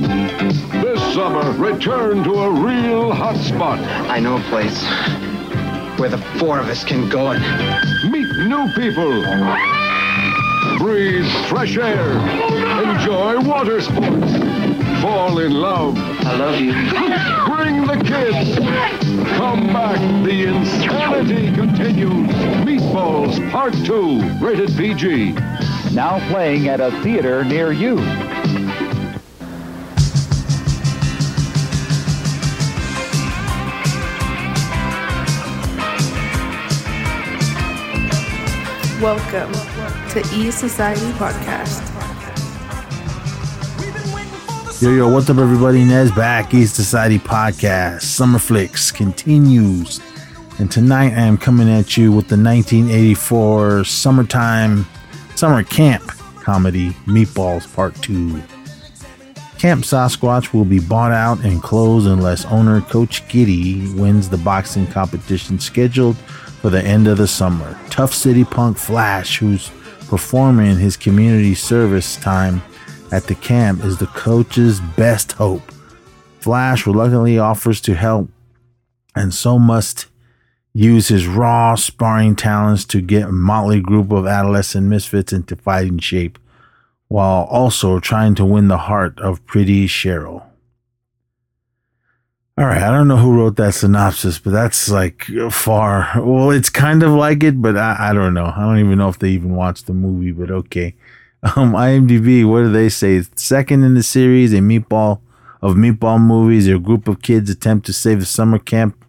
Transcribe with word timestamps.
This 0.00 1.00
summer, 1.14 1.52
return 1.52 2.24
to 2.24 2.34
a 2.34 2.50
real 2.50 3.12
hot 3.12 3.36
spot. 3.36 3.78
I 4.10 4.18
know 4.18 4.36
a 4.36 4.40
place 4.50 4.82
where 5.98 6.08
the 6.08 6.18
four 6.38 6.58
of 6.58 6.68
us 6.68 6.82
can 6.82 7.08
go 7.08 7.30
and 7.30 7.42
Meet 8.10 8.36
new 8.48 8.70
people. 8.74 9.22
Breathe 10.78 11.26
fresh 11.46 11.76
air. 11.78 12.18
Enjoy 12.82 13.40
water 13.40 13.80
sports. 13.80 14.32
Fall 15.00 15.38
in 15.38 15.52
love. 15.52 15.96
I 15.96 16.36
love 16.36 16.60
you. 16.60 16.72
Bring 17.54 17.86
the 17.86 18.02
kids. 18.04 18.58
Come 19.38 19.68
back. 19.68 19.98
The 20.24 20.44
insanity 20.44 21.54
continues. 21.54 22.28
Meatballs 22.66 23.50
Part 23.50 23.74
2. 23.86 24.44
Rated 24.44 24.76
PG. 24.76 25.32
Now 25.94 26.18
playing 26.30 26.68
at 26.68 26.80
a 26.80 26.90
theater 27.02 27.44
near 27.44 27.72
you. 27.72 27.96
Welcome 39.04 39.52
to 40.12 40.20
E 40.34 40.50
Society 40.50 41.12
Podcast. 41.18 41.82
Yo, 44.80 44.92
yo, 44.92 45.10
what's 45.10 45.28
up, 45.28 45.36
everybody? 45.36 45.84
Nez 45.84 46.10
back, 46.12 46.54
East 46.54 46.74
Society 46.74 47.18
Podcast. 47.18 48.00
Summer 48.00 48.38
Flicks 48.38 48.90
continues. 48.90 50.00
And 50.58 50.72
tonight 50.72 51.12
I 51.12 51.20
am 51.20 51.36
coming 51.36 51.68
at 51.68 51.98
you 51.98 52.12
with 52.12 52.28
the 52.28 52.38
1984 52.38 53.84
summertime 53.84 54.86
summer 55.34 55.62
camp 55.64 56.04
comedy 56.40 56.92
Meatballs 57.04 57.70
Part 57.74 57.94
2. 57.96 58.42
Camp 59.58 59.84
Sasquatch 59.84 60.54
will 60.54 60.64
be 60.64 60.80
bought 60.80 61.12
out 61.12 61.44
and 61.44 61.62
closed 61.62 62.06
unless 62.06 62.46
owner 62.46 62.80
Coach 62.80 63.28
Giddy 63.28 63.86
wins 63.96 64.30
the 64.30 64.38
boxing 64.38 64.86
competition 64.86 65.58
scheduled 65.58 66.16
for 66.64 66.70
the 66.70 66.82
end 66.82 67.06
of 67.06 67.18
the 67.18 67.26
summer. 67.26 67.78
Tough 67.90 68.14
City 68.14 68.42
Punk 68.42 68.78
Flash, 68.78 69.36
who's 69.36 69.70
performing 70.08 70.78
his 70.78 70.96
community 70.96 71.54
service 71.54 72.16
time 72.16 72.62
at 73.12 73.24
the 73.24 73.34
camp, 73.34 73.84
is 73.84 73.98
the 73.98 74.06
coach's 74.06 74.80
best 74.96 75.32
hope. 75.32 75.60
Flash 76.40 76.86
reluctantly 76.86 77.38
offers 77.38 77.82
to 77.82 77.94
help 77.94 78.30
and 79.14 79.34
so 79.34 79.58
must 79.58 80.06
use 80.72 81.08
his 81.08 81.26
raw 81.26 81.74
sparring 81.74 82.34
talents 82.34 82.86
to 82.86 83.02
get 83.02 83.28
a 83.28 83.32
motley 83.32 83.82
group 83.82 84.10
of 84.10 84.26
adolescent 84.26 84.86
misfits 84.86 85.34
into 85.34 85.56
fighting 85.56 85.98
shape 85.98 86.38
while 87.08 87.44
also 87.50 88.00
trying 88.00 88.34
to 88.34 88.42
win 88.42 88.68
the 88.68 88.78
heart 88.78 89.20
of 89.20 89.44
pretty 89.44 89.86
Cheryl. 89.86 90.42
All 92.56 92.66
right, 92.66 92.82
I 92.82 92.90
don't 92.92 93.08
know 93.08 93.16
who 93.16 93.36
wrote 93.36 93.56
that 93.56 93.74
synopsis, 93.74 94.38
but 94.38 94.52
that's 94.52 94.88
like 94.88 95.24
far. 95.50 96.12
Well, 96.22 96.52
it's 96.52 96.70
kind 96.70 97.02
of 97.02 97.10
like 97.10 97.42
it, 97.42 97.60
but 97.60 97.76
I, 97.76 97.96
I 98.10 98.12
don't 98.12 98.32
know. 98.32 98.52
I 98.54 98.60
don't 98.60 98.78
even 98.78 98.98
know 98.98 99.08
if 99.08 99.18
they 99.18 99.30
even 99.30 99.56
watched 99.56 99.86
the 99.86 99.92
movie, 99.92 100.30
but 100.30 100.50
okay. 100.50 100.94
Um, 101.56 101.72
IMDb, 101.72 102.48
what 102.48 102.60
do 102.60 102.72
they 102.72 102.88
say? 102.88 103.22
Second 103.36 103.82
in 103.82 103.94
the 103.94 104.02
series, 104.02 104.54
a 104.54 104.58
meatball 104.58 105.20
of 105.60 105.74
meatball 105.74 106.20
movies. 106.20 106.68
A 106.68 106.78
group 106.78 107.08
of 107.08 107.22
kids 107.22 107.50
attempt 107.50 107.86
to 107.86 107.92
save 107.92 108.20
a 108.20 108.24
summer 108.24 108.58
camp. 108.58 109.04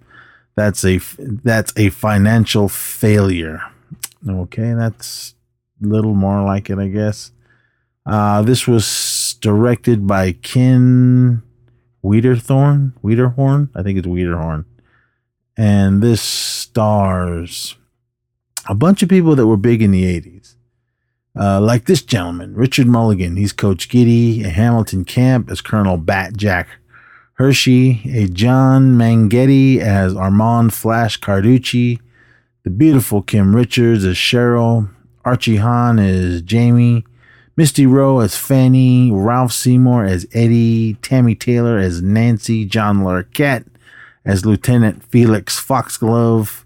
That's 0.55 0.83
a 0.83 0.97
that's 1.21 1.71
a 1.77 1.91
financial 1.91 2.67
failure. 2.67 3.61
Okay, 4.27 4.73
that's 4.73 5.35
a 5.83 5.87
little 5.87 6.15
more 6.15 6.43
like 6.43 6.69
it, 6.69 6.79
I 6.79 6.87
guess. 6.87 7.31
Uh, 8.05 8.41
this 8.41 8.67
was 8.67 9.35
directed 9.39 10.07
by 10.07 10.31
Ken 10.33 11.41
Wiederthorn, 12.05 12.93
Wiederhorn, 13.03 13.69
I 13.73 13.81
think 13.81 13.97
it's 13.97 14.07
Wiederhorn, 14.07 14.65
and 15.57 16.03
this 16.03 16.21
stars 16.21 17.75
a 18.69 18.75
bunch 18.75 19.01
of 19.01 19.09
people 19.09 19.35
that 19.35 19.47
were 19.47 19.57
big 19.57 19.81
in 19.81 19.89
the 19.89 20.03
'80s, 20.03 20.55
uh, 21.39 21.59
like 21.59 21.85
this 21.85 22.03
gentleman, 22.03 22.53
Richard 22.53 22.85
Mulligan. 22.85 23.37
He's 23.37 23.53
Coach 23.53 23.89
Giddy, 23.89 24.43
Hamilton 24.43 25.03
Camp 25.03 25.49
as 25.49 25.61
Colonel 25.61 25.97
Bat 25.97 26.37
Jack 26.37 26.67
Hershey, 27.33 28.01
a 28.13 28.27
John 28.27 28.97
Mengatti 28.97 29.79
as 29.79 30.15
Armand 30.15 30.73
Flash 30.73 31.19
Carducci, 31.19 31.99
the 32.63 32.69
beautiful 32.69 33.23
Kim 33.23 33.55
Richards 33.55 34.05
as 34.05 34.15
Cheryl, 34.15 34.89
Archie 35.25 35.57
Hahn 35.57 35.97
as 35.97 36.43
Jamie. 36.43 37.03
Misty 37.57 37.85
Rowe 37.85 38.19
as 38.19 38.35
Fanny, 38.35 39.11
Ralph 39.11 39.53
Seymour 39.53 40.03
as 40.03 40.27
Eddie, 40.33 40.95
Tammy 40.95 41.35
Taylor 41.35 41.77
as 41.77 42.01
Nancy, 42.01 42.65
John 42.65 42.99
Larroquette 42.99 43.65
as 44.25 44.45
Lieutenant 44.45 45.03
Felix 45.03 45.57
Foxglove, 45.59 46.65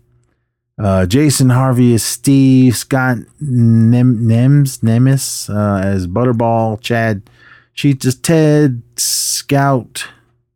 uh, 0.80 1.06
Jason 1.06 1.50
Harvey 1.50 1.94
as 1.94 2.04
Steve, 2.04 2.76
Scott 2.76 3.18
Nem- 3.40 4.26
Nems, 4.28 4.80
Nemes 4.80 5.54
uh, 5.54 5.86
as 5.86 6.08
Butterball, 6.08 6.80
Chad 6.82 7.30
Sheets 7.74 8.06
as 8.06 8.16
Ted, 8.16 8.82
Scout, 8.98 10.08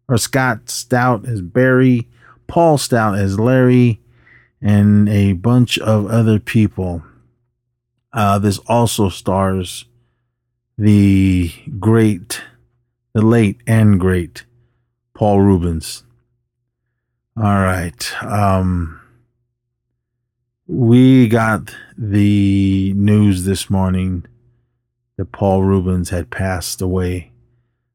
or 0.08 0.18
Scott 0.18 0.70
Stout 0.70 1.28
as 1.28 1.42
Barry, 1.42 2.08
Paul 2.48 2.78
Stout 2.78 3.18
as 3.18 3.40
Larry, 3.40 4.02
and 4.62 5.08
a 5.10 5.34
bunch 5.34 5.78
of 5.78 6.08
other 6.08 6.40
people. 6.40 7.04
Uh, 8.12 8.40
this 8.40 8.60
also 8.60 9.10
stars 9.10 9.86
the 10.78 11.52
great, 11.80 12.42
the 13.14 13.22
late 13.22 13.62
and 13.68 14.00
great 14.00 14.46
Paul 15.14 15.42
Reubens. 15.42 16.04
All 17.38 17.44
right. 17.44 18.24
Um, 18.24 19.00
we 20.68 21.28
got 21.28 21.76
the 21.98 22.94
news 22.96 23.44
this 23.44 23.70
morning 23.70 24.26
that 25.18 25.32
Paul 25.32 25.64
Reubens 25.64 26.10
had 26.10 26.30
passed 26.30 26.82
away. 26.82 27.32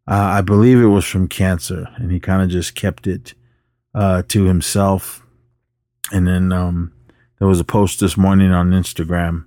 Uh, 0.07 0.39
I 0.39 0.41
believe 0.41 0.81
it 0.81 0.87
was 0.87 1.05
from 1.05 1.29
cancer, 1.29 1.89
and 1.97 2.11
he 2.11 2.21
kind 2.21 2.43
of 2.43 2.49
just 2.49 2.75
kept 2.75 3.07
it 3.07 3.35
uh, 3.95 4.23
to 4.29 4.45
himself. 4.45 5.25
And 6.13 6.27
then 6.27 6.53
um, 6.53 6.93
there 7.39 7.49
was 7.49 7.61
a 7.61 7.65
post 7.65 8.01
this 8.01 8.17
morning 8.17 8.53
on 8.53 8.71
Instagram 8.71 9.45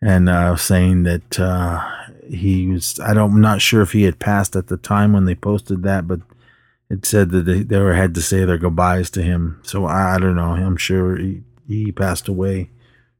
and 0.00 0.28
uh, 0.28 0.56
saying 0.56 1.04
that 1.04 1.38
uh, 1.38 1.88
he 2.32 2.66
was 2.66 2.98
I 3.00 3.14
don't 3.14 3.32
I'm 3.32 3.40
not 3.40 3.60
sure 3.60 3.82
if 3.82 3.92
he 3.92 4.04
had 4.04 4.18
passed 4.18 4.56
at 4.56 4.68
the 4.68 4.76
time 4.76 5.12
when 5.12 5.26
they 5.26 5.34
posted 5.34 5.82
that, 5.82 6.08
but 6.08 6.20
it 6.92 7.06
said 7.06 7.30
that 7.30 7.44
they, 7.44 7.62
they 7.62 7.76
had 7.94 8.14
to 8.14 8.20
say 8.22 8.44
their 8.44 8.58
goodbyes 8.58 9.10
to 9.10 9.22
him. 9.22 9.60
So 9.62 9.86
I, 9.86 10.16
I 10.16 10.18
don't 10.18 10.36
know. 10.36 10.50
I'm 10.50 10.76
sure 10.76 11.16
he, 11.16 11.42
he 11.66 11.90
passed 11.90 12.28
away 12.28 12.70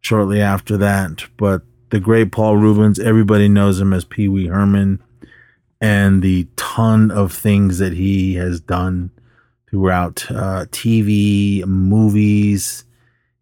shortly 0.01 0.43
after 0.43 0.77
that. 0.77 1.25
But 1.39 1.63
the 1.89 1.99
great 1.99 2.33
Paul 2.33 2.59
Reubens, 2.59 2.99
everybody 2.99 3.49
knows 3.49 3.81
him 3.81 3.95
as 3.95 4.05
Pee 4.05 4.29
Wee 4.29 4.49
Herman, 4.49 5.03
and 5.81 6.23
the 6.23 6.47
ton 6.57 7.11
of 7.11 7.33
things 7.33 7.79
that 7.79 7.95
he 7.95 8.35
has 8.35 8.61
done 8.61 9.11
throughout 9.71 10.31
uh, 10.31 10.67
TV, 10.71 11.65
movies. 11.65 12.85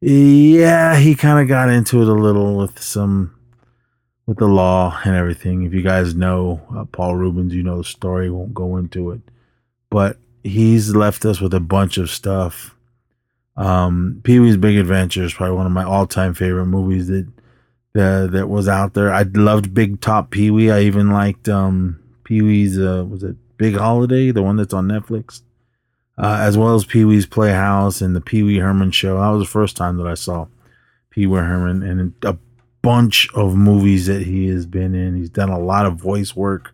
Yeah, 0.00 0.97
he 0.97 1.16
kind 1.16 1.41
of 1.41 1.48
got 1.48 1.69
into 1.69 2.02
it 2.02 2.08
a 2.08 2.12
little 2.12 2.56
with 2.56 2.81
some 2.81 3.34
with 4.31 4.39
the 4.39 4.47
law 4.47 4.97
and 5.05 5.17
everything. 5.17 5.65
If 5.65 5.75
you 5.75 5.83
guys 5.83 6.15
know 6.15 6.61
uh, 6.73 6.85
Paul 6.85 7.17
Reubens, 7.17 7.53
you 7.53 7.65
know 7.65 7.79
the 7.79 7.85
story. 7.85 8.31
Won't 8.31 8.55
go 8.55 8.77
into 8.77 9.11
it, 9.11 9.23
but 9.91 10.19
he's 10.45 10.95
left 10.95 11.25
us 11.25 11.41
with 11.41 11.53
a 11.53 11.59
bunch 11.59 11.99
of 11.99 12.09
stuff. 12.09 12.77
Um, 13.57 14.21
Pee 14.23 14.39
Wee's 14.39 14.57
Big 14.57 14.79
Adventure 14.79 15.25
is 15.25 15.35
probably 15.35 15.57
one 15.57 15.67
of 15.67 15.73
my 15.73 15.83
all-time 15.83 16.35
favorite 16.35 16.67
movies 16.67 17.09
that 17.09 17.27
that 17.95 18.31
that 18.31 18.47
was 18.47 18.69
out 18.69 18.95
there. 18.95 19.13
I 19.13 19.23
loved 19.23 19.75
Big 19.75 20.01
Top 20.01 20.31
Pee 20.31 20.53
Wee. 20.53 20.71
I 20.71 20.83
even 20.83 21.11
liked 21.11 21.49
um, 21.49 22.01
Pee 22.23 22.41
Wee's 22.41 22.79
uh, 22.79 23.05
was 23.11 23.25
it 23.25 23.35
Big 23.56 23.76
Holiday, 23.76 24.31
the 24.31 24.44
one 24.44 24.55
that's 24.55 24.73
on 24.73 24.87
Netflix, 24.87 25.43
uh, 26.19 26.38
as 26.41 26.56
well 26.56 26.76
as 26.76 26.85
Pee 26.85 27.05
Wee's 27.05 27.26
Playhouse 27.26 28.00
and 28.00 28.15
the 28.15 28.21
Pee 28.21 28.44
Wee 28.44 28.59
Herman 28.59 28.93
Show. 28.93 29.19
That 29.19 29.31
was 29.31 29.43
the 29.49 29.53
first 29.53 29.76
time 29.76 29.97
that 29.97 30.06
I 30.06 30.15
saw 30.15 30.47
Pee 31.11 31.26
Wee 31.26 31.41
Herman, 31.41 31.83
and 31.83 32.15
a 32.23 32.38
bunch 32.82 33.29
of 33.35 33.55
movies 33.55 34.06
that 34.06 34.23
he 34.23 34.49
has 34.49 34.67
been 34.67 34.94
in. 34.94 35.17
He's 35.17 35.31
done 35.31 35.50
a 35.50 35.59
lot 35.59 35.87
of 35.87 35.97
voice 35.97 36.35
work 36.35 36.73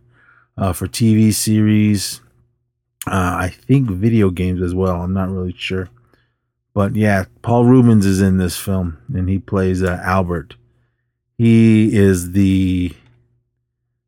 uh, 0.56 0.72
for 0.72 0.86
TV 0.86 1.32
series. 1.32 2.20
Uh, 3.06 3.36
I 3.40 3.48
think 3.48 3.90
video 3.90 4.30
games 4.30 4.62
as 4.62 4.74
well. 4.74 5.02
I'm 5.02 5.12
not 5.12 5.30
really 5.30 5.54
sure. 5.56 5.88
But 6.74 6.94
yeah, 6.94 7.24
Paul 7.42 7.64
Reubens 7.64 8.04
is 8.04 8.20
in 8.20 8.36
this 8.38 8.56
film 8.56 8.98
and 9.14 9.28
he 9.28 9.38
plays 9.38 9.82
uh, 9.82 10.00
Albert. 10.02 10.56
He 11.38 11.94
is 11.96 12.32
the, 12.32 12.92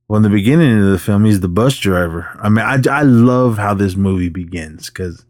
well, 0.07 0.19
in 0.19 0.23
the 0.23 0.29
beginning 0.29 0.79
of 0.83 0.91
the 0.91 0.99
film, 0.99 1.25
he's 1.25 1.41
the 1.41 1.49
bus 1.49 1.77
driver. 1.77 2.39
I 2.43 2.49
mean, 2.49 2.65
I, 2.65 2.79
I 2.91 3.03
love 3.03 3.59
how 3.59 3.75
this 3.75 3.97
movie 3.97 4.29
begins 4.29 4.89
because, 4.91 5.25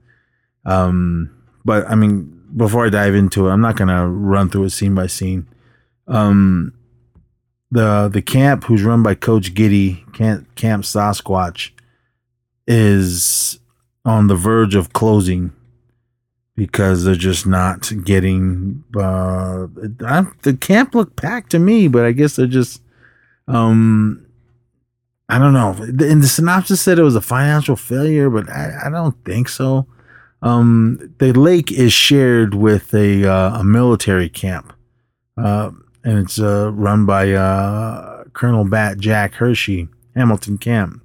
um, 0.65 1.31
but 1.65 1.89
I 1.89 1.95
mean, 1.95 2.43
before 2.57 2.87
I 2.87 2.89
dive 2.89 3.15
into 3.15 3.49
it, 3.49 3.53
I'm 3.53 3.61
not 3.61 3.77
going 3.77 3.89
to 3.89 4.07
run 4.07 4.49
through 4.49 4.65
it 4.65 4.71
scene 4.71 4.95
by 4.95 5.07
scene 5.07 5.47
um, 6.09 6.73
the 7.71 8.09
the 8.13 8.23
camp 8.23 8.65
who's 8.65 8.83
run 8.83 9.03
by 9.03 9.15
Coach 9.15 9.55
Giddy, 9.55 10.05
Camp, 10.13 10.55
camp 10.55 10.85
Sasquatch, 10.85 11.71
is 12.67 13.61
on 14.05 14.27
the 14.27 14.37
verge 14.37 14.75
of 14.75 14.93
closing 14.93 15.53
because 16.59 17.05
they're 17.05 17.15
just 17.15 17.47
not 17.47 17.91
getting 18.05 18.83
uh 18.97 19.69
I, 20.05 20.27
the 20.43 20.57
camp 20.61 20.95
looked 20.95 21.15
packed 21.15 21.51
to 21.53 21.59
me 21.61 21.87
but 21.87 22.05
i 22.05 22.11
guess 22.11 22.35
they're 22.35 22.47
just 22.47 22.83
um 23.47 24.27
i 25.29 25.39
don't 25.39 25.53
know. 25.53 25.73
In 26.05 26.21
the 26.21 26.27
synopsis 26.27 26.81
said 26.81 26.99
it 26.99 27.05
was 27.05 27.15
a 27.15 27.21
financial 27.21 27.77
failure 27.77 28.29
but 28.29 28.51
i, 28.51 28.87
I 28.87 28.91
don't 28.91 29.17
think 29.25 29.49
so. 29.49 29.87
Um 30.43 31.15
the 31.19 31.33
lake 31.33 31.71
is 31.71 31.93
shared 31.93 32.55
with 32.55 32.93
a 32.93 33.25
uh, 33.25 33.61
a 33.61 33.65
military 33.65 34.29
camp. 34.29 34.73
Uh 35.37 35.71
and 36.05 36.19
it's 36.19 36.41
uh 36.41 36.71
run 36.73 37.05
by 37.07 37.33
uh 37.33 38.25
colonel 38.33 38.65
bat 38.65 38.99
jack 38.99 39.35
hershey 39.35 39.89
hamilton 40.15 40.59
camp 40.59 41.03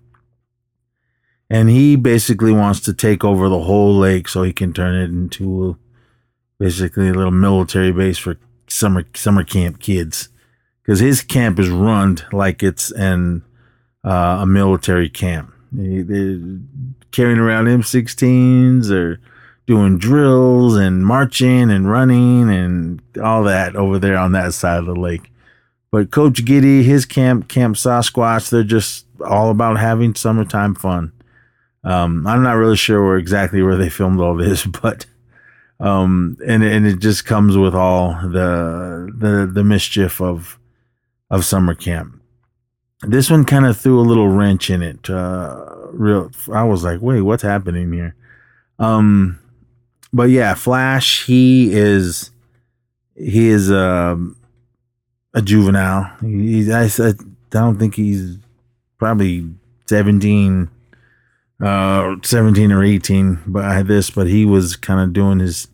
and 1.50 1.70
he 1.70 1.96
basically 1.96 2.52
wants 2.52 2.80
to 2.80 2.94
take 2.94 3.24
over 3.24 3.50
the 3.50 3.62
whole 3.62 3.96
lake 3.96 4.28
so 4.28 4.44
he 4.44 4.54
can 4.54 4.74
turn 4.74 4.96
it 4.96 5.10
into 5.10 5.78
basically 6.60 7.10
a 7.10 7.14
little 7.14 7.32
military 7.32 7.92
base 7.92 8.18
for 8.18 8.38
summer 8.68 9.04
summer 9.16 9.44
camp 9.44 9.80
kids 9.80 10.30
because 10.82 11.00
his 11.00 11.22
camp 11.22 11.60
is 11.60 11.70
run 11.70 12.18
like 12.32 12.62
it's 12.62 12.92
an 12.92 13.44
uh, 14.04 14.40
a 14.42 14.46
military 14.46 15.10
camp. 15.10 15.54
They, 15.72 16.02
they're 16.02 16.40
carrying 17.12 17.40
around 17.40 17.66
M16s 17.66 18.92
or 18.92 19.20
doing 19.66 19.98
drills 19.98 20.76
and 20.76 21.06
marching 21.06 21.72
and 21.72 21.90
running 21.90 22.50
and 22.50 23.02
all 23.22 23.44
that 23.44 23.76
over 23.76 23.98
there 23.98 24.18
on 24.18 24.34
that 24.34 24.54
side 24.54 24.80
of 24.80 24.86
the 24.86 24.96
lake. 24.96 25.32
But 25.92 26.12
Coach 26.12 26.44
Giddy, 26.44 26.84
his 26.84 27.06
camp, 27.06 27.48
Camp 27.48 27.76
Sasquatch, 27.76 28.50
they're 28.50 28.64
just 28.64 29.06
all 29.26 29.52
about 29.52 29.78
having 29.78 30.16
summertime 30.16 30.76
fun. 30.76 31.12
Um, 31.84 32.26
I'm 32.26 32.44
not 32.44 32.54
really 32.54 32.78
sure 32.78 33.06
where 33.06 33.18
exactly 33.18 33.62
where 33.62 33.76
they 33.76 33.90
filmed 33.90 34.20
all 34.20 34.36
this, 34.36 34.66
but 34.82 35.06
um, 35.80 36.38
and 36.48 36.64
and 36.64 36.88
it 36.88 37.00
just 37.00 37.26
comes 37.26 37.58
with 37.58 37.76
all 37.76 38.14
the 38.24 39.12
the 39.16 39.50
the 39.52 39.64
mischief 39.64 40.22
of 40.22 40.58
of 41.30 41.46
summer 41.46 41.76
camp. 41.76 42.20
This 43.02 43.30
one 43.30 43.44
kind 43.44 43.66
of 43.66 43.78
threw 43.78 44.00
a 44.00 44.02
little 44.02 44.30
wrench 44.30 44.70
in 44.70 44.82
it. 44.82 45.10
Uh, 45.10 45.66
real, 45.92 46.32
I 46.54 46.64
was 46.64 46.86
like, 46.86 47.02
wait, 47.02 47.22
what's 47.22 47.44
happening 47.44 47.92
here? 47.92 48.16
Um, 48.80 49.40
but 50.14 50.30
yeah, 50.30 50.54
Flash, 50.54 51.26
he 51.26 51.74
is 51.74 52.32
he 53.16 53.50
is 53.50 53.72
um, 53.72 54.38
a 55.34 55.42
juvenile. 55.42 56.16
He, 56.22 56.72
I, 56.72 56.86
I 56.86 57.14
don't 57.50 57.78
think 57.78 57.96
he's 57.96 58.38
probably 58.98 59.50
17 59.88 60.70
uh, 61.62 62.16
17 62.24 62.72
or 62.72 62.84
18 62.84 63.40
by 63.48 63.84
this, 63.84 64.10
but 64.10 64.28
he 64.28 64.46
was 64.46 64.76
kind 64.76 65.00
of 65.00 65.14
doing 65.14 65.40
his 65.40 65.68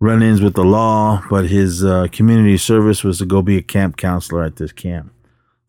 run 0.00 0.22
ins 0.22 0.40
with 0.40 0.54
the 0.54 0.64
law. 0.64 1.22
But 1.28 1.46
his 1.46 1.84
uh, 1.84 2.08
community 2.10 2.56
service 2.56 3.04
was 3.04 3.18
to 3.18 3.26
go 3.26 3.42
be 3.42 3.58
a 3.58 3.62
camp 3.62 3.96
counselor 3.96 4.42
at 4.42 4.56
this 4.56 4.72
camp. 4.72 5.12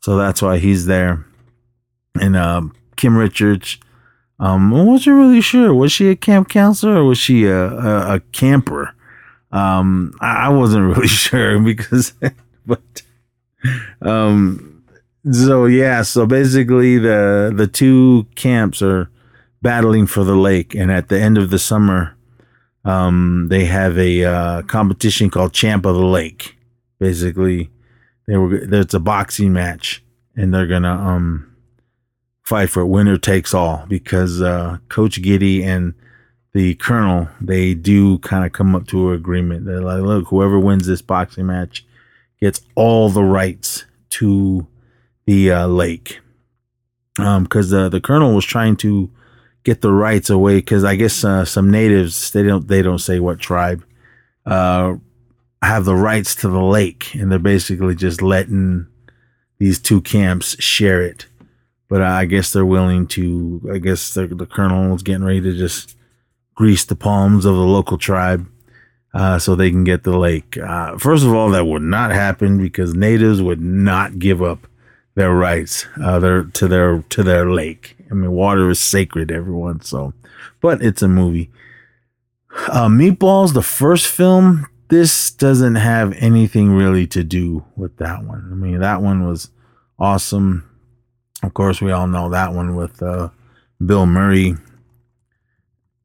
So 0.02 0.16
that's 0.16 0.42
why 0.42 0.60
he's 0.60 0.86
there. 0.86 1.26
And 2.20 2.36
uh, 2.36 2.62
Kim 2.96 3.18
Richards, 3.18 3.78
um, 4.40 4.74
I 4.74 4.84
wasn't 4.84 5.18
really 5.18 5.42
sure. 5.42 5.74
Was 5.74 5.92
she 5.92 6.10
a 6.10 6.16
camp 6.16 6.50
counselor 6.50 6.98
or 6.98 7.04
was 7.04 7.18
she 7.18 7.46
a, 7.46 7.70
a, 7.70 8.16
a 8.16 8.20
camper? 8.32 8.94
Um, 9.52 10.14
I, 10.22 10.46
I 10.46 10.50
wasn't 10.50 10.86
really 10.96 11.08
sure 11.08 11.60
because, 11.60 12.14
but, 12.66 13.02
um, 14.02 14.84
so 15.32 15.66
yeah, 15.66 16.02
so 16.02 16.26
basically 16.26 16.98
the 16.98 17.52
the 17.54 17.68
two 17.68 18.26
camps 18.36 18.82
are 18.82 19.10
battling 19.62 20.08
for 20.08 20.24
the 20.24 20.36
lake. 20.36 20.74
And 20.74 20.92
at 20.92 21.10
the 21.10 21.20
end 21.20 21.38
of 21.38 21.50
the 21.50 21.60
summer, 21.60 22.16
um, 22.86 23.48
they 23.50 23.66
have 23.66 23.98
a 23.98 24.24
uh, 24.24 24.62
competition 24.64 25.30
called 25.30 25.54
Champ 25.54 25.86
of 25.86 25.96
the 25.96 26.06
Lake. 26.06 26.58
Basically, 27.00 27.70
they 28.28 28.38
were 28.38 28.66
there's 28.66 28.94
a 28.94 29.00
boxing 29.00 29.54
match, 29.54 30.04
and 30.36 30.54
they're 30.54 30.68
gonna 30.68 30.94
um, 30.94 31.49
fight 32.50 32.72
for 32.72 32.82
it. 32.82 32.88
Winner 32.88 33.18
takes 33.18 33.54
all 33.54 33.86
because 33.88 34.42
uh, 34.42 34.80
Coach 34.90 35.22
Giddy 35.22 35.64
and 35.64 35.94
the 36.54 36.74
Colonel 36.76 37.30
they 37.40 37.76
do 37.76 38.18
kind 38.20 38.44
of 38.44 38.52
come 38.52 38.76
up 38.76 38.88
to 38.88 39.10
an 39.10 39.16
agreement. 39.16 39.66
They're 39.66 39.82
like, 39.82 40.02
look, 40.02 40.28
whoever 40.28 40.60
wins 40.60 40.88
this 40.88 41.04
boxing 41.04 41.46
match 41.46 41.86
gets 42.42 42.62
all 42.74 43.10
the 43.10 43.24
rights 43.24 43.86
to 44.12 44.66
the 45.26 45.52
uh, 45.52 45.68
lake. 45.68 46.20
Um, 47.20 47.44
because 47.44 47.70
the 47.70 47.88
the 47.88 48.02
Colonel 48.02 48.34
was 48.34 48.46
trying 48.46 48.78
to 48.78 49.12
get 49.64 49.82
the 49.82 49.94
rights 49.94 50.32
away 50.32 50.56
because 50.56 50.84
I 50.84 50.96
guess 50.96 51.24
uh, 51.24 51.46
some 51.46 51.70
natives 51.70 52.32
they 52.32 52.42
don't 52.42 52.68
they 52.68 52.82
don't 52.82 53.00
say 53.00 53.20
what 53.20 53.40
tribe 53.40 53.86
uh, 54.48 54.96
have 55.62 55.86
the 55.86 55.96
rights 55.96 56.34
to 56.36 56.48
the 56.48 56.64
lake, 56.64 57.14
and 57.14 57.32
they're 57.32 57.38
basically 57.38 57.94
just 57.94 58.24
letting 58.24 58.88
these 59.60 59.78
two 59.78 60.02
camps 60.02 60.60
share 60.64 61.02
it. 61.02 61.28
But 61.90 62.02
I 62.02 62.26
guess 62.26 62.54
they're 62.54 62.66
willing 62.66 63.08
to. 63.08 63.70
I 63.74 63.80
guess 63.80 64.14
the, 64.14 64.28
the 64.28 64.46
colonel 64.46 64.96
is 64.96 65.04
getting 65.04 65.24
ready 65.24 65.42
to 65.42 65.58
just 65.58 65.98
grease 66.56 66.86
the 66.86 66.96
palms 66.96 67.46
of 67.46 67.56
the 67.56 67.62
local 67.62 67.98
tribe. 67.98 68.48
Uh, 69.12 69.40
so 69.40 69.56
they 69.56 69.72
can 69.72 69.84
get 69.84 70.04
the 70.04 70.16
lake. 70.16 70.56
Uh, 70.56 70.96
first 70.98 71.26
of 71.26 71.34
all, 71.34 71.50
that 71.50 71.66
would 71.66 71.82
not 71.82 72.12
happen 72.12 72.62
because 72.62 72.94
natives 72.94 73.42
would 73.42 73.60
not 73.60 74.20
give 74.20 74.44
up 74.44 74.68
their 75.16 75.34
rights 75.34 75.88
uh, 76.02 76.20
their, 76.20 76.44
to 76.44 76.68
their 76.68 77.02
to 77.10 77.24
their 77.24 77.50
lake. 77.50 77.98
I 78.12 78.14
mean, 78.14 78.32
water 78.32 78.70
is 78.70 78.80
sacred, 78.80 79.32
everyone. 79.32 79.82
So, 79.82 80.14
but 80.62 80.84
it's 80.84 81.02
a 81.02 81.08
movie. 81.08 81.50
Uh, 82.68 82.88
Meatballs, 82.88 83.54
the 83.54 83.64
first 83.64 84.08
film, 84.08 84.68
this 84.90 85.32
doesn't 85.32 85.76
have 85.76 86.14
anything 86.14 86.72
really 86.72 87.08
to 87.08 87.24
do 87.24 87.66
with 87.76 87.98
that 87.98 88.24
one. 88.24 88.48
I 88.52 88.56
mean, 88.56 88.80
that 88.80 89.02
one 89.02 89.28
was 89.28 89.50
awesome. 89.98 90.69
Of 91.44 91.54
course, 91.54 91.82
we 91.82 91.92
all 91.92 92.08
know 92.08 92.30
that 92.30 92.54
one 92.54 92.76
with 92.76 93.02
uh, 93.02 93.30
Bill 93.84 94.06
Murray. 94.06 94.56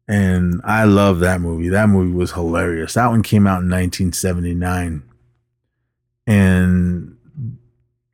And 0.07 0.61
I 0.65 0.85
love 0.85 1.21
that 1.21 1.41
movie. 1.41 1.69
That 1.69 1.89
movie 1.89 2.13
was 2.13 2.33
hilarious. 2.33 2.95
That 2.95 3.09
one 3.09 3.23
came 3.23 3.47
out 3.47 3.63
in 3.63 3.71
1979. 3.71 5.03
And 6.27 7.17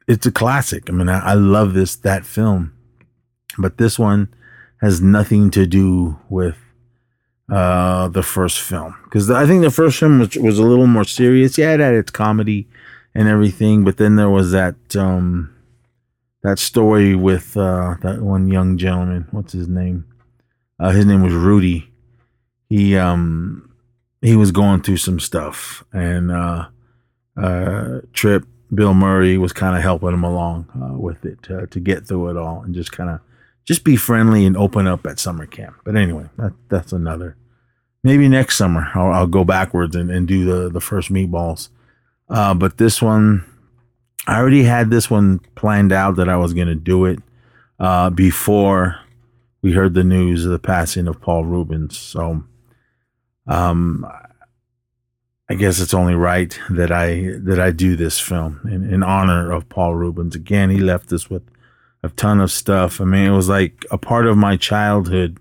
it's 0.07 0.27
a 0.27 0.33
classic. 0.33 0.89
I 0.89 0.93
mean, 0.93 1.09
I, 1.09 1.31
I 1.31 1.35
love 1.35 1.75
this, 1.75 1.97
that 1.97 2.25
film. 2.25 2.73
But 3.59 3.79
this 3.79 3.99
one 3.99 4.33
has 4.81 5.01
nothing 5.01 5.51
to 5.51 5.67
do 5.67 6.19
with 6.29 6.57
uh, 7.50 8.09
the 8.09 8.23
first 8.23 8.61
film 8.61 8.95
because 9.05 9.29
I 9.29 9.45
think 9.45 9.62
the 9.62 9.73
first 9.73 9.99
film 9.99 10.21
was, 10.21 10.37
was 10.37 10.59
a 10.59 10.62
little 10.62 10.87
more 10.87 11.05
serious. 11.05 11.59
Yeah, 11.59 11.75
it 11.75 11.81
had 11.81 11.95
its 11.95 12.11
comedy 12.11 12.69
and 13.12 13.29
everything, 13.29 13.85
but 13.85 13.97
then 13.97 14.17
there 14.17 14.31
was 14.31 14.53
that 14.53 14.77
um, 14.97 15.53
that 16.42 16.59
story 16.59 17.14
with 17.14 17.56
uh, 17.56 17.94
that 18.02 18.23
one 18.23 18.49
young 18.49 18.78
gentleman. 18.78 19.28
What's 19.30 19.52
his 19.52 19.68
name? 19.68 20.06
Uh, 20.78 20.90
his 20.90 21.06
name 21.06 21.23
was 21.23 21.35
Rudy. 21.35 21.92
He 22.68 22.97
um 22.97 23.75
he 24.23 24.37
was 24.37 24.52
going 24.52 24.82
through 24.82 24.99
some 24.99 25.20
stuff, 25.20 25.85
and 25.92 26.30
uh, 26.30 26.68
uh, 27.37 28.00
Trip 28.12 28.44
Bill 28.73 28.94
Murray 28.94 29.38
was 29.38 29.52
kind 29.52 29.76
of 29.76 29.82
helping 29.82 30.11
him 30.11 30.25
along 30.25 30.68
uh, 30.80 30.97
with 30.97 31.25
it 31.25 31.42
to, 31.44 31.66
to 31.66 31.80
get 31.80 32.06
through 32.06 32.30
it 32.30 32.37
all, 32.37 32.62
and 32.62 32.75
just 32.75 32.92
kind 32.92 33.11
of 33.11 33.20
just 33.64 33.85
be 33.85 33.97
friendly 33.97 34.47
and 34.47 34.56
open 34.56 34.87
up 34.87 35.06
at 35.06 35.18
summer 35.18 35.47
camp. 35.47 35.76
But 35.85 35.97
anyway, 35.97 36.28
that, 36.37 36.52
that's 36.68 36.92
another. 36.92 37.37
Maybe 38.02 38.28
next 38.28 38.56
summer 38.56 38.88
I'll, 38.94 39.12
I'll 39.12 39.26
go 39.26 39.44
backwards 39.44 39.94
and, 39.94 40.11
and 40.11 40.26
do 40.26 40.44
the, 40.44 40.70
the 40.70 40.80
first 40.80 41.12
meatballs. 41.12 41.68
Uh, 42.28 42.54
but 42.54 42.78
this 42.78 43.02
one, 43.02 43.44
I 44.27 44.39
already 44.39 44.65
had 44.65 44.91
this 44.91 45.11
one 45.11 45.41
planned 45.55 45.93
out 45.93 46.17
that 46.17 46.29
I 46.29 46.37
was 46.37 46.53
going 46.55 46.69
to 46.69 46.75
do 46.75 47.07
it 47.07 47.19
uh, 47.79 48.11
before 48.11 49.00
we 49.62 49.73
heard 49.73 49.95
the 49.95 50.05
news 50.05 50.45
of 50.45 50.53
the 50.53 50.59
passing 50.59 51.09
of 51.09 51.21
Paul 51.21 51.45
Reubens. 51.45 51.99
So, 51.99 52.45
um, 53.47 54.07
I 55.49 55.55
guess 55.55 55.81
it's 55.81 55.95
only 55.95 56.15
right 56.15 56.59
that 56.71 56.93
I 56.93 57.33
that 57.43 57.59
I 57.59 57.73
do 57.73 57.97
this 57.97 58.21
film 58.21 58.61
in, 58.71 58.89
in 58.89 59.03
honor 59.03 59.50
of 59.50 59.69
Paul 59.69 59.97
Reubens. 59.97 60.37
Again, 60.37 60.71
he 60.71 60.79
left 60.79 61.12
us 61.12 61.29
with 61.29 61.43
a 62.05 62.09
ton 62.11 62.41
of 62.41 62.53
stuff. 62.53 63.00
I 63.00 63.05
mean, 63.05 63.27
it 63.27 63.35
was 63.35 63.49
like 63.49 63.85
a 63.91 63.99
part 63.99 64.27
of 64.27 64.37
my 64.37 64.57
childhood 64.57 65.41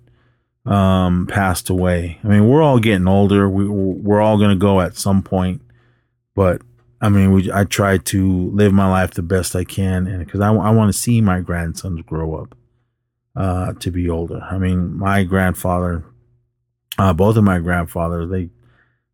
um, 0.66 1.28
passed 1.28 1.70
away. 1.70 2.20
I 2.24 2.28
mean, 2.28 2.48
we're 2.48 2.64
all 2.64 2.80
getting 2.80 3.08
older. 3.08 3.48
We 3.48 3.68
we're 3.68 4.22
all 4.22 4.40
gonna 4.40 4.56
go 4.56 4.82
at 4.82 4.98
some 4.98 5.22
point, 5.22 5.62
but 6.34 6.62
I 7.02 7.10
mean, 7.10 7.32
we 7.32 7.52
I 7.52 7.64
try 7.64 7.98
to 7.98 8.52
live 8.52 8.74
my 8.74 8.90
life 8.90 9.12
the 9.12 9.22
best 9.22 9.56
I 9.56 9.64
can, 9.64 10.08
and 10.08 10.26
because 10.26 10.42
I, 10.42 10.54
I 10.54 10.70
want 10.72 10.92
to 10.92 10.98
see 10.98 11.22
my 11.22 11.40
grandsons 11.40 12.02
grow 12.06 12.36
up 12.36 12.58
uh, 13.36 13.74
to 13.74 13.92
be 13.92 14.10
older. 14.10 14.42
I 14.42 14.58
mean, 14.58 14.98
my 14.98 15.24
grandfather, 15.24 16.04
uh, 16.98 17.14
both 17.14 17.38
of 17.38 17.44
my 17.44 17.60
grandfathers, 17.60 18.30
they 18.30 18.50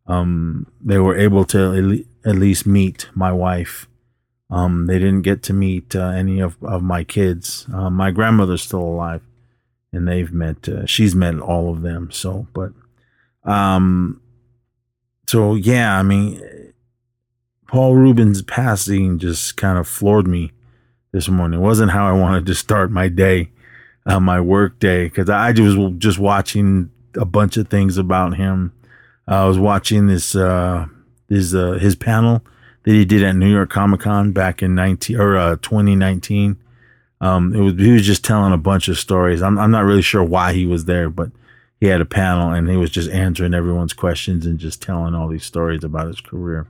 um 0.08 0.68
they 0.82 0.98
were 1.00 1.18
able 1.18 1.46
to 1.46 2.06
at 2.26 2.36
least 2.36 2.66
meet 2.66 3.08
my 3.14 3.32
wife 3.32 3.88
um, 4.50 4.86
they 4.86 5.00
didn't 5.00 5.24
get 5.24 5.42
to 5.44 5.54
meet 5.54 5.96
uh, 5.96 6.10
any 6.10 6.40
of, 6.40 6.56
of 6.64 6.84
my 6.84 7.04
kids. 7.04 7.66
Uh, 7.74 7.90
my 7.90 8.12
grandmother's 8.12 8.62
still 8.62 8.84
alive, 8.84 9.22
and 9.92 10.08
they've 10.08 10.32
met. 10.32 10.70
Uh, 10.70 10.86
she's 10.86 11.16
met 11.16 11.40
all 11.40 11.72
of 11.72 11.82
them. 11.82 12.12
So, 12.12 12.48
but, 12.54 12.72
um, 13.44 14.22
so 15.28 15.56
yeah, 15.56 15.98
I 15.98 16.04
mean, 16.04 16.65
Paul 17.68 17.96
Reubens' 17.96 18.42
passing 18.42 19.20
just 19.20 19.58
kind 19.58 19.78
of 19.78 19.88
floored 19.88 20.28
me 20.28 20.52
this 21.12 21.28
morning. 21.28 21.60
It 21.60 21.64
wasn't 21.64 21.92
how 21.92 22.08
I 22.08 22.12
wanted 22.12 22.46
to 22.46 22.56
start 22.56 22.92
my 22.92 23.08
day, 23.08 23.50
uh, 24.06 24.20
my 24.20 24.40
work 24.40 24.80
day, 24.80 25.06
because 25.06 25.30
I 25.30 25.52
was 25.52 25.94
just 25.98 26.20
watching 26.20 26.92
a 27.16 27.26
bunch 27.26 27.58
of 27.58 27.70
things 27.70 27.98
about 27.98 28.36
him. 28.36 28.74
I 29.28 29.46
was 29.46 29.58
watching 29.58 30.08
this 30.08 30.36
uh, 30.36 30.86
his 31.30 31.56
uh, 31.56 31.74
his 31.74 31.96
panel 31.96 32.46
that 32.84 32.92
he 32.92 33.06
did 33.06 33.24
at 33.24 33.36
New 33.36 33.52
York 33.52 33.70
Comic 33.70 34.02
Con 34.02 34.32
back 34.32 34.62
in 34.62 34.76
nineteen 34.76 35.20
or 35.20 35.38
uh, 35.38 35.56
twenty 35.62 35.96
nineteen. 35.96 36.58
Um, 37.22 37.54
it 37.56 37.60
was 37.60 37.74
he 37.74 37.92
was 37.92 38.06
just 38.06 38.24
telling 38.24 38.54
a 38.54 38.58
bunch 38.58 38.88
of 38.88 39.00
stories. 39.00 39.42
I'm 39.42 39.58
I'm 39.58 39.72
not 39.72 39.86
really 39.86 40.04
sure 40.04 40.24
why 40.24 40.54
he 40.54 40.66
was 40.66 40.86
there, 40.86 41.10
but 41.10 41.32
he 41.80 41.88
had 41.88 42.02
a 42.02 42.06
panel 42.06 42.52
and 42.52 42.70
he 42.70 42.78
was 42.78 42.90
just 42.90 43.10
answering 43.10 43.54
everyone's 43.54 43.94
questions 43.94 44.46
and 44.46 44.60
just 44.60 44.82
telling 44.82 45.16
all 45.16 45.28
these 45.28 45.46
stories 45.46 45.84
about 45.84 46.08
his 46.08 46.22
career. 46.22 46.68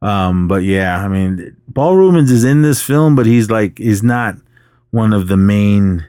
Um, 0.00 0.46
but 0.48 0.62
yeah, 0.62 1.04
I 1.04 1.08
mean, 1.08 1.56
Paul 1.74 1.96
Reubens 1.96 2.30
is 2.30 2.44
in 2.44 2.62
this 2.62 2.82
film, 2.82 3.16
but 3.16 3.26
he's 3.26 3.50
like 3.50 3.78
he's 3.78 4.02
not 4.02 4.36
one 4.90 5.12
of 5.12 5.28
the 5.28 5.36
main 5.36 6.06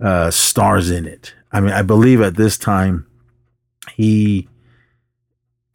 uh, 0.00 0.30
stars 0.30 0.90
in 0.90 1.06
it. 1.06 1.34
I 1.52 1.60
mean, 1.60 1.72
I 1.72 1.82
believe 1.82 2.20
at 2.20 2.36
this 2.36 2.58
time 2.58 3.06
he, 3.94 4.48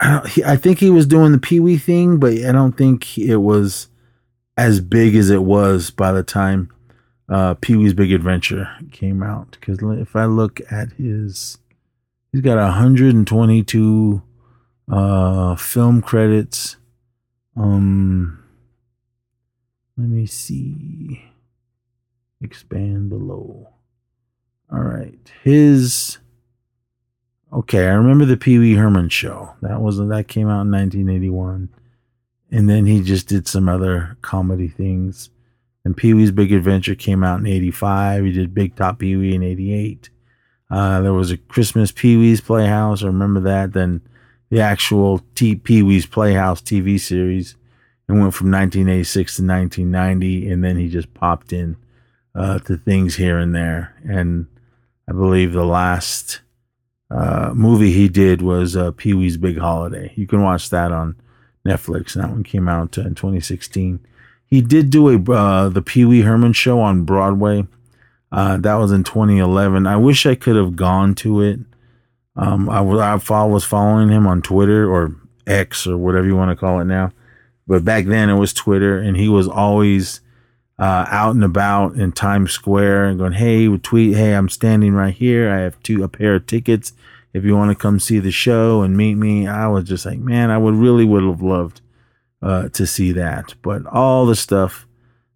I 0.00 0.56
think 0.56 0.78
he 0.78 0.90
was 0.90 1.06
doing 1.06 1.32
the 1.32 1.38
Pee 1.38 1.60
Wee 1.60 1.78
thing, 1.78 2.18
but 2.18 2.32
I 2.32 2.52
don't 2.52 2.76
think 2.76 3.18
it 3.18 3.36
was 3.36 3.88
as 4.56 4.80
big 4.80 5.14
as 5.14 5.30
it 5.30 5.42
was 5.42 5.90
by 5.90 6.12
the 6.12 6.22
time 6.22 6.70
uh, 7.28 7.54
Pee 7.54 7.76
Wee's 7.76 7.94
Big 7.94 8.12
Adventure 8.12 8.68
came 8.90 9.22
out. 9.22 9.56
Because 9.58 9.78
if 9.82 10.14
I 10.16 10.26
look 10.26 10.60
at 10.70 10.92
his, 10.92 11.58
he's 12.30 12.42
got 12.42 12.56
122 12.58 14.22
uh, 14.90 15.56
film 15.56 16.02
credits. 16.02 16.76
Um, 17.56 18.42
let 19.96 20.08
me 20.08 20.26
see. 20.26 21.22
Expand 22.40 23.10
below. 23.10 23.68
All 24.72 24.80
right, 24.80 25.30
his. 25.42 26.18
Okay, 27.52 27.86
I 27.86 27.92
remember 27.92 28.24
the 28.24 28.38
Pee 28.38 28.58
Wee 28.58 28.74
Herman 28.74 29.10
show. 29.10 29.54
That 29.60 29.80
was 29.80 29.98
that 29.98 30.28
came 30.28 30.48
out 30.48 30.62
in 30.62 30.70
1981, 30.70 31.68
and 32.50 32.68
then 32.68 32.86
he 32.86 33.02
just 33.02 33.28
did 33.28 33.46
some 33.46 33.68
other 33.68 34.16
comedy 34.22 34.68
things. 34.68 35.28
And 35.84 35.96
Pee 35.96 36.14
Wee's 36.14 36.30
Big 36.30 36.52
Adventure 36.52 36.94
came 36.94 37.22
out 37.22 37.40
in 37.40 37.46
85. 37.46 38.24
He 38.24 38.32
did 38.32 38.54
Big 38.54 38.76
Top 38.76 39.00
Pee 39.00 39.16
Wee 39.16 39.34
in 39.34 39.42
88. 39.42 40.10
Uh, 40.70 41.00
there 41.02 41.12
was 41.12 41.30
a 41.30 41.36
Christmas 41.36 41.92
Pee 41.92 42.16
Wee's 42.16 42.40
Playhouse. 42.40 43.02
I 43.02 43.06
remember 43.06 43.40
that. 43.40 43.72
Then 43.72 44.00
the 44.52 44.60
actual 44.60 45.22
T- 45.34 45.54
Pee 45.54 45.82
Wee's 45.82 46.04
Playhouse 46.04 46.60
TV 46.60 47.00
series 47.00 47.56
and 48.06 48.20
went 48.20 48.34
from 48.34 48.50
1986 48.50 49.36
to 49.36 49.42
1990. 49.42 50.50
And 50.50 50.62
then 50.62 50.76
he 50.76 50.90
just 50.90 51.14
popped 51.14 51.54
in 51.54 51.78
uh, 52.34 52.58
to 52.58 52.76
things 52.76 53.16
here 53.16 53.38
and 53.38 53.54
there. 53.54 53.96
And 54.06 54.46
I 55.08 55.12
believe 55.12 55.54
the 55.54 55.64
last 55.64 56.42
uh, 57.10 57.52
movie 57.54 57.92
he 57.92 58.10
did 58.10 58.42
was 58.42 58.76
uh, 58.76 58.90
Pee 58.90 59.14
Wee's 59.14 59.38
Big 59.38 59.56
Holiday. 59.56 60.12
You 60.16 60.26
can 60.26 60.42
watch 60.42 60.68
that 60.68 60.92
on 60.92 61.16
Netflix. 61.66 62.12
That 62.12 62.28
one 62.28 62.44
came 62.44 62.68
out 62.68 62.98
in 62.98 63.14
2016. 63.14 64.06
He 64.44 64.60
did 64.60 64.90
do 64.90 65.08
a 65.08 65.32
uh, 65.32 65.70
the 65.70 65.80
Pee 65.80 66.04
Wee 66.04 66.20
Herman 66.20 66.52
show 66.52 66.78
on 66.78 67.04
Broadway. 67.04 67.66
Uh, 68.30 68.58
that 68.58 68.74
was 68.74 68.92
in 68.92 69.02
2011. 69.02 69.86
I 69.86 69.96
wish 69.96 70.26
I 70.26 70.34
could 70.34 70.56
have 70.56 70.76
gone 70.76 71.14
to 71.16 71.40
it. 71.40 71.60
Um, 72.36 72.68
I, 72.70 72.80
I 72.80 73.44
was 73.44 73.64
following 73.64 74.08
him 74.08 74.26
on 74.26 74.42
Twitter 74.42 74.90
or 74.90 75.14
X 75.46 75.86
or 75.86 75.96
whatever 75.96 76.26
you 76.26 76.36
want 76.36 76.50
to 76.50 76.56
call 76.56 76.80
it 76.80 76.84
now. 76.84 77.12
But 77.66 77.84
back 77.84 78.06
then 78.06 78.28
it 78.28 78.36
was 78.36 78.52
Twitter, 78.52 78.98
and 78.98 79.16
he 79.16 79.28
was 79.28 79.48
always 79.48 80.20
uh, 80.78 81.06
out 81.08 81.34
and 81.34 81.44
about 81.44 81.94
in 81.94 82.12
Times 82.12 82.52
Square 82.52 83.06
and 83.06 83.18
going, 83.18 83.32
"Hey, 83.32 83.68
tweet, 83.78 84.16
hey, 84.16 84.34
I'm 84.34 84.48
standing 84.48 84.94
right 84.94 85.14
here. 85.14 85.50
I 85.50 85.58
have 85.60 85.80
two 85.82 86.02
a 86.02 86.08
pair 86.08 86.34
of 86.34 86.46
tickets. 86.46 86.92
If 87.32 87.44
you 87.44 87.56
want 87.56 87.70
to 87.70 87.80
come 87.80 88.00
see 88.00 88.18
the 88.18 88.32
show 88.32 88.82
and 88.82 88.96
meet 88.96 89.14
me." 89.14 89.46
I 89.46 89.68
was 89.68 89.84
just 89.84 90.04
like, 90.04 90.18
man, 90.18 90.50
I 90.50 90.58
would 90.58 90.74
really 90.74 91.04
would 91.04 91.22
have 91.22 91.42
loved 91.42 91.80
uh, 92.42 92.68
to 92.70 92.86
see 92.86 93.12
that. 93.12 93.54
But 93.62 93.86
all 93.86 94.26
the 94.26 94.36
stuff 94.36 94.86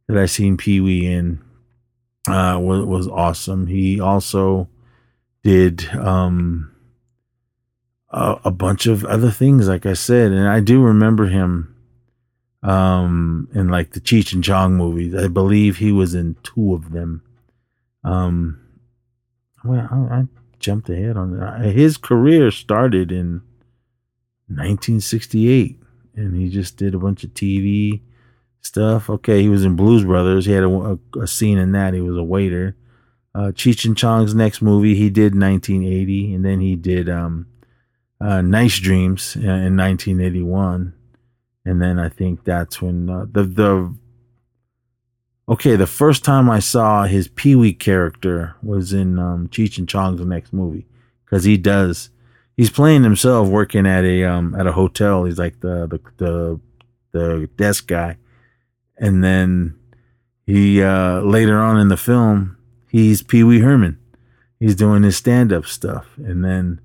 that 0.08 0.16
I 0.16 0.26
seen 0.26 0.56
Pee 0.56 0.80
Wee 0.80 1.06
in 1.06 1.40
uh, 2.28 2.58
was 2.60 2.84
was 2.84 3.08
awesome. 3.08 3.68
He 3.68 4.00
also 4.00 4.68
did 5.42 5.88
um, 5.94 6.72
a, 8.16 8.50
bunch 8.50 8.86
of 8.86 9.04
other 9.04 9.30
things, 9.30 9.68
like 9.68 9.84
I 9.84 9.92
said, 9.92 10.32
and 10.32 10.48
I 10.48 10.60
do 10.60 10.82
remember 10.82 11.26
him 11.26 11.72
um 12.62 13.48
in 13.54 13.68
like 13.68 13.92
the 13.92 14.00
Cheech 14.00 14.32
and 14.32 14.42
Chong 14.42 14.74
movies. 14.74 15.14
I 15.14 15.28
believe 15.28 15.76
he 15.76 15.92
was 15.92 16.14
in 16.14 16.36
two 16.42 16.74
of 16.74 16.90
them. 16.90 17.22
Um 18.02 18.60
well, 19.62 19.86
I, 19.90 20.16
I 20.16 20.24
jumped 20.58 20.88
ahead 20.88 21.16
on 21.16 21.38
that. 21.38 21.60
His 21.66 21.96
career 21.96 22.50
started 22.50 23.12
in 23.12 23.42
1968 24.48 25.78
and 26.14 26.34
he 26.34 26.48
just 26.48 26.76
did 26.76 26.94
a 26.94 26.98
bunch 26.98 27.22
of 27.22 27.30
TV 27.34 28.00
stuff. 28.62 29.10
Okay, 29.10 29.42
he 29.42 29.48
was 29.48 29.64
in 29.64 29.76
Blues 29.76 30.04
Brothers. 30.04 30.46
He 30.46 30.52
had 30.52 30.64
a, 30.64 30.68
a, 30.68 31.20
a 31.20 31.26
scene 31.26 31.58
in 31.58 31.72
that. 31.72 31.94
He 31.94 32.00
was 32.00 32.16
a 32.16 32.22
waiter. 32.22 32.76
Uh, 33.34 33.52
Cheech 33.52 33.84
and 33.84 33.96
Chong's 33.96 34.34
next 34.34 34.62
movie 34.62 34.94
he 34.94 35.10
did 35.10 35.38
1980, 35.38 36.34
and 36.34 36.44
then 36.44 36.60
he 36.60 36.74
did 36.74 37.10
um, 37.10 37.46
uh, 38.20 38.40
Nice 38.40 38.78
Dreams 38.78 39.36
uh, 39.36 39.40
in 39.40 39.76
1981 39.76 40.94
and 41.66 41.82
then 41.82 41.98
I 41.98 42.08
think 42.08 42.44
that's 42.44 42.80
when 42.80 43.10
uh, 43.10 43.26
the 43.30 43.42
the 43.42 43.94
okay 45.48 45.74
the 45.74 45.86
first 45.86 46.24
time 46.24 46.48
I 46.48 46.60
saw 46.60 47.04
his 47.04 47.26
Pee 47.26 47.56
Wee 47.56 47.74
character 47.74 48.54
was 48.62 48.92
in 48.92 49.18
um, 49.18 49.48
Cheech 49.48 49.76
and 49.76 49.88
Chong's 49.88 50.20
next 50.20 50.52
movie. 50.52 50.86
Because 51.24 51.42
he 51.42 51.56
does 51.56 52.10
he's 52.56 52.70
playing 52.70 53.02
himself 53.02 53.48
working 53.48 53.84
at 53.84 54.04
a 54.04 54.24
um 54.24 54.54
at 54.54 54.68
a 54.68 54.72
hotel. 54.72 55.24
He's 55.24 55.38
like 55.38 55.58
the 55.58 55.88
the 55.88 56.00
the, 56.18 56.60
the 57.10 57.50
desk 57.56 57.88
guy. 57.88 58.16
And 58.96 59.24
then 59.24 59.74
he 60.46 60.80
uh 60.80 61.20
later 61.22 61.58
on 61.58 61.80
in 61.80 61.88
the 61.88 61.96
film 61.96 62.56
he's 62.88 63.22
Pee 63.22 63.42
Wee 63.42 63.58
Herman. 63.58 63.98
He's 64.60 64.76
doing 64.76 65.02
his 65.02 65.16
stand 65.16 65.52
up 65.52 65.66
stuff. 65.66 66.06
And 66.16 66.44
then 66.44 66.80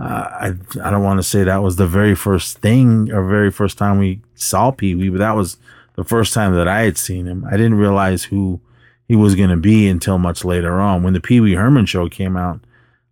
uh, 0.00 0.28
I 0.32 0.46
I 0.82 0.90
don't 0.90 1.02
want 1.02 1.18
to 1.18 1.22
say 1.22 1.44
that 1.44 1.62
was 1.62 1.76
the 1.76 1.86
very 1.86 2.14
first 2.14 2.58
thing 2.58 3.12
or 3.12 3.22
very 3.28 3.50
first 3.50 3.76
time 3.76 3.98
we 3.98 4.22
saw 4.34 4.70
Pee 4.70 4.94
Wee, 4.94 5.10
but 5.10 5.18
that 5.18 5.36
was 5.36 5.58
the 5.96 6.04
first 6.04 6.32
time 6.32 6.54
that 6.54 6.66
I 6.66 6.82
had 6.82 6.96
seen 6.96 7.26
him. 7.26 7.44
I 7.46 7.58
didn't 7.58 7.74
realize 7.74 8.24
who 8.24 8.60
he 9.08 9.14
was 9.14 9.34
going 9.34 9.50
to 9.50 9.56
be 9.56 9.88
until 9.88 10.16
much 10.16 10.42
later 10.42 10.80
on. 10.80 11.02
When 11.02 11.12
the 11.12 11.20
Pee 11.20 11.40
Wee 11.40 11.54
Herman 11.54 11.84
show 11.84 12.08
came 12.08 12.34
out, 12.34 12.60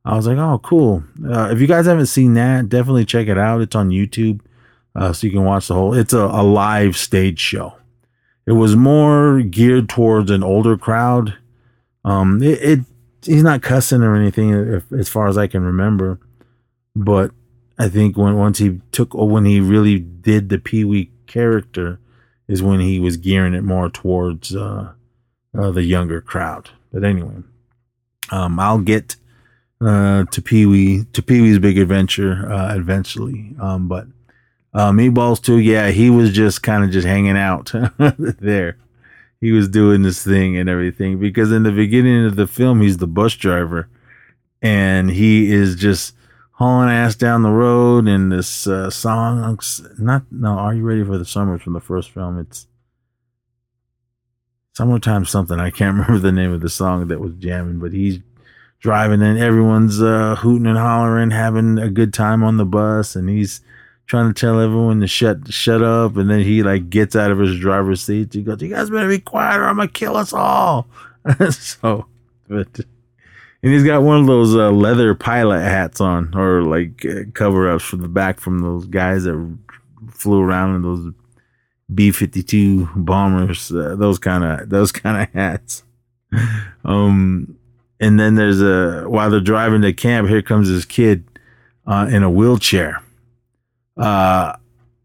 I 0.07 0.17
was 0.17 0.27
like, 0.27 0.39
oh, 0.39 0.61
cool. 0.61 1.05
Uh, 1.29 1.51
if 1.53 1.61
you 1.61 1.67
guys 1.67 1.85
haven't 1.85 2.07
seen 2.07 2.33
that, 2.35 2.71
definitely 2.71 3.05
check 3.05 3.29
it 3.29 3.37
out. 3.37 3.61
It's 3.61 3.77
on 3.77 3.91
YouTube, 3.91 4.41
uh, 4.95 5.13
so 5.13 5.27
you 5.27 5.33
can 5.33 5.45
watch 5.45 5.69
the 5.69 5.75
whole. 5.75 5.93
It's 5.93 6.15
a, 6.15 6.21
a 6.21 6.43
live 6.43 6.97
stage 6.97 7.39
show. 7.39 7.75
It 8.47 8.53
was 8.53 8.77
more 8.77 9.43
geared 9.43 9.91
towards 9.91 10.31
an 10.31 10.43
older 10.43 10.79
crowd. 10.79 11.37
Um, 12.03 12.43
it, 12.43 12.63
it 12.63 12.81
he's 13.23 13.43
not 13.43 13.61
cussing 13.61 14.03
or 14.03 14.17
anything, 14.17 14.53
if, 14.53 14.91
as 14.91 15.11
far 15.11 15.29
as 15.29 15.37
I 15.37 15.49
can 15.49 15.63
remember 15.63 16.19
but 16.99 17.31
I 17.79 17.89
think 17.89 18.17
when 18.17 18.37
once 18.37 18.59
he 18.59 18.81
took 18.91 19.15
or 19.15 19.29
when 19.29 19.45
he 19.45 19.61
really 19.61 19.99
did 20.01 20.49
the 20.49 20.59
Pee 20.59 20.85
Wee 20.85 21.13
character 21.27 22.01
is 22.49 22.63
when 22.63 22.81
he 22.81 22.99
was 22.99 23.17
gearing 23.17 23.55
it 23.55 23.63
more 23.63 23.89
towards 23.89 24.55
uh, 24.55 24.93
uh, 25.57 25.71
the 25.71 25.85
younger 25.85 26.21
crowd. 26.21 26.71
But 26.93 27.05
anyway, 27.05 27.43
um, 28.31 28.59
I'll 28.59 28.81
get 28.81 29.17
uh, 29.81 30.25
to 30.25 30.43
Pee 30.43 30.67
Wee 30.67 31.05
to 31.13 31.23
Pee 31.23 31.41
Wee's 31.41 31.61
Big 31.61 31.79
Adventure 31.79 32.51
uh, 32.51 32.75
eventually. 32.75 33.55
Um, 33.61 33.87
but 33.87 34.07
uh, 34.75 34.91
Meatballs 34.91 35.41
too, 35.41 35.59
yeah, 35.59 35.91
he 35.91 36.11
was 36.11 36.33
just 36.33 36.65
kind 36.65 36.83
of 36.83 36.91
just 36.91 37.07
hanging 37.07 37.37
out 37.37 37.73
there. 38.19 38.77
He 39.41 39.53
was 39.53 39.69
doing 39.69 40.03
this 40.03 40.25
thing 40.25 40.57
and 40.57 40.69
everything 40.69 41.21
because 41.21 41.53
in 41.53 41.63
the 41.63 41.71
beginning 41.71 42.27
of 42.27 42.35
the 42.35 42.49
film, 42.49 42.81
he's 42.81 42.97
the 42.97 43.07
bus 43.07 43.35
driver, 43.35 43.89
and 44.61 45.13
he 45.13 45.53
is 45.53 45.77
just 45.77 46.15
hauling 46.59 46.91
ass 46.91 47.15
down 47.15 47.43
the 47.43 47.51
road 47.51 48.09
in 48.09 48.31
this 48.31 48.67
uh, 48.67 48.91
song. 48.91 49.59
Not 49.99 50.25
no. 50.31 50.51
Are 50.59 50.75
you 50.75 50.83
ready 50.83 51.05
for 51.05 51.17
the 51.17 51.25
summer 51.25 51.59
from 51.59 51.73
the 51.73 51.81
first 51.81 52.11
film? 52.11 52.39
It's 52.39 52.67
summertime 54.75 55.25
something. 55.25 55.61
I 55.61 55.71
can't 55.71 55.97
remember 55.99 56.19
the 56.19 56.33
name 56.33 56.53
of 56.53 56.61
the 56.61 56.69
song 56.69 57.07
that 57.09 57.21
was 57.21 57.35
jamming, 57.39 57.79
but 57.79 57.93
he's 57.93 58.19
driving 58.81 59.23
and 59.23 59.39
everyone's 59.39 60.03
uh, 60.03 60.37
hooting 60.37 60.67
and 60.67 60.79
hollering, 60.79 61.31
having 61.31 61.79
a 61.79 61.89
good 61.89 62.13
time 62.13 62.43
on 62.43 62.57
the 62.57 62.67
bus, 62.67 63.15
and 63.15 63.29
he's 63.29 63.61
trying 64.07 64.33
to 64.33 64.39
tell 64.39 64.61
everyone 64.61 65.01
to 65.01 65.07
shut 65.07 65.53
shut 65.53 65.83
up. 65.83 66.17
And 66.17 66.29
then 66.29 66.41
he 66.41 66.65
like 66.65 66.91
gets 66.91 67.15
out 67.15 67.31
of 67.31 67.39
his 67.39 67.59
driver's 67.61 68.03
seat. 68.03 68.35
He 68.35 68.43
goes, 68.43 68.61
"You 68.61 68.71
guys 68.71 68.91
better 68.91 69.09
be 69.09 69.21
quiet, 69.21 69.61
or 69.61 69.65
I'm 69.67 69.77
gonna 69.77 69.87
kill 69.87 70.17
us 70.17 70.33
all." 70.33 70.89
so, 71.51 72.07
but 72.49 72.81
and 73.63 73.73
he's 73.73 73.85
got 73.85 74.03
one 74.03 74.21
of 74.21 74.27
those 74.27 74.55
uh, 74.55 74.71
leather 74.71 75.15
pilot 75.15 75.61
hats 75.61 76.01
on, 76.01 76.35
or 76.37 76.63
like 76.63 77.05
uh, 77.05 77.23
cover 77.35 77.71
ups 77.71 77.85
from 77.85 78.01
the 78.01 78.09
back 78.09 78.41
from 78.41 78.61
those 78.61 78.87
guys 78.87 79.25
that 79.25 79.59
flew 80.11 80.41
around 80.41 80.77
in 80.77 80.83
those 80.83 81.13
B 81.93 82.13
fifty 82.13 82.43
two 82.43 82.89
bombers, 82.95 83.73
uh, 83.73 83.97
those 83.97 84.19
kind 84.19 84.45
of 84.45 84.69
those 84.69 84.93
kind 84.93 85.23
of 85.23 85.33
hats. 85.33 85.83
Um, 86.85 87.57
and 88.01 88.21
then 88.21 88.37
there's 88.37 88.61
a 88.61 89.09
while 89.09 89.31
they're 89.31 89.41
driving 89.41 89.83
to 89.83 89.93
camp, 89.93 90.29
here 90.29 90.43
comes 90.43 90.69
this 90.69 90.85
kid 90.85 91.25
uh, 91.87 92.09
in 92.11 92.23
a 92.23 92.31
wheelchair. 92.31 93.03
Uh, 93.97 94.55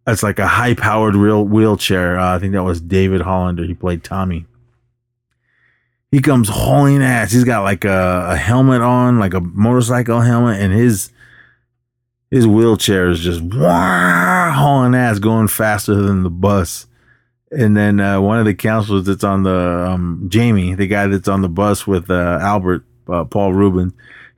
it's 0.06 0.22
like 0.22 0.38
a 0.38 0.48
high 0.48 0.74
powered 0.74 1.16
real 1.16 1.44
wheelchair. 1.44 2.20
Uh, 2.20 2.36
I 2.36 2.40
think 2.40 2.54
that 2.54 2.64
was 2.64 2.82
David 2.82 3.22
Hollander. 3.22 3.64
He 3.64 3.74
played 3.74 4.04
Tommy. 4.04 4.46
He 6.14 6.22
comes 6.22 6.48
hauling 6.48 7.02
ass. 7.02 7.32
He's 7.32 7.44
got 7.44 7.64
like 7.64 7.86
a, 7.86 8.28
a 8.30 8.36
helmet 8.36 8.82
on, 8.82 9.18
like 9.18 9.34
a 9.34 9.42
motorcycle 9.42 10.22
helmet, 10.22 10.62
and 10.62 10.72
his 10.72 11.10
his 12.30 12.46
wheelchair 12.46 13.10
is 13.10 13.20
just 13.20 13.42
wah, 13.42 14.52
hauling 14.52 14.94
ass, 14.94 15.18
going 15.18 15.48
faster 15.48 15.96
than 15.96 16.22
the 16.22 16.30
bus. 16.30 16.86
And 17.50 17.76
then 17.76 18.00
uh, 18.00 18.22
one 18.22 18.38
of 18.38 18.46
the 18.46 18.54
counselors 18.54 19.06
that's 19.06 19.24
on 19.24 19.42
the 19.42 19.88
um, 19.90 20.26
Jamie, 20.28 20.76
the 20.76 20.86
guy 20.86 21.08
that's 21.08 21.28
on 21.28 21.42
the 21.42 21.50
bus 21.50 21.88
with 21.88 22.12
uh, 22.12 22.38
Albert 22.40 22.86
uh, 23.08 23.24
Paul 23.24 23.54
Rubin, 23.54 23.92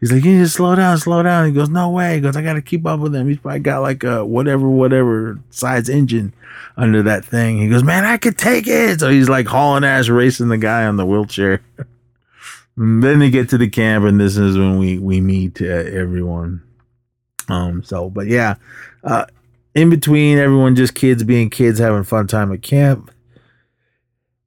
he's 0.05 0.13
like, 0.13 0.24
"You 0.24 0.33
need 0.33 0.43
to 0.43 0.50
slow 0.50 0.75
down, 0.75 1.00
slow 1.00 1.24
down." 1.24 1.47
He 1.47 1.51
goes, 1.51 1.69
"No 1.69 1.89
way." 1.89 2.15
He 2.15 2.21
goes, 2.21 2.38
"I 2.38 2.43
got 2.43 2.53
to 2.53 2.62
keep 2.62 2.85
up 2.85 3.00
with 3.00 3.15
him. 3.15 3.27
He's 3.27 3.39
probably 3.39 3.62
got 3.62 3.81
like 3.81 4.03
a 4.03 4.24
whatever, 4.24 4.69
whatever 4.69 5.39
size 5.50 5.89
engine 5.89 6.31
under 6.77 7.01
that 7.03 7.25
thing." 7.25 7.57
He 7.57 7.69
goes, 7.69 7.83
"Man, 7.83 8.05
I 8.05 8.17
could 8.17 8.38
take 8.38 8.67
it." 8.67 9.00
So 9.00 9.09
he's 9.09 9.29
like 9.29 9.47
hauling 9.47 9.83
ass, 9.83 10.07
racing 10.07 10.50
the 10.50 10.59
guy 10.59 10.85
on 10.85 10.97
the 10.97 11.05
wheelchair. 11.07 11.62
then 12.77 13.19
they 13.19 13.31
get 13.31 13.50
to 13.50 13.57
the 13.57 13.67
camp, 13.67 14.05
and 14.05 14.19
this 14.19 14.38
is 14.38 14.57
when 14.57 14.77
we 14.77 15.00
we 15.00 15.21
meet 15.21 15.59
uh, 15.59 15.65
everyone. 15.65 16.62
Um. 17.50 17.83
So, 17.83 18.12
but 18.12 18.27
yeah, 18.27 18.55
uh, 19.03 19.25
in 19.74 19.89
between, 19.89 20.38
everyone 20.38 20.75
just 20.75 20.93
kids 20.93 21.24
being 21.24 21.50
kids, 21.50 21.79
having 21.79 22.03
fun 22.03 22.27
time 22.27 22.53
at 22.53 22.62
camp. 22.62 23.09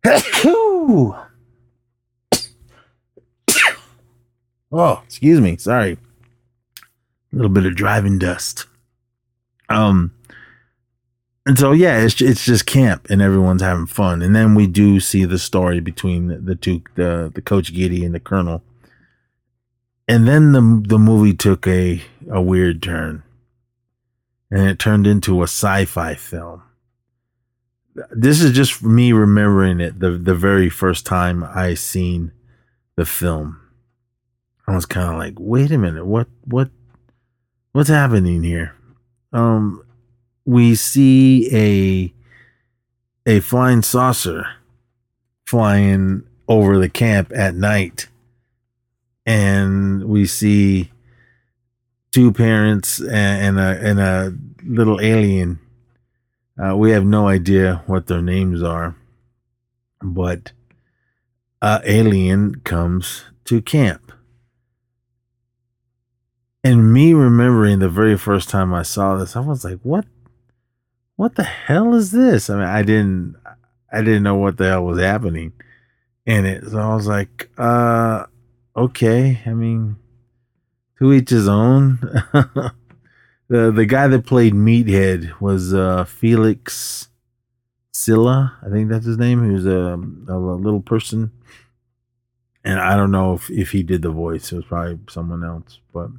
oh, 4.72 5.02
excuse 5.04 5.40
me. 5.40 5.56
Sorry. 5.56 5.98
A 7.32 7.36
little 7.36 7.50
bit 7.50 7.66
of 7.66 7.76
driving 7.76 8.18
dust. 8.18 8.66
Um, 9.68 10.14
and 11.46 11.58
so 11.58 11.72
yeah, 11.72 11.98
it's 11.98 12.20
it's 12.20 12.44
just 12.44 12.66
camp 12.66 13.08
and 13.08 13.22
everyone's 13.22 13.62
having 13.62 13.86
fun. 13.86 14.22
And 14.22 14.36
then 14.36 14.54
we 14.54 14.66
do 14.66 15.00
see 15.00 15.24
the 15.24 15.38
story 15.38 15.80
between 15.80 16.44
the, 16.44 16.54
two, 16.54 16.82
the 16.94 17.30
the 17.34 17.42
coach 17.42 17.72
Giddy 17.72 18.04
and 18.04 18.14
the 18.14 18.20
colonel. 18.20 18.62
And 20.06 20.28
then 20.28 20.52
the 20.52 20.82
the 20.86 20.98
movie 20.98 21.34
took 21.34 21.66
a 21.66 22.02
a 22.30 22.42
weird 22.42 22.82
turn 22.82 23.22
and 24.50 24.68
it 24.68 24.78
turned 24.78 25.06
into 25.06 25.40
a 25.40 25.44
sci-fi 25.44 26.14
film. 26.14 26.62
This 28.10 28.42
is 28.42 28.52
just 28.52 28.82
me 28.82 29.12
remembering 29.12 29.80
it 29.80 30.00
the 30.00 30.12
the 30.12 30.34
very 30.34 30.68
first 30.68 31.06
time 31.06 31.42
I 31.42 31.74
seen 31.74 32.32
the 32.96 33.06
film. 33.06 33.60
I 34.68 34.74
was 34.74 34.86
kind 34.86 35.10
of 35.10 35.16
like, 35.16 35.34
"Wait 35.38 35.72
a 35.72 35.78
minute, 35.78 36.04
what 36.04 36.28
what 36.44 36.70
what's 37.72 37.88
happening 37.88 38.42
here?" 38.42 38.74
Um 39.32 39.82
we 40.44 40.74
see 40.74 41.48
a 41.54 42.12
a 43.26 43.40
flying 43.40 43.82
saucer 43.82 44.46
flying 45.46 46.22
over 46.46 46.78
the 46.78 46.88
camp 46.88 47.32
at 47.34 47.54
night 47.54 48.08
and 49.26 50.04
we 50.04 50.24
see 50.24 50.90
two 52.10 52.32
parents 52.32 52.98
and, 53.00 53.58
and 53.58 53.58
a 53.58 53.88
and 53.88 54.00
a 54.00 54.34
little 54.64 55.00
alien. 55.00 55.58
Uh, 56.58 56.76
we 56.76 56.90
have 56.90 57.04
no 57.04 57.28
idea 57.28 57.82
what 57.86 58.06
their 58.06 58.22
names 58.22 58.62
are, 58.62 58.96
but 60.02 60.52
a 61.62 61.80
alien 61.84 62.56
comes 62.62 63.24
to 63.44 63.62
camp. 63.62 64.07
And 66.68 66.92
me 66.92 67.14
remembering 67.14 67.78
the 67.78 67.88
very 67.88 68.18
first 68.18 68.50
time 68.50 68.74
I 68.74 68.82
saw 68.82 69.16
this, 69.16 69.34
I 69.34 69.40
was 69.40 69.64
like, 69.64 69.78
"What? 69.82 70.04
What 71.16 71.34
the 71.34 71.42
hell 71.42 71.94
is 71.94 72.10
this?" 72.10 72.50
I 72.50 72.56
mean, 72.56 72.64
I 72.64 72.82
didn't, 72.82 73.36
I 73.90 74.02
didn't 74.02 74.22
know 74.22 74.34
what 74.34 74.58
the 74.58 74.68
hell 74.68 74.84
was 74.84 75.00
happening 75.00 75.54
in 76.26 76.44
it. 76.44 76.68
So 76.68 76.78
I 76.78 76.94
was 76.94 77.06
like, 77.06 77.48
"Uh, 77.56 78.26
okay." 78.76 79.40
I 79.46 79.54
mean, 79.54 79.96
to 80.98 81.10
each 81.14 81.30
his 81.30 81.48
own. 81.48 82.00
the 83.48 83.72
the 83.72 83.86
guy 83.86 84.06
that 84.06 84.26
played 84.26 84.52
Meathead 84.52 85.40
was 85.40 85.72
uh, 85.72 86.04
Felix 86.04 87.08
Silla, 87.92 88.58
I 88.62 88.68
think 88.68 88.90
that's 88.90 89.06
his 89.06 89.16
name. 89.16 89.42
He 89.42 89.54
was 89.54 89.64
a, 89.64 89.98
a 90.28 90.36
little 90.36 90.82
person, 90.82 91.32
and 92.62 92.78
I 92.78 92.94
don't 92.94 93.10
know 93.10 93.32
if 93.32 93.50
if 93.50 93.70
he 93.70 93.82
did 93.82 94.02
the 94.02 94.10
voice. 94.10 94.52
It 94.52 94.56
was 94.56 94.66
probably 94.66 94.98
someone 95.08 95.42
else, 95.42 95.80
but 95.94 96.10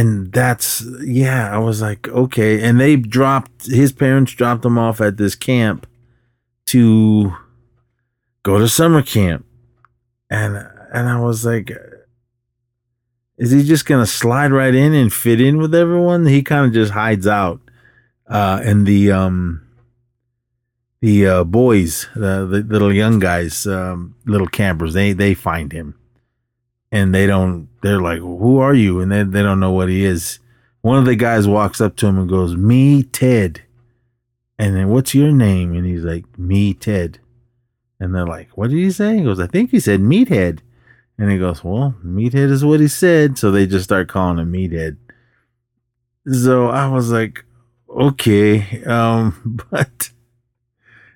and 0.00 0.32
that's 0.32 0.84
yeah. 1.02 1.54
I 1.54 1.58
was 1.58 1.80
like, 1.80 2.08
okay, 2.08 2.62
and 2.62 2.80
they 2.80 2.96
dropped 2.96 3.66
his 3.66 3.92
parents 3.92 4.32
dropped 4.32 4.64
him 4.64 4.78
off 4.78 5.00
at 5.00 5.16
this 5.16 5.34
camp 5.34 5.86
to 6.66 7.34
go 8.42 8.58
to 8.58 8.68
summer 8.68 9.02
camp, 9.02 9.46
and 10.30 10.56
and 10.92 11.08
I 11.08 11.18
was 11.20 11.44
like 11.44 11.70
is 13.38 13.50
he 13.50 13.62
just 13.62 13.86
to 13.86 14.06
slide 14.06 14.52
right 14.52 14.74
in 14.74 14.94
and 14.94 15.12
fit 15.12 15.40
in 15.40 15.58
with 15.58 15.74
everyone? 15.74 16.26
He 16.26 16.42
kind 16.42 16.66
of 16.66 16.72
just 16.72 16.92
hides 16.92 17.26
out. 17.26 17.60
Uh, 18.26 18.60
and 18.64 18.86
the, 18.86 19.12
um, 19.12 19.62
the, 21.00 21.26
uh, 21.26 21.44
boys, 21.44 22.08
the, 22.14 22.46
the 22.46 22.62
little 22.62 22.92
young 22.92 23.18
guys, 23.18 23.66
um, 23.66 24.14
little 24.24 24.46
campers, 24.46 24.94
they, 24.94 25.12
they 25.12 25.34
find 25.34 25.70
him 25.70 25.98
and 26.90 27.14
they 27.14 27.26
don't, 27.26 27.68
they're 27.86 28.00
like, 28.00 28.18
who 28.18 28.58
are 28.58 28.74
you? 28.74 29.00
And 29.00 29.10
they, 29.10 29.22
they 29.22 29.42
don't 29.42 29.60
know 29.60 29.72
what 29.72 29.88
he 29.88 30.04
is. 30.04 30.38
One 30.82 30.98
of 30.98 31.04
the 31.04 31.16
guys 31.16 31.48
walks 31.48 31.80
up 31.80 31.96
to 31.96 32.06
him 32.06 32.18
and 32.18 32.28
goes, 32.28 32.56
me, 32.56 33.02
Ted. 33.02 33.62
And 34.58 34.74
then 34.74 34.88
what's 34.88 35.14
your 35.14 35.32
name? 35.32 35.74
And 35.74 35.84
he's 35.84 36.04
like, 36.04 36.38
me, 36.38 36.74
Ted. 36.74 37.18
And 37.98 38.14
they're 38.14 38.26
like, 38.26 38.56
what 38.56 38.70
did 38.70 38.76
he 38.76 38.90
say? 38.90 39.18
He 39.18 39.24
goes, 39.24 39.40
I 39.40 39.46
think 39.46 39.70
he 39.70 39.80
said 39.80 40.00
meathead. 40.00 40.60
And 41.18 41.30
he 41.30 41.38
goes, 41.38 41.64
Well, 41.64 41.94
meathead 42.04 42.50
is 42.50 42.64
what 42.64 42.80
he 42.80 42.88
said. 42.88 43.38
So 43.38 43.50
they 43.50 43.66
just 43.66 43.84
start 43.84 44.08
calling 44.08 44.38
him 44.38 44.52
meathead. 44.52 44.96
So 46.30 46.68
I 46.68 46.88
was 46.88 47.10
like, 47.10 47.44
okay. 47.88 48.84
Um, 48.84 49.62
but 49.70 50.10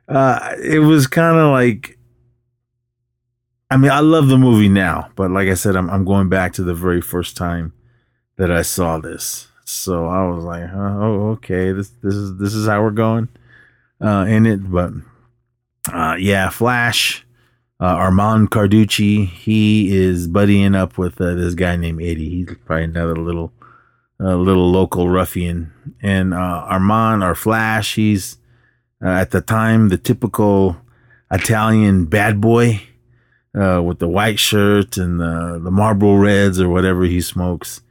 uh 0.09 0.57
it 0.61 0.81
was 0.81 1.07
kind 1.07 1.39
of 1.39 1.53
like 1.53 1.97
I 3.71 3.77
mean, 3.77 3.91
I 3.91 4.01
love 4.01 4.29
the 4.29 4.39
movie 4.39 4.69
now, 4.69 5.11
but 5.15 5.31
like 5.31 5.49
I 5.49 5.55
said, 5.55 5.77
I'm 5.77 5.89
I'm 5.91 6.05
going 6.05 6.29
back 6.29 6.53
to 6.55 6.65
the 6.65 6.75
very 6.75 7.01
first 7.01 7.37
time 7.37 7.73
that 8.37 8.51
I 8.51 8.63
saw 8.63 8.99
this. 8.99 9.49
So 9.65 10.07
I 10.07 10.27
was 10.29 10.45
like, 10.45 10.69
oh, 10.75 11.31
okay, 11.33 11.73
this 11.73 11.91
this 12.03 12.15
is 12.15 12.37
this 12.39 12.55
is 12.55 12.67
how 12.67 12.83
we're 12.83 12.91
going 12.91 13.29
uh 14.01 14.25
in 14.29 14.47
it. 14.47 14.71
But 14.71 14.93
uh 15.93 16.17
yeah, 16.19 16.51
Flash 16.51 17.25
uh, 17.81 17.87
Armand 17.87 18.51
Carducci, 18.51 19.27
he 19.27 19.97
is 19.97 20.29
buddying 20.29 20.77
up 20.77 20.99
with 20.99 21.19
uh, 21.21 21.35
this 21.35 21.55
guy 21.55 21.77
named 21.77 22.03
Eddie. 22.03 22.29
He's 22.29 22.55
probably 22.67 22.85
another 22.85 23.17
little, 23.17 23.53
uh, 24.21 24.37
little 24.37 24.71
local 24.71 25.09
ruffian. 25.09 25.73
And 26.03 26.35
uh, 26.35 26.67
Armand, 26.69 27.25
or 27.25 27.35
Flash, 27.35 27.95
he's 27.95 28.37
at 29.01 29.31
the 29.31 29.41
time 29.41 29.89
the 29.89 29.97
typical 29.97 30.77
Italian 31.31 32.05
bad 32.05 32.39
boy 32.39 32.83
uh, 33.55 33.83
with 33.83 33.99
the 33.99 34.09
white 34.09 34.39
shirt 34.39 34.97
and 34.97 35.21
the, 35.21 35.61
the 35.63 35.71
Marlboro 35.71 36.17
Reds 36.17 36.61
or 36.61 36.69
whatever 36.69 37.05
he 37.05 37.21
smokes. 37.21 37.83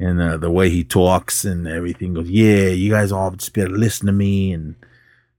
And 0.00 0.20
the 0.36 0.50
way 0.50 0.70
he 0.70 0.82
talks 0.82 1.44
and 1.44 1.68
everything 1.68 2.14
goes, 2.14 2.28
yeah, 2.28 2.66
you 2.68 2.90
guys 2.90 3.12
all 3.12 3.30
just 3.30 3.54
better 3.54 3.70
listen 3.70 4.06
to 4.06 4.12
me 4.12 4.52
and 4.52 4.74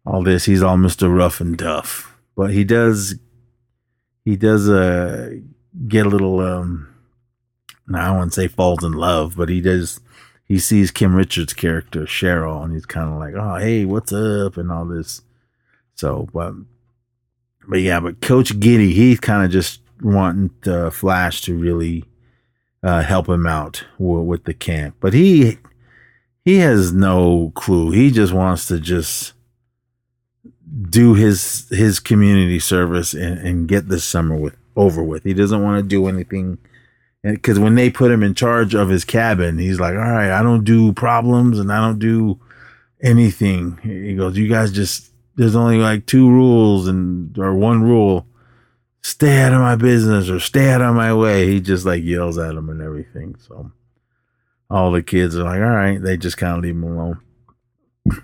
all 0.05 0.23
this. 0.23 0.45
He's 0.45 0.63
all 0.63 0.77
Mr. 0.77 1.13
Rough 1.15 1.41
and 1.41 1.59
Tough. 1.59 2.17
But 2.35 2.51
he 2.51 2.63
does 2.63 3.15
he 4.23 4.35
does 4.35 4.67
uh 4.69 5.35
get 5.87 6.05
a 6.05 6.09
little 6.09 6.39
um 6.39 6.87
I 7.93 8.23
to 8.23 8.31
say 8.31 8.47
falls 8.47 8.83
in 8.83 8.93
love, 8.93 9.35
but 9.35 9.49
he 9.49 9.61
does 9.61 9.99
he 10.45 10.59
sees 10.59 10.91
Kim 10.91 11.15
Richards' 11.15 11.53
character 11.53 12.01
Cheryl, 12.01 12.63
and 12.63 12.73
he's 12.73 12.85
kind 12.85 13.11
of 13.11 13.19
like, 13.19 13.33
"Oh, 13.35 13.55
hey, 13.55 13.85
what's 13.85 14.13
up?" 14.13 14.57
and 14.57 14.71
all 14.71 14.85
this. 14.85 15.21
So, 15.95 16.27
but 16.33 16.53
but 17.67 17.79
yeah, 17.81 17.99
but 17.99 18.21
Coach 18.21 18.59
Giddy, 18.59 18.93
he's 18.93 19.19
kind 19.19 19.43
of 19.43 19.51
just 19.51 19.81
wanting 20.01 20.51
uh, 20.71 20.89
Flash 20.89 21.41
to 21.41 21.57
really 21.57 22.05
uh, 22.83 23.01
help 23.01 23.27
him 23.27 23.47
out 23.47 23.85
w- 23.97 24.21
with 24.21 24.43
the 24.43 24.53
camp, 24.53 24.95
but 24.99 25.13
he 25.13 25.57
he 26.43 26.57
has 26.57 26.93
no 26.93 27.51
clue. 27.55 27.91
He 27.91 28.11
just 28.11 28.33
wants 28.33 28.67
to 28.67 28.79
just 28.79 29.33
do 30.89 31.13
his 31.13 31.67
his 31.69 31.99
community 31.99 32.59
service 32.59 33.13
and, 33.13 33.39
and 33.39 33.67
get 33.67 33.87
this 33.87 34.03
summer 34.03 34.35
with 34.35 34.55
over 34.75 35.03
with. 35.03 35.23
He 35.23 35.33
doesn't 35.33 35.63
want 35.63 35.81
to 35.81 35.87
do 35.87 36.07
anything. 36.07 36.57
Because 37.23 37.57
when 37.57 37.73
they 37.73 37.89
put 37.89 38.11
him 38.11 38.21
in 38.21 38.35
charge 38.35 38.75
of 38.75 38.89
his 38.89 39.03
cabin, 39.03 39.57
he's 39.57 39.79
like, 39.79 39.95
all 39.95 39.99
right, 39.99 40.29
I 40.29 40.43
don't 40.43 40.63
do 40.63 40.93
problems 40.93 41.57
and 41.57 41.71
I 41.71 41.81
don't 41.81 41.97
do 41.97 42.39
anything. 43.01 43.79
He 43.81 44.13
goes, 44.13 44.37
you 44.37 44.47
guys 44.47 44.71
just, 44.71 45.09
there's 45.35 45.55
only 45.55 45.77
like 45.77 46.05
two 46.05 46.29
rules 46.29 46.87
and, 46.87 47.37
or 47.37 47.55
one 47.55 47.83
rule 47.83 48.27
stay 49.05 49.39
out 49.41 49.53
of 49.53 49.59
my 49.59 49.75
business 49.75 50.31
or 50.31 50.39
stay 50.39 50.71
out 50.71 50.81
of 50.81 50.95
my 50.95 51.13
way. 51.13 51.47
He 51.47 51.61
just 51.61 51.85
like 51.85 52.03
yells 52.03 52.39
at 52.39 52.55
them 52.55 52.69
and 52.69 52.81
everything. 52.81 53.35
So 53.35 53.71
all 54.67 54.91
the 54.91 55.03
kids 55.03 55.37
are 55.37 55.43
like, 55.43 55.61
all 55.61 55.69
right, 55.69 56.01
they 56.01 56.17
just 56.17 56.37
kind 56.37 56.57
of 56.57 56.63
leave 56.63 56.73
him 56.73 56.83
alone. 56.83 57.19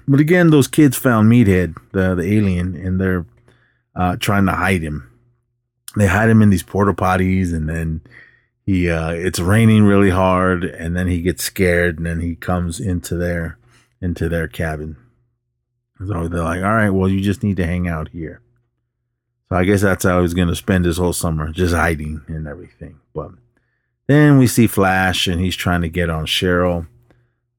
But 0.07 0.19
again, 0.19 0.49
those 0.49 0.67
kids 0.67 0.97
found 0.97 1.31
Meathead, 1.31 1.75
the 1.91 2.15
the 2.15 2.23
alien, 2.23 2.75
and 2.75 2.99
they're 2.99 3.25
uh, 3.95 4.15
trying 4.17 4.45
to 4.47 4.53
hide 4.53 4.81
him. 4.81 5.07
They 5.95 6.07
hide 6.07 6.29
him 6.29 6.41
in 6.41 6.49
these 6.49 6.63
porta 6.63 6.93
potties, 6.93 7.53
and 7.53 7.69
then 7.69 8.01
he 8.65 8.89
uh, 8.89 9.11
it's 9.11 9.39
raining 9.39 9.83
really 9.83 10.11
hard, 10.11 10.63
and 10.63 10.95
then 10.95 11.07
he 11.07 11.21
gets 11.21 11.43
scared, 11.43 11.97
and 11.97 12.05
then 12.05 12.21
he 12.21 12.35
comes 12.35 12.79
into 12.79 13.15
their 13.15 13.57
into 14.01 14.29
their 14.29 14.47
cabin. 14.47 14.97
So 16.07 16.27
they're 16.27 16.43
like, 16.43 16.63
all 16.63 16.73
right, 16.73 16.89
well, 16.89 17.09
you 17.09 17.21
just 17.21 17.43
need 17.43 17.57
to 17.57 17.65
hang 17.65 17.87
out 17.87 18.09
here. 18.09 18.41
So 19.49 19.55
I 19.57 19.65
guess 19.65 19.81
that's 19.81 20.03
how 20.03 20.21
he's 20.21 20.33
going 20.33 20.47
to 20.47 20.55
spend 20.55 20.85
his 20.85 20.97
whole 20.97 21.13
summer, 21.13 21.51
just 21.51 21.73
hiding 21.73 22.21
and 22.27 22.47
everything. 22.47 22.99
But 23.13 23.31
then 24.07 24.37
we 24.37 24.47
see 24.47 24.67
Flash, 24.67 25.27
and 25.27 25.41
he's 25.41 25.55
trying 25.55 25.81
to 25.81 25.89
get 25.89 26.09
on 26.09 26.25
Cheryl. 26.25 26.87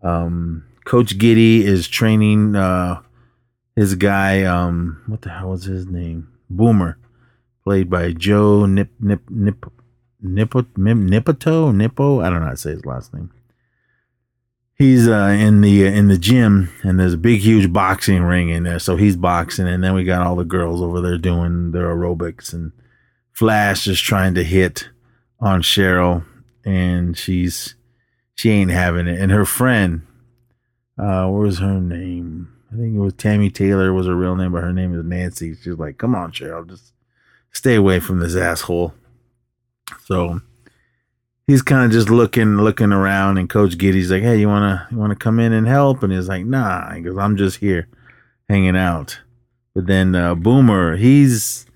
Um, 0.03 0.65
Coach 0.85 1.19
Giddy 1.19 1.65
is 1.65 1.89
training 1.89 2.57
uh, 2.57 3.03
his 3.77 3.95
guy. 3.95 4.43
Um, 4.45 5.03
what 5.07 5.23
the 5.23 5.31
hell 5.31 5.51
was 5.51 5.65
his 5.65 5.87
name? 5.87 6.29
Boomer, 6.51 6.99
played 7.65 7.89
by 7.89 8.13
Joe 8.13 8.67
Nip 8.67 8.91
Nip 8.99 9.23
Nip 9.31 9.67
Nippo 10.21 10.63
Nipoto 10.63 11.75
Nippo. 11.75 12.21
I 12.21 12.31
don't 12.31 12.41
know 12.41 12.47
how 12.47 12.51
to 12.53 12.57
say 12.57 12.71
his 12.71 12.87
last 12.87 13.15
name 13.15 13.31
he's 14.83 15.07
uh, 15.07 15.37
in 15.39 15.61
the 15.61 15.87
uh, 15.87 15.91
in 15.91 16.09
the 16.09 16.19
gym 16.19 16.69
and 16.83 16.99
there's 16.99 17.15
a 17.15 17.19
big 17.19 17.41
huge 17.41 17.73
boxing 17.73 18.21
ring 18.21 18.49
in 18.49 18.65
there 18.65 18.81
so 18.81 18.97
he's 18.97 19.17
boxing 19.17 19.69
and 19.69 19.85
then 19.85 19.95
we 19.95 20.03
got 20.03 20.27
all 20.27 20.35
the 20.35 20.45
girls 20.45 20.83
over 20.83 21.01
there 21.01 21.17
doing 21.17 21.71
their 21.71 21.95
aerobics 21.95 22.53
and 22.53 22.73
flash 23.31 23.87
is 23.87 24.01
trying 24.01 24.35
to 24.35 24.43
hit 24.43 24.89
on 25.39 25.63
cheryl 25.63 26.25
and 26.65 27.17
she's 27.17 27.77
she 28.35 28.51
ain't 28.51 28.73
having 28.73 29.07
it 29.07 29.21
and 29.21 29.31
her 29.31 29.45
friend 29.45 30.03
uh 30.99 31.27
what 31.29 31.43
was 31.43 31.61
her 31.61 31.81
name? 31.81 32.53
I 32.73 32.77
think 32.77 32.97
it 32.97 33.01
was 33.01 33.15
tammy 33.15 33.51
taylor 33.51 33.93
was 33.93 34.09
her 34.09 34.17
real 34.17 34.35
name 34.35 34.51
but 34.51 34.65
her 34.65 34.73
name 34.73 34.99
is 34.99 35.05
nancy. 35.05 35.55
She's 35.55 35.79
like 35.79 35.97
come 35.97 36.17
on 36.17 36.33
cheryl 36.33 36.69
just 36.69 36.93
stay 37.53 37.77
away 37.77 38.01
from 38.01 38.19
this 38.19 38.35
asshole. 38.35 38.95
So 40.07 40.41
he's 41.53 41.61
kind 41.61 41.85
of 41.85 41.91
just 41.91 42.09
looking 42.09 42.57
looking 42.57 42.93
around 42.93 43.37
and 43.37 43.51
coach 43.51 43.77
giddy's 43.77 44.11
like 44.11 44.23
hey 44.23 44.41
you 44.41 44.49
want 44.49 44.63
to 44.63 44.87
you 44.91 44.99
want 44.99 45.11
to 45.11 45.17
come 45.17 45.39
in 45.39 45.53
and 45.53 45.67
help? 45.67 46.03
And 46.03 46.11
he's 46.11 46.29
like 46.29 46.47
nah. 46.47 46.95
Because 46.95 47.19
i'm 47.19 47.37
just 47.37 47.59
here 47.59 47.89
hanging 48.49 48.77
out. 48.77 49.21
But 49.75 49.87
then 49.87 50.15
uh, 50.15 50.35
boomer 50.35 50.97
he's 50.97 51.67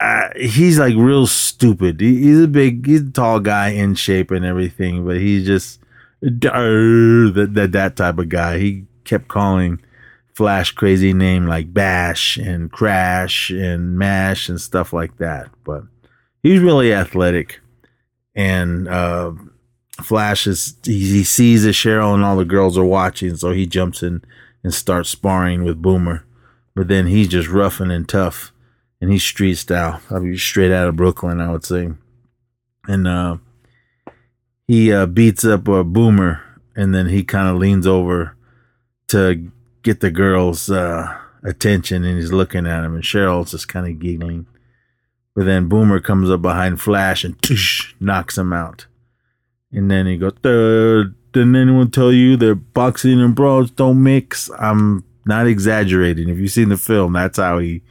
uh, 0.00 0.30
he's 0.36 0.78
like 0.78 0.96
real 0.96 1.26
stupid. 1.26 2.00
He, 2.00 2.20
he's 2.20 2.40
a 2.40 2.48
big 2.48 2.84
he's 2.84 3.02
a 3.02 3.10
tall 3.10 3.38
guy 3.38 3.68
in 3.68 3.94
shape 3.94 4.32
and 4.32 4.44
everything 4.44 5.06
but 5.06 5.18
he's 5.18 5.46
just 5.46 5.80
that, 6.20 7.50
that 7.52 7.72
that 7.72 7.96
type 7.96 8.18
of 8.18 8.28
guy. 8.28 8.58
He 8.58 8.86
kept 9.04 9.28
calling 9.28 9.80
flash 10.34 10.72
crazy 10.72 11.12
name 11.12 11.46
like 11.46 11.72
bash 11.72 12.38
and 12.38 12.72
crash 12.72 13.50
and 13.50 13.96
mash 13.96 14.48
and 14.48 14.60
stuff 14.60 14.92
like 14.92 15.18
that. 15.18 15.48
But 15.62 15.84
he's 16.42 16.58
really 16.58 16.92
athletic 16.92 17.60
and 18.34 18.88
uh, 18.88 19.32
Flash 20.02 20.46
is 20.46 20.76
he, 20.84 20.98
he 20.98 21.24
sees 21.24 21.64
that 21.64 21.70
Cheryl 21.70 22.14
and 22.14 22.24
all 22.24 22.36
the 22.36 22.44
girls 22.44 22.76
are 22.76 22.84
watching, 22.84 23.36
so 23.36 23.52
he 23.52 23.66
jumps 23.66 24.02
in 24.02 24.22
and 24.62 24.74
starts 24.74 25.10
sparring 25.10 25.64
with 25.64 25.82
Boomer. 25.82 26.24
But 26.74 26.88
then 26.88 27.06
he's 27.06 27.28
just 27.28 27.48
roughing 27.48 27.90
and 27.90 28.08
tough, 28.08 28.52
and 29.00 29.10
he's 29.10 29.22
street 29.22 29.54
style. 29.54 30.00
I 30.10 30.18
mean, 30.18 30.36
straight 30.36 30.72
out 30.72 30.88
of 30.88 30.96
Brooklyn, 30.96 31.40
I 31.40 31.52
would 31.52 31.64
say. 31.64 31.90
And 32.88 33.06
uh, 33.06 33.36
he 34.66 34.92
uh, 34.92 35.06
beats 35.06 35.44
up 35.44 35.68
a 35.68 35.84
Boomer, 35.84 36.42
and 36.74 36.94
then 36.94 37.08
he 37.08 37.22
kind 37.22 37.48
of 37.48 37.56
leans 37.56 37.86
over 37.86 38.36
to 39.08 39.52
get 39.82 40.00
the 40.00 40.10
girl's 40.10 40.70
uh, 40.70 41.16
attention, 41.44 42.04
and 42.04 42.18
he's 42.18 42.32
looking 42.32 42.66
at 42.66 42.84
him, 42.84 42.94
and 42.94 43.04
Cheryl's 43.04 43.52
just 43.52 43.68
kind 43.68 43.86
of 43.86 44.00
giggling. 44.00 44.46
But 45.34 45.46
then 45.46 45.68
Boomer 45.68 46.00
comes 46.00 46.30
up 46.30 46.42
behind 46.42 46.80
Flash 46.80 47.24
and 47.24 47.40
toosh, 47.42 47.92
knocks 47.98 48.38
him 48.38 48.52
out. 48.52 48.86
And 49.72 49.90
then 49.90 50.06
he 50.06 50.16
goes, 50.16 50.34
Didn't 50.42 51.56
anyone 51.56 51.90
tell 51.90 52.12
you 52.12 52.36
that 52.36 52.72
boxing 52.72 53.20
and 53.20 53.34
brawls 53.34 53.70
don't 53.72 54.02
mix? 54.02 54.48
I'm 54.58 55.04
not 55.26 55.46
exaggerating. 55.46 56.28
If 56.28 56.38
you've 56.38 56.52
seen 56.52 56.68
the 56.68 56.76
film, 56.76 57.14
that's 57.14 57.38
how 57.38 57.58
he 57.58 57.82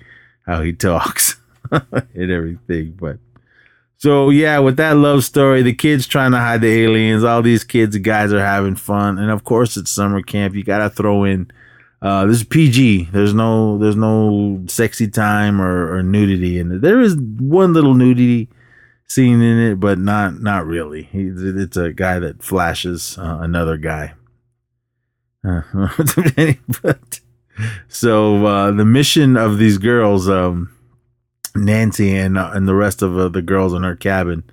how 0.46 0.62
he 0.62 0.74
talks 0.74 1.38
and 1.72 2.32
everything. 2.32 2.98
But 3.00 3.18
so 3.98 4.30
yeah, 4.30 4.60
with 4.60 4.78
that 4.78 4.96
love 4.96 5.26
story, 5.26 5.62
the 5.62 5.74
kids 5.74 6.08
trying 6.08 6.32
to 6.32 6.38
hide 6.38 6.62
the 6.62 6.84
aliens, 6.84 7.24
all 7.24 7.42
these 7.42 7.64
kids, 7.66 7.98
guys 7.98 8.32
are 8.32 8.46
having 8.46 8.76
fun, 8.76 9.18
and 9.18 9.30
of 9.30 9.44
course 9.44 9.76
it's 9.76 9.92
summer 9.92 10.22
camp. 10.22 10.56
You 10.56 10.64
gotta 10.64 10.90
throw 10.90 11.26
in 11.26 11.52
uh, 12.04 12.26
this 12.26 12.42
is 12.42 12.44
PG. 12.44 13.06
There's 13.14 13.34
no 13.34 13.78
there's 13.78 13.96
no 13.96 14.62
sexy 14.68 15.08
time 15.08 15.62
or, 15.62 15.96
or 15.96 16.04
nudity 16.04 16.60
in 16.60 16.74
it. 16.74 16.82
There 16.82 17.00
is 17.00 17.16
one 17.16 17.74
little 17.74 17.94
nudity 17.94 18.50
scene 19.08 19.42
in 19.42 19.72
it, 19.72 19.80
but 19.80 19.98
not 19.98 20.42
not 20.42 20.66
really. 20.66 21.08
It's 21.14 21.78
a 21.78 21.94
guy 21.94 22.20
that 22.20 22.44
flashes 22.44 23.18
uh, 23.18 23.38
another 23.40 23.78
guy. 23.78 24.16
But 26.82 27.22
so 27.88 28.46
uh, 28.46 28.72
the 28.72 28.84
mission 28.84 29.38
of 29.38 29.58
these 29.58 29.78
girls, 29.78 30.28
um, 30.28 30.76
Nancy 31.56 32.14
and 32.18 32.38
uh, 32.38 32.52
and 32.54 32.68
the 32.68 32.76
rest 32.76 33.02
of 33.02 33.18
uh, 33.18 33.30
the 33.30 33.42
girls 33.42 33.74
in 33.74 33.84
her 33.84 33.96
cabin, 33.96 34.44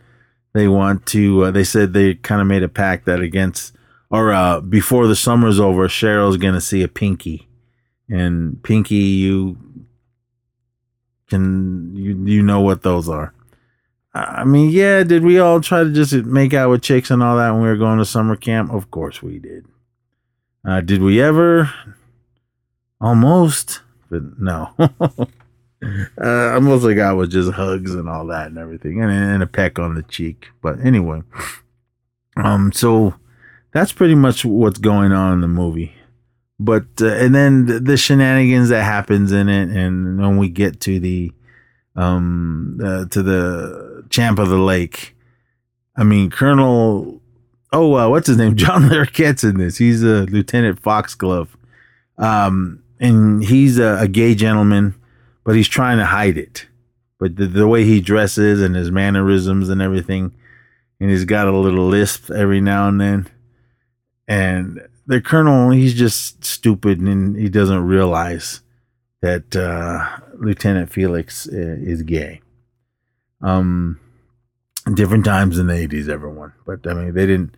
they 0.53 0.69
want 0.69 1.05
to. 1.07 1.47
Uh, 1.47 1.51
they 1.51 1.65
said 1.65 1.95
they 1.95 2.15
kind 2.15 2.41
of 2.41 2.47
made 2.47 2.63
a 2.63 2.69
pact 2.69 3.07
that 3.07 3.21
against 3.21 3.75
or 4.11 4.33
uh, 4.33 4.61
before 4.61 5.07
the 5.07 5.17
summer's 5.17 5.61
over, 5.61 5.89
Cheryl's 5.89 6.37
gonna 6.37 6.61
see 6.61 6.83
a 6.83 6.89
Pinky, 6.89 7.49
and 8.09 8.63
Pinky, 8.63 8.97
you 8.97 9.57
can 11.29 11.95
you 11.95 12.17
you 12.27 12.43
know 12.43 12.61
what 12.61 12.83
those 12.83 13.09
are. 13.09 13.33
I 14.13 14.45
mean, 14.45 14.71
yeah, 14.71 15.05
did 15.05 15.23
we 15.23 15.39
all 15.39 15.61
try 15.61 15.85
to 15.85 15.93
just 15.93 16.13
make 16.13 16.53
out 16.53 16.71
with 16.71 16.83
chicks 16.83 17.11
and 17.11 17.23
all 17.23 17.37
that 17.37 17.53
when 17.53 17.63
we 17.63 17.69
were 17.69 17.77
going 17.77 17.99
to 17.99 18.05
summer 18.05 18.35
camp? 18.35 18.73
Of 18.73 18.91
course 18.91 19.23
we 19.23 19.39
did. 19.39 19.67
Uh, 20.67 20.81
did 20.81 21.01
we 21.01 21.23
ever? 21.23 21.73
Almost, 23.01 23.83
but 24.11 24.39
no. 24.39 24.75
uh, 24.79 26.61
most 26.61 26.85
I 26.85 26.95
got 26.95 27.17
was 27.17 27.29
just 27.29 27.53
hugs 27.53 27.95
and 27.95 28.09
all 28.09 28.27
that 28.27 28.49
and 28.49 28.59
everything, 28.59 29.01
and, 29.01 29.13
and 29.13 29.43
a 29.45 29.47
peck 29.47 29.79
on 29.79 29.95
the 29.95 30.03
cheek. 30.03 30.49
But 30.61 30.81
anyway, 30.81 31.23
um, 32.37 32.73
so 32.73 33.15
that's 33.73 33.93
pretty 33.93 34.15
much 34.15 34.45
what's 34.45 34.79
going 34.79 35.13
on 35.13 35.35
in 35.35 35.41
the 35.41 35.49
movie. 35.49 35.95
But 36.59 36.85
uh, 37.01 37.07
and 37.07 37.35
then 37.35 37.67
the, 37.67 37.81
the, 37.81 37.97
shenanigans 37.97 38.69
that 38.69 38.83
happens 38.83 39.33
in 39.33 39.49
it, 39.49 39.71
and 39.71 40.19
when 40.19 40.37
we 40.37 40.51
get 40.51 40.81
to 40.81 41.01
the 41.01 41.33
um 41.97 42.79
uh, 42.85 43.07
to 43.07 43.23
the 43.23 44.05
champ 44.11 44.39
of 44.39 44.51
the 44.51 44.59
lake, 44.59 45.17
I 45.97 46.05
mean 46.05 46.31
Colonel. 46.31 47.23
Oh, 47.73 47.95
uh, 47.95 48.09
what's 48.09 48.27
his 48.27 48.37
name? 48.37 48.57
John 48.57 48.83
Larroquette's 48.91 49.45
in 49.45 49.57
this. 49.57 49.79
He's 49.79 50.03
a 50.03 50.27
Lieutenant 50.27 50.81
Foxglove, 50.81 51.57
um, 52.19 52.83
and 52.99 53.43
he's 53.43 53.79
a, 53.79 54.01
a 54.01 54.09
gay 54.09 54.35
gentleman, 54.35 54.95
but 55.45 55.55
he's 55.57 55.69
trying 55.69 55.97
to 55.97 56.05
hide 56.05 56.37
it. 56.37 56.67
But 57.19 57.37
the, 57.37 57.47
the 57.47 57.69
way 57.69 57.85
he 57.85 58.03
dresses 58.03 58.61
and 58.61 58.75
his 58.75 58.91
mannerisms 58.91 59.71
and 59.71 59.81
everything, 59.81 60.35
and 61.01 61.09
he's 61.09 61.25
got 61.25 61.49
a 61.49 61.57
little 61.57 61.87
lisp 61.87 62.31
every 62.31 62.61
now 62.61 62.87
and 62.87 63.01
then 63.01 63.29
and 64.31 64.89
the 65.07 65.21
colonel 65.21 65.71
he's 65.71 65.93
just 65.93 66.45
stupid 66.45 67.01
and 67.01 67.37
he 67.37 67.49
doesn't 67.49 67.85
realize 67.85 68.61
that 69.21 69.57
uh, 69.57 70.09
Lieutenant 70.39 70.91
Felix 70.91 71.49
uh, 71.49 71.77
is 71.81 72.03
gay. 72.03 72.41
Um, 73.43 73.99
different 74.95 75.25
times 75.25 75.59
in 75.59 75.67
the 75.67 75.75
eighties, 75.75 76.09
everyone, 76.09 76.53
but 76.65 76.87
I 76.87 76.95
mean 76.95 77.13
they 77.13 77.27
didn't. 77.27 77.57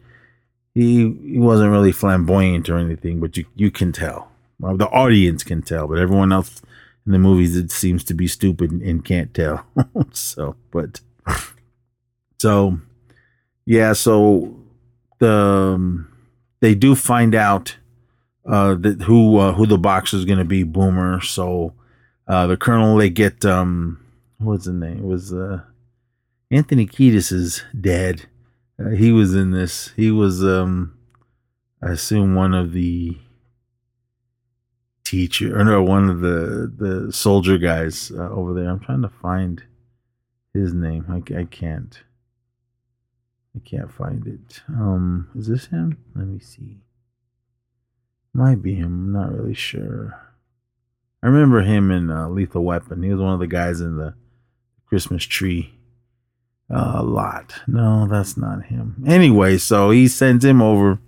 He 0.74 1.12
he 1.22 1.38
wasn't 1.38 1.70
really 1.70 1.92
flamboyant 1.92 2.70
or 2.70 2.78
anything, 2.78 3.20
but 3.20 3.36
you 3.36 3.44
you 3.54 3.70
can 3.70 3.92
tell. 3.92 4.32
Well, 4.58 4.78
the 4.78 4.88
audience 4.88 5.44
can 5.44 5.60
tell, 5.60 5.86
but 5.86 5.98
everyone 5.98 6.32
else 6.32 6.62
in 7.04 7.12
the 7.12 7.18
movies 7.18 7.54
it 7.54 7.70
seems 7.70 8.02
to 8.04 8.14
be 8.14 8.26
stupid 8.26 8.70
and 8.70 9.04
can't 9.04 9.34
tell. 9.34 9.66
so, 10.12 10.56
but 10.70 11.00
so 12.40 12.78
yeah, 13.66 13.92
so 13.92 14.56
the. 15.18 15.30
Um, 15.30 16.11
they 16.62 16.74
do 16.76 16.94
find 16.94 17.34
out 17.34 17.76
uh, 18.46 18.74
that 18.76 19.02
who 19.02 19.36
uh, 19.36 19.52
who 19.52 19.66
the 19.66 19.76
boxer 19.76 20.16
is 20.16 20.24
going 20.24 20.38
to 20.38 20.44
be, 20.44 20.62
Boomer. 20.62 21.20
So 21.20 21.74
uh, 22.26 22.46
the 22.46 22.56
colonel 22.56 22.96
they 22.96 23.10
get 23.10 23.44
um, 23.44 24.00
what's 24.38 24.64
the 24.64 24.72
name? 24.72 24.98
It 24.98 25.04
was 25.04 25.32
uh, 25.34 25.62
Anthony 26.50 26.86
Kiedis's 26.86 27.64
dad. 27.78 28.26
Uh, 28.78 28.90
he 28.90 29.12
was 29.12 29.34
in 29.34 29.50
this. 29.50 29.92
He 29.96 30.10
was, 30.10 30.42
um, 30.42 30.96
I 31.82 31.90
assume, 31.90 32.34
one 32.34 32.54
of 32.54 32.72
the 32.72 33.18
teacher 35.04 35.60
or 35.60 35.64
no, 35.64 35.82
one 35.82 36.08
of 36.08 36.20
the 36.20 36.72
the 36.74 37.12
soldier 37.12 37.58
guys 37.58 38.12
uh, 38.12 38.30
over 38.30 38.54
there. 38.54 38.70
I'm 38.70 38.80
trying 38.80 39.02
to 39.02 39.10
find 39.20 39.62
his 40.54 40.72
name. 40.72 41.06
I, 41.08 41.40
I 41.40 41.44
can't. 41.44 42.00
I 43.54 43.60
can't 43.64 43.92
find 43.92 44.26
it. 44.26 44.62
Um, 44.68 45.28
is 45.36 45.46
this 45.48 45.66
him? 45.66 45.98
Let 46.14 46.26
me 46.26 46.40
see. 46.40 46.78
Might 48.32 48.62
be 48.62 48.74
him. 48.74 48.86
I'm 48.86 49.12
not 49.12 49.32
really 49.32 49.54
sure. 49.54 50.18
I 51.22 51.26
remember 51.26 51.60
him 51.60 51.90
in 51.90 52.10
uh, 52.10 52.28
Lethal 52.28 52.64
Weapon. 52.64 53.02
He 53.02 53.10
was 53.10 53.20
one 53.20 53.34
of 53.34 53.40
the 53.40 53.46
guys 53.46 53.80
in 53.80 53.96
the 53.96 54.14
Christmas 54.86 55.24
tree. 55.24 55.74
Uh, 56.70 56.94
a 56.96 57.02
lot. 57.02 57.54
No, 57.66 58.08
that's 58.08 58.36
not 58.36 58.64
him. 58.64 59.04
Anyway, 59.06 59.58
so 59.58 59.90
he 59.90 60.08
sends 60.08 60.44
him 60.44 60.62
over 60.62 60.98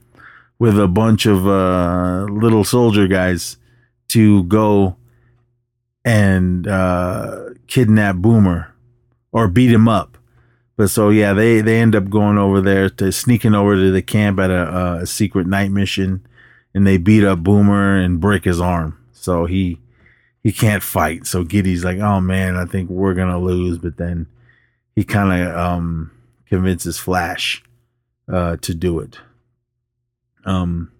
with 0.58 0.78
a 0.78 0.88
bunch 0.88 1.24
of 1.24 1.46
uh, 1.46 2.24
little 2.30 2.64
soldier 2.64 3.06
guys 3.06 3.56
to 4.08 4.44
go 4.44 4.96
and 6.04 6.68
uh, 6.68 7.50
kidnap 7.66 8.16
Boomer 8.16 8.74
or 9.32 9.48
beat 9.48 9.70
him 9.70 9.88
up. 9.88 10.13
But 10.76 10.90
so 10.90 11.10
yeah, 11.10 11.32
they 11.32 11.60
they 11.60 11.80
end 11.80 11.94
up 11.94 12.10
going 12.10 12.38
over 12.38 12.60
there 12.60 12.90
to 12.90 13.12
sneaking 13.12 13.54
over 13.54 13.76
to 13.76 13.90
the 13.92 14.02
camp 14.02 14.40
at 14.40 14.50
a, 14.50 15.00
a 15.02 15.06
secret 15.06 15.46
night 15.46 15.70
mission, 15.70 16.26
and 16.74 16.86
they 16.86 16.96
beat 16.96 17.24
up 17.24 17.42
Boomer 17.42 17.96
and 17.96 18.20
break 18.20 18.44
his 18.44 18.60
arm. 18.60 18.98
So 19.12 19.46
he 19.46 19.80
he 20.42 20.52
can't 20.52 20.82
fight. 20.82 21.26
So 21.26 21.44
Giddy's 21.44 21.84
like, 21.84 21.98
oh 21.98 22.20
man, 22.20 22.56
I 22.56 22.64
think 22.64 22.90
we're 22.90 23.14
gonna 23.14 23.38
lose. 23.38 23.78
But 23.78 23.98
then 23.98 24.26
he 24.96 25.04
kind 25.04 25.42
of 25.42 25.56
um, 25.56 26.10
convinces 26.46 26.98
Flash 26.98 27.62
uh, 28.30 28.56
to 28.56 28.74
do 28.74 28.98
it. 28.98 29.18
Um, 30.44 30.90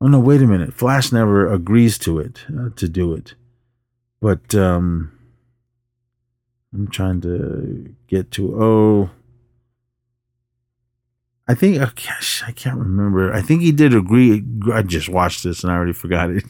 oh 0.00 0.06
no, 0.06 0.20
wait 0.20 0.42
a 0.42 0.46
minute. 0.46 0.74
Flash 0.74 1.12
never 1.12 1.50
agrees 1.50 1.98
to 1.98 2.18
it 2.18 2.44
uh, 2.48 2.68
to 2.76 2.88
do 2.88 3.14
it, 3.14 3.34
but 4.20 4.54
um, 4.54 5.17
I'm 6.72 6.88
trying 6.88 7.20
to 7.22 7.94
get 8.06 8.30
to 8.32 8.62
oh. 8.62 9.10
I 11.46 11.54
think 11.54 11.80
oh 11.80 11.90
gosh, 11.94 12.42
I 12.46 12.52
can't 12.52 12.78
remember. 12.78 13.32
I 13.32 13.40
think 13.40 13.62
he 13.62 13.72
did 13.72 13.94
agree. 13.94 14.44
I 14.72 14.82
just 14.82 15.08
watched 15.08 15.44
this 15.44 15.62
and 15.62 15.72
I 15.72 15.76
already 15.76 15.94
forgot 15.94 16.30
it. 16.30 16.44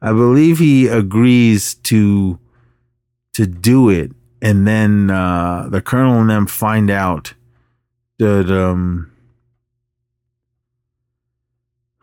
I 0.00 0.12
believe 0.12 0.58
he 0.58 0.86
agrees 0.88 1.74
to 1.74 2.38
to 3.34 3.46
do 3.46 3.88
it, 3.90 4.12
and 4.40 4.66
then 4.66 5.10
uh, 5.10 5.68
the 5.68 5.82
colonel 5.82 6.20
and 6.20 6.30
them 6.30 6.46
find 6.46 6.90
out 6.90 7.34
that 8.18 8.50
um. 8.50 9.10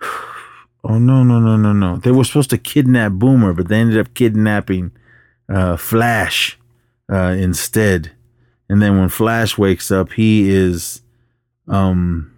Oh 0.81 0.97
no 0.97 1.23
no 1.23 1.41
no 1.41 1.57
no 1.57 1.73
no! 1.73 1.97
They 1.97 2.09
were 2.09 2.23
supposed 2.23 2.51
to 2.51 2.57
kidnap 2.57 3.11
Boomer, 3.11 3.53
but 3.53 3.67
they 3.67 3.75
ended 3.75 3.99
up 3.99 4.13
kidnapping 4.13 4.91
uh, 5.49 5.75
Flash 5.75 6.57
uh, 7.11 7.35
instead. 7.37 8.11
And 8.69 8.81
then 8.81 8.99
when 8.99 9.09
Flash 9.09 9.57
wakes 9.57 9.91
up, 9.91 10.13
he 10.13 10.49
is 10.49 11.01
um 11.67 12.35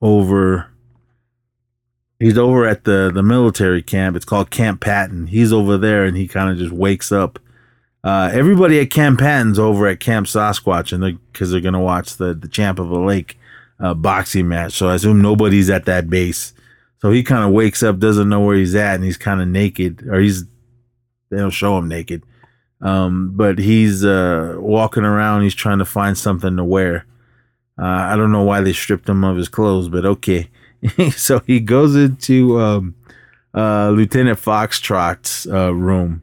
over 0.00 0.68
he's 2.18 2.38
over 2.38 2.66
at 2.66 2.84
the 2.84 3.10
the 3.12 3.22
military 3.22 3.82
camp. 3.82 4.16
It's 4.16 4.24
called 4.24 4.50
Camp 4.50 4.80
Patton. 4.80 5.28
He's 5.28 5.52
over 5.52 5.76
there 5.76 6.04
and 6.04 6.16
he 6.16 6.28
kind 6.28 6.50
of 6.50 6.58
just 6.58 6.72
wakes 6.72 7.10
up. 7.10 7.38
Uh, 8.04 8.30
everybody 8.32 8.78
at 8.78 8.90
Camp 8.90 9.18
Patton's 9.18 9.58
over 9.58 9.88
at 9.88 9.98
Camp 9.98 10.26
Sasquatch 10.26 10.92
and 10.92 11.02
they 11.02 11.12
because 11.32 11.50
they're 11.50 11.60
gonna 11.60 11.80
watch 11.80 12.16
the 12.16 12.34
the 12.34 12.48
Champ 12.48 12.78
of 12.78 12.88
the 12.88 13.00
Lake 13.00 13.38
uh, 13.80 13.94
boxing 13.94 14.48
match. 14.48 14.74
So 14.74 14.88
I 14.88 14.94
assume 14.94 15.20
nobody's 15.20 15.70
at 15.70 15.86
that 15.86 16.08
base. 16.08 16.52
So 16.98 17.10
he 17.10 17.22
kind 17.22 17.44
of 17.44 17.50
wakes 17.50 17.82
up, 17.82 17.98
doesn't 17.98 18.28
know 18.28 18.40
where 18.40 18.56
he's 18.56 18.74
at, 18.74 18.94
and 18.94 19.04
he's 19.04 19.18
kind 19.18 19.42
of 19.42 19.48
naked, 19.48 20.06
or 20.08 20.18
he's 20.18 20.44
they 21.30 21.36
don't 21.38 21.50
show 21.50 21.76
him 21.76 21.88
naked. 21.88 22.22
Um, 22.80 23.32
but 23.34 23.58
he's 23.58 24.04
uh, 24.04 24.56
walking 24.58 25.04
around. 25.04 25.42
He's 25.42 25.54
trying 25.54 25.78
to 25.78 25.84
find 25.84 26.16
something 26.16 26.56
to 26.56 26.64
wear. 26.64 27.06
Uh, 27.78 27.84
I 27.84 28.16
don't 28.16 28.32
know 28.32 28.42
why 28.42 28.60
they 28.60 28.72
stripped 28.72 29.08
him 29.08 29.24
of 29.24 29.36
his 29.36 29.48
clothes, 29.48 29.88
but 29.88 30.04
okay. 30.04 30.48
so 31.16 31.40
he 31.46 31.60
goes 31.60 31.94
into 31.96 32.60
um, 32.60 32.94
uh, 33.54 33.90
Lieutenant 33.90 34.38
Foxtrot's 34.38 35.46
uh, 35.46 35.74
room, 35.74 36.22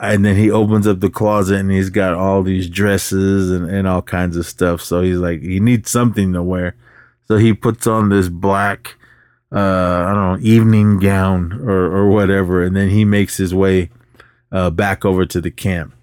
and 0.00 0.24
then 0.24 0.36
he 0.36 0.50
opens 0.50 0.86
up 0.86 1.00
the 1.00 1.10
closet 1.10 1.58
and 1.58 1.70
he's 1.70 1.90
got 1.90 2.14
all 2.14 2.42
these 2.42 2.68
dresses 2.68 3.50
and, 3.50 3.68
and 3.68 3.88
all 3.88 4.02
kinds 4.02 4.36
of 4.36 4.46
stuff. 4.46 4.80
So 4.80 5.02
he's 5.02 5.16
like, 5.16 5.40
he 5.40 5.60
needs 5.60 5.90
something 5.90 6.32
to 6.34 6.42
wear. 6.42 6.76
So 7.26 7.36
he 7.36 7.52
puts 7.52 7.86
on 7.86 8.08
this 8.08 8.28
black, 8.28 8.96
uh, 9.52 9.58
I 9.58 10.14
don't 10.14 10.40
know, 10.40 10.48
evening 10.48 10.98
gown 10.98 11.52
or, 11.52 11.94
or 11.94 12.08
whatever, 12.08 12.62
and 12.62 12.76
then 12.76 12.90
he 12.90 13.04
makes 13.04 13.36
his 13.36 13.54
way 13.54 13.90
uh, 14.52 14.70
back 14.70 15.04
over 15.04 15.26
to 15.26 15.40
the 15.40 15.50
camp, 15.50 15.94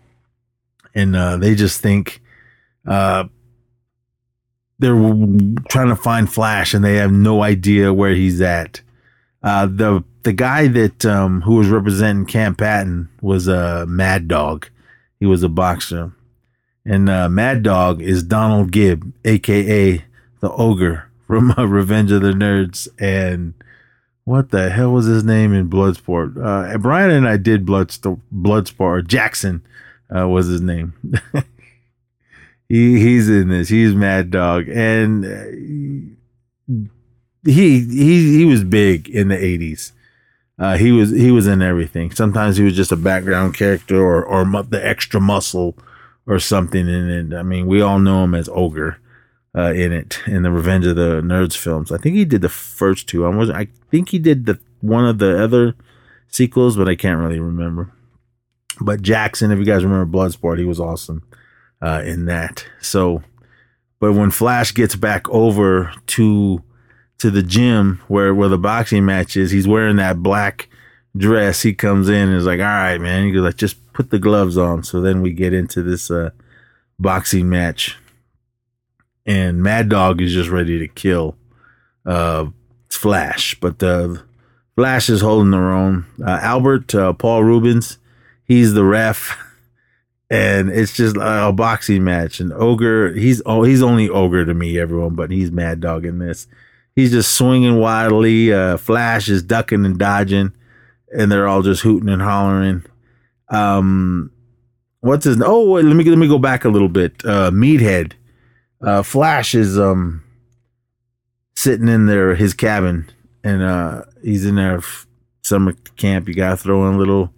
and 0.94 1.16
uh, 1.16 1.38
they 1.38 1.56
just 1.56 1.82
think 1.82 2.22
uh, 2.86 3.26
they're 4.80 4.96
trying 5.70 5.90
to 5.90 5.96
find 5.96 6.32
Flash, 6.32 6.74
and 6.74 6.84
they 6.84 6.96
have 6.96 7.12
no 7.12 7.44
idea 7.44 7.94
where 7.94 8.14
he's 8.14 8.42
at. 8.42 8.82
Uh, 9.42 9.66
the 9.68 10.04
the 10.24 10.34
guy 10.34 10.68
that 10.68 11.06
um, 11.06 11.42
who 11.42 11.56
was 11.56 11.70
representing 11.70 12.26
Camp 12.26 12.58
Patton 12.58 13.10
was 13.22 13.48
a 13.48 13.86
Mad 13.88 14.28
Dog. 14.28 14.70
He 15.20 15.26
was 15.26 15.44
a 15.44 15.50
boxer, 15.50 16.14
and 16.84 17.10
uh, 17.10 17.30
Mad 17.30 17.64
Dog 17.64 18.02
is 18.02 18.24
Donald 18.24 18.72
Gibb, 18.72 19.14
aka 19.24 20.04
the 20.40 20.52
Ogre 20.52 21.10
from 21.26 21.54
uh, 21.58 21.66
Revenge 21.66 22.12
of 22.12 22.22
the 22.22 22.32
Nerds, 22.32 22.88
and 23.00 23.54
what 24.26 24.50
the 24.50 24.70
hell 24.70 24.92
was 24.92 25.06
his 25.06 25.24
name 25.24 25.54
in 25.54 25.70
Bloodsport? 25.70 26.36
Uh, 26.44 26.78
Brian 26.80 27.12
and 27.12 27.28
I 27.28 27.38
did 27.38 27.66
Bloodsport. 27.66 28.20
Bloodsport. 28.34 29.08
Jackson 29.08 29.64
uh, 30.16 30.28
was 30.28 30.48
his 30.48 30.62
name. 30.62 30.94
he 32.70 33.00
he's 33.00 33.30
in 33.30 33.50
this. 33.50 33.70
He's 33.70 33.94
Mad 33.94 34.32
Dog, 34.32 34.68
and 34.68 35.26
uh, 35.26 36.82
he 37.46 37.80
he 37.80 38.38
he 38.38 38.46
was 38.46 38.64
big 38.64 39.08
in 39.08 39.28
the 39.28 39.38
eighties. 39.38 39.94
Uh, 40.58 40.78
he 40.78 40.92
was 40.92 41.12
he 41.12 41.32
was 41.32 41.48
in 41.48 41.62
everything. 41.62 42.12
Sometimes 42.12 42.58
he 42.58 42.64
was 42.64 42.76
just 42.76 42.92
a 42.92 42.98
background 42.98 43.56
character 43.56 44.02
or 44.02 44.24
or 44.24 44.44
the 44.64 44.86
extra 44.86 45.22
muscle 45.22 45.78
or 46.28 46.40
something 46.40 46.88
And, 46.90 47.34
it. 47.34 47.38
I 47.38 47.44
mean, 47.44 47.68
we 47.68 47.82
all 47.82 48.00
know 48.00 48.24
him 48.24 48.34
as 48.34 48.50
Ogre 48.50 48.98
uh, 49.56 49.74
in 49.74 49.94
it 49.94 50.20
in 50.28 50.44
the 50.44 50.52
Revenge 50.52 50.86
of 50.86 50.96
the 50.96 51.22
Nerds 51.22 51.56
films. 51.56 51.92
I 51.92 51.98
think 51.98 52.16
he 52.16 52.26
did 52.26 52.42
the 52.42 52.50
first 52.50 53.08
two. 53.08 53.26
I 53.26 53.30
was 53.30 53.50
I 53.50 53.68
think 53.90 54.10
he 54.10 54.20
did 54.20 54.46
the 54.46 54.60
one 54.82 55.06
of 55.06 55.20
the 55.20 55.42
other 55.42 55.76
sequels, 56.28 56.76
but 56.76 56.90
I 56.90 56.96
can't 56.96 57.20
really 57.20 57.40
remember. 57.40 57.92
But 58.82 59.02
Jackson, 59.02 59.52
if 59.52 59.60
you 59.60 59.66
guys 59.66 59.86
remember 59.86 60.18
Bloodsport, 60.18 60.60
he 60.60 60.66
was 60.66 60.80
awesome 60.80 61.24
uh, 61.82 62.04
in 62.06 62.26
that. 62.26 62.66
So, 62.82 63.24
but 64.00 64.14
when 64.14 64.32
Flash 64.32 64.74
gets 64.74 64.96
back 64.96 65.30
over 65.30 65.94
to 66.08 66.62
to 67.20 67.32
the 67.32 67.44
gym 67.44 68.02
where 68.10 68.36
where 68.36 68.50
the 68.50 68.58
boxing 68.58 69.06
match 69.06 69.38
is, 69.38 69.52
he's 69.52 69.68
wearing 69.68 69.96
that 69.96 70.22
black 70.22 70.68
dress. 71.16 71.62
He 71.62 71.74
comes 71.74 72.10
in 72.10 72.30
and 72.30 72.38
is 72.38 72.46
like, 72.46 72.60
"All 72.60 72.66
right, 72.66 73.00
man." 73.00 73.26
He 73.26 73.32
goes 73.32 73.44
like, 73.44 73.56
"Just 73.56 73.94
put 73.94 74.10
the 74.10 74.20
gloves 74.20 74.58
on." 74.58 74.84
So 74.84 75.00
then 75.00 75.22
we 75.22 75.32
get 75.32 75.54
into 75.54 75.82
this 75.82 76.12
uh, 76.12 76.32
boxing 77.00 77.48
match 77.48 77.98
and 79.26 79.62
Mad 79.62 79.90
Dog 79.90 80.22
is 80.22 80.34
just 80.34 80.50
ready 80.50 80.80
to 80.80 80.88
kill 80.88 81.36
uh, 82.06 82.46
Flash, 82.90 83.56
but 83.60 83.82
uh, 83.82 84.16
Flash 84.76 85.10
is 85.10 85.22
holding 85.22 85.52
their 85.52 85.72
own. 85.72 86.06
Uh, 86.24 86.40
Albert 86.42 86.94
uh, 86.94 87.14
Paul 87.14 87.44
Reubens, 87.44 87.98
he's 88.44 88.74
the 88.74 88.86
ref, 88.86 89.38
and 90.30 90.70
it's 90.70 90.96
just 90.96 91.16
a 91.20 91.52
boxing 91.52 92.04
match. 92.04 92.40
And 92.40 92.54
Ogre, 92.54 93.14
he's 93.14 93.42
oh 93.46 93.64
he's 93.64 93.82
only 93.82 94.10
Ogre 94.10 94.46
to 94.46 94.54
me, 94.54 94.80
everyone, 94.80 95.16
but 95.16 95.32
he's 95.32 95.52
Mad 95.52 95.82
Dog 95.82 96.06
in 96.06 96.20
this. 96.20 96.48
He's 96.96 97.12
just 97.12 97.34
swinging 97.34 97.78
wildly. 97.80 98.54
Uh, 98.54 98.78
Flash 98.78 99.28
is 99.28 99.44
ducking 99.44 99.86
and 99.86 99.98
dodging, 99.98 100.54
and 101.18 101.32
they're 101.32 101.48
all 101.48 101.62
just 101.62 101.82
hooting 101.82 102.10
and 102.10 102.22
hollering. 102.22 102.86
Um, 103.50 104.32
what's 105.02 105.26
his? 105.26 105.42
Oh, 105.42 105.72
wait, 105.72 105.86
let 105.86 105.96
me 105.96 106.04
let 106.06 106.18
me 106.18 106.28
go 106.28 106.40
back 106.40 106.64
a 106.64 106.70
little 106.70 106.88
bit. 106.90 107.14
Uh, 107.26 107.52
Meathead 107.52 108.14
uh, 108.82 109.04
Flash 109.04 109.56
is 109.56 109.80
um 109.80 110.24
sitting 111.56 111.88
in 111.88 112.06
there 112.06 112.36
his 112.36 112.54
cabin, 112.54 113.10
and 113.44 113.62
uh, 113.62 114.04
he's 114.24 114.46
in 114.46 114.56
there 114.56 114.82
summer 115.44 115.74
camp. 115.96 116.28
You 116.28 116.34
gotta 116.34 116.58
throw 116.58 116.88
in 116.88 116.96
a 116.96 116.98
little 116.98 117.34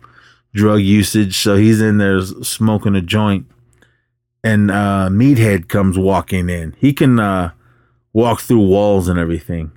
drug 0.53 0.81
usage, 0.81 1.37
so 1.37 1.55
he's 1.55 1.81
in 1.81 1.97
there 1.97 2.21
smoking 2.21 2.95
a 2.95 3.01
joint. 3.01 3.45
And 4.43 4.71
uh, 4.71 5.09
Meathead 5.11 5.67
comes 5.67 5.97
walking 5.97 6.49
in. 6.49 6.73
He 6.77 6.93
can 6.93 7.19
uh, 7.19 7.51
walk 8.13 8.39
through 8.41 8.65
walls 8.67 9.07
and 9.07 9.19
everything. 9.19 9.71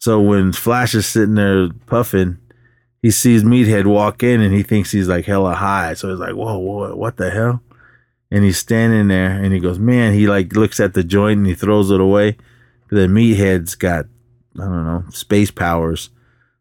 So 0.00 0.20
when 0.20 0.52
Flash 0.52 0.94
is 0.94 1.06
sitting 1.06 1.34
there 1.34 1.68
puffing, 1.86 2.38
he 3.02 3.10
sees 3.10 3.44
Meathead 3.44 3.86
walk 3.86 4.22
in 4.22 4.40
and 4.40 4.54
he 4.54 4.62
thinks 4.62 4.90
he's 4.90 5.08
like 5.08 5.26
hella 5.26 5.54
high. 5.54 5.94
So 5.94 6.10
he's 6.10 6.18
like, 6.18 6.34
whoa, 6.34 6.58
whoa 6.58 6.94
what 6.94 7.16
the 7.16 7.30
hell? 7.30 7.62
And 8.30 8.44
he's 8.44 8.58
standing 8.58 9.08
there 9.08 9.30
and 9.30 9.52
he 9.52 9.60
goes, 9.60 9.78
Man, 9.78 10.12
he 10.14 10.26
like 10.26 10.52
looks 10.54 10.80
at 10.80 10.94
the 10.94 11.04
joint 11.04 11.38
and 11.38 11.46
he 11.46 11.54
throws 11.54 11.90
it 11.90 12.00
away. 12.00 12.36
The 12.90 13.08
meathead's 13.08 13.74
got, 13.74 14.06
I 14.58 14.64
don't 14.64 14.84
know, 14.84 15.04
space 15.10 15.50
powers. 15.50 16.10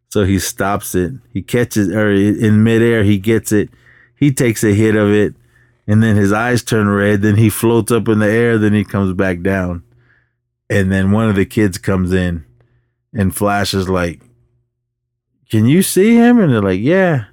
So 0.10 0.24
he 0.24 0.40
stops 0.40 0.96
it. 0.96 1.14
He 1.34 1.42
catches, 1.42 1.90
or 1.90 2.12
in 2.12 2.64
midair, 2.64 3.04
he 3.04 3.18
gets 3.18 3.52
it. 3.52 3.70
He 4.16 4.32
takes 4.32 4.64
a 4.64 4.74
hit 4.74 4.96
of 4.96 5.12
it, 5.12 5.36
and 5.86 6.02
then 6.02 6.16
his 6.16 6.32
eyes 6.32 6.64
turn 6.64 6.88
red. 6.88 7.22
Then 7.22 7.36
he 7.36 7.50
floats 7.50 7.92
up 7.92 8.08
in 8.08 8.20
the 8.20 8.30
air. 8.30 8.58
Then 8.58 8.74
he 8.74 8.84
comes 8.84 9.14
back 9.14 9.42
down. 9.42 9.84
And 10.70 10.92
then 10.92 11.12
one 11.12 11.30
of 11.30 11.36
the 11.36 11.46
kids 11.46 11.78
comes 11.78 12.14
in, 12.14 12.46
and 13.14 13.36
Flash 13.36 13.74
is 13.74 13.90
like, 13.90 14.22
Can 15.50 15.66
you 15.66 15.82
see 15.84 16.16
him? 16.16 16.40
And 16.40 16.52
they're 16.52 16.62
like, 16.62 16.82
Yeah. 16.82 17.26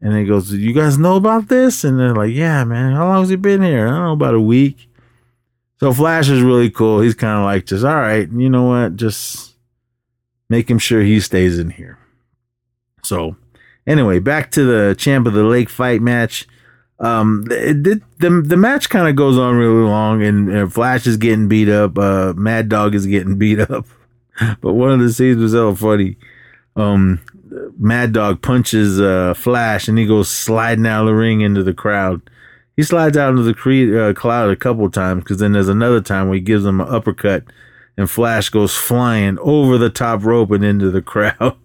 And 0.00 0.16
he 0.16 0.24
goes, 0.24 0.52
You 0.52 0.72
guys 0.72 0.98
know 0.98 1.16
about 1.16 1.48
this? 1.48 1.84
And 1.84 1.98
they're 1.98 2.14
like, 2.14 2.32
Yeah, 2.32 2.64
man. 2.64 2.94
How 2.94 3.08
long 3.08 3.20
has 3.20 3.28
he 3.30 3.36
been 3.36 3.62
here? 3.62 3.86
I 3.86 3.90
don't 3.90 4.02
know, 4.04 4.12
about 4.12 4.34
a 4.34 4.40
week. 4.40 4.88
So 5.80 5.92
Flash 5.92 6.28
is 6.28 6.42
really 6.42 6.70
cool. 6.70 7.00
He's 7.00 7.14
kind 7.14 7.38
of 7.38 7.44
like, 7.44 7.66
just, 7.66 7.84
all 7.84 7.94
right, 7.94 8.28
you 8.30 8.50
know 8.50 8.64
what? 8.64 8.96
Just 8.96 9.54
make 10.48 10.68
him 10.68 10.78
sure 10.78 11.02
he 11.02 11.20
stays 11.20 11.58
in 11.58 11.70
here. 11.70 11.98
So, 13.02 13.36
anyway, 13.86 14.18
back 14.18 14.50
to 14.52 14.64
the 14.64 14.94
Champ 14.96 15.26
of 15.26 15.34
the 15.34 15.44
Lake 15.44 15.68
fight 15.68 16.02
match. 16.02 16.46
Um, 17.00 17.46
it, 17.50 17.86
it, 17.86 18.18
the 18.18 18.42
the 18.44 18.56
match 18.56 18.90
kind 18.90 19.06
of 19.06 19.14
goes 19.14 19.38
on 19.38 19.54
really 19.54 19.88
long, 19.88 20.20
and 20.22 20.50
uh, 20.56 20.66
Flash 20.66 21.06
is 21.06 21.16
getting 21.16 21.46
beat 21.46 21.68
up. 21.68 21.96
Uh, 21.96 22.32
Mad 22.36 22.68
Dog 22.68 22.94
is 22.94 23.06
getting 23.06 23.38
beat 23.38 23.60
up. 23.60 23.86
but 24.60 24.72
one 24.72 24.90
of 24.90 24.98
the 24.98 25.12
scenes 25.12 25.40
was 25.40 25.52
so 25.52 25.74
funny. 25.76 26.16
Um, 26.74 27.20
Mad 27.78 28.12
Dog 28.12 28.42
punches 28.42 29.00
uh, 29.00 29.34
Flash, 29.34 29.88
and 29.88 29.98
he 29.98 30.06
goes 30.06 30.28
sliding 30.28 30.86
out 30.86 31.02
of 31.02 31.06
the 31.08 31.14
ring 31.14 31.40
into 31.40 31.62
the 31.62 31.74
crowd. 31.74 32.22
He 32.76 32.82
slides 32.82 33.16
out 33.16 33.30
into 33.30 33.42
the 33.42 33.54
cre- 33.54 33.98
uh, 33.98 34.12
cloud 34.14 34.50
a 34.50 34.56
couple 34.56 34.88
times 34.90 35.24
because 35.24 35.38
then 35.38 35.52
there's 35.52 35.68
another 35.68 36.00
time 36.00 36.28
where 36.28 36.36
he 36.36 36.40
gives 36.40 36.64
him 36.64 36.80
an 36.80 36.88
uppercut, 36.88 37.44
and 37.96 38.10
Flash 38.10 38.48
goes 38.50 38.74
flying 38.74 39.38
over 39.40 39.78
the 39.78 39.90
top 39.90 40.24
rope 40.24 40.50
and 40.50 40.64
into 40.64 40.90
the 40.90 41.02
crowd. 41.14 41.56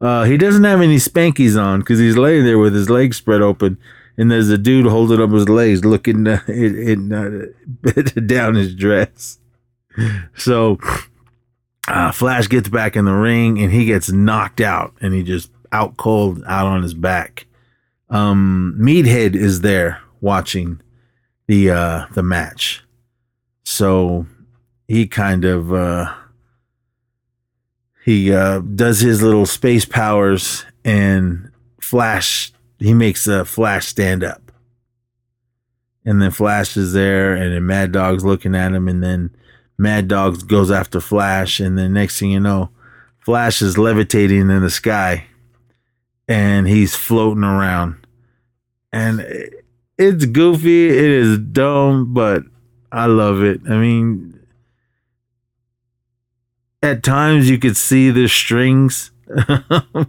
Uh, 0.00 0.24
he 0.24 0.36
doesn't 0.36 0.64
have 0.64 0.80
any 0.80 0.96
spankies 0.96 1.60
on 1.60 1.80
because 1.80 1.98
he's 1.98 2.16
laying 2.16 2.44
there 2.44 2.58
with 2.58 2.74
his 2.74 2.88
legs 2.88 3.16
spread 3.16 3.42
open, 3.42 3.76
and 4.16 4.30
there's 4.30 4.48
a 4.48 4.58
dude 4.58 4.86
holding 4.86 5.20
up 5.20 5.30
his 5.30 5.48
legs, 5.48 5.84
looking 5.84 6.26
uh, 6.28 6.40
down 8.26 8.54
his 8.54 8.74
dress. 8.74 9.38
So 10.36 10.78
uh, 11.90 12.12
Flash 12.12 12.48
gets 12.48 12.68
back 12.68 12.96
in 12.96 13.04
the 13.04 13.12
ring 13.12 13.58
and 13.60 13.72
he 13.72 13.84
gets 13.84 14.10
knocked 14.10 14.60
out, 14.60 14.94
and 15.00 15.12
he 15.12 15.22
just 15.22 15.50
out 15.72 15.96
cold 15.96 16.42
out 16.46 16.66
on 16.66 16.82
his 16.82 16.94
back. 16.94 17.46
Um, 18.08 18.76
Meathead 18.78 19.34
is 19.34 19.60
there 19.60 20.00
watching 20.20 20.80
the 21.46 21.70
uh, 21.70 22.06
the 22.12 22.22
match, 22.22 22.84
so 23.64 24.26
he 24.88 25.06
kind 25.06 25.44
of 25.44 25.72
uh, 25.72 26.14
he 28.04 28.32
uh, 28.32 28.60
does 28.60 29.00
his 29.00 29.22
little 29.22 29.46
space 29.46 29.84
powers 29.84 30.64
and 30.84 31.50
Flash. 31.80 32.52
He 32.78 32.94
makes 32.94 33.26
a 33.26 33.44
Flash 33.44 33.86
stand 33.86 34.24
up, 34.24 34.52
and 36.04 36.22
then 36.22 36.30
Flash 36.30 36.76
is 36.76 36.92
there, 36.92 37.34
and 37.34 37.54
then 37.54 37.66
Mad 37.66 37.92
Dog's 37.92 38.24
looking 38.24 38.54
at 38.54 38.72
him, 38.72 38.88
and 38.88 39.02
then 39.02 39.34
Mad 39.80 40.08
Dog 40.08 40.46
goes 40.46 40.70
after 40.70 41.00
Flash, 41.00 41.58
and 41.58 41.78
then 41.78 41.94
next 41.94 42.20
thing 42.20 42.30
you 42.30 42.38
know, 42.38 42.68
Flash 43.18 43.62
is 43.62 43.78
levitating 43.78 44.50
in 44.50 44.60
the 44.60 44.68
sky, 44.68 45.24
and 46.28 46.68
he's 46.68 46.94
floating 46.94 47.44
around, 47.44 47.96
and 48.92 49.20
it's 49.96 50.26
goofy, 50.26 50.90
it 50.90 51.10
is 51.10 51.38
dumb, 51.38 52.12
but 52.12 52.42
I 52.92 53.06
love 53.06 53.42
it. 53.42 53.62
I 53.70 53.78
mean, 53.78 54.38
at 56.82 57.02
times 57.02 57.48
you 57.48 57.58
could 57.58 57.78
see 57.78 58.10
the 58.10 58.28
strings. 58.28 59.12
uh, 59.48 60.04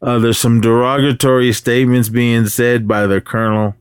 there's 0.00 0.38
some 0.38 0.62
derogatory 0.62 1.52
statements 1.52 2.08
being 2.08 2.46
said 2.46 2.88
by 2.88 3.06
the 3.06 3.20
colonel, 3.20 3.74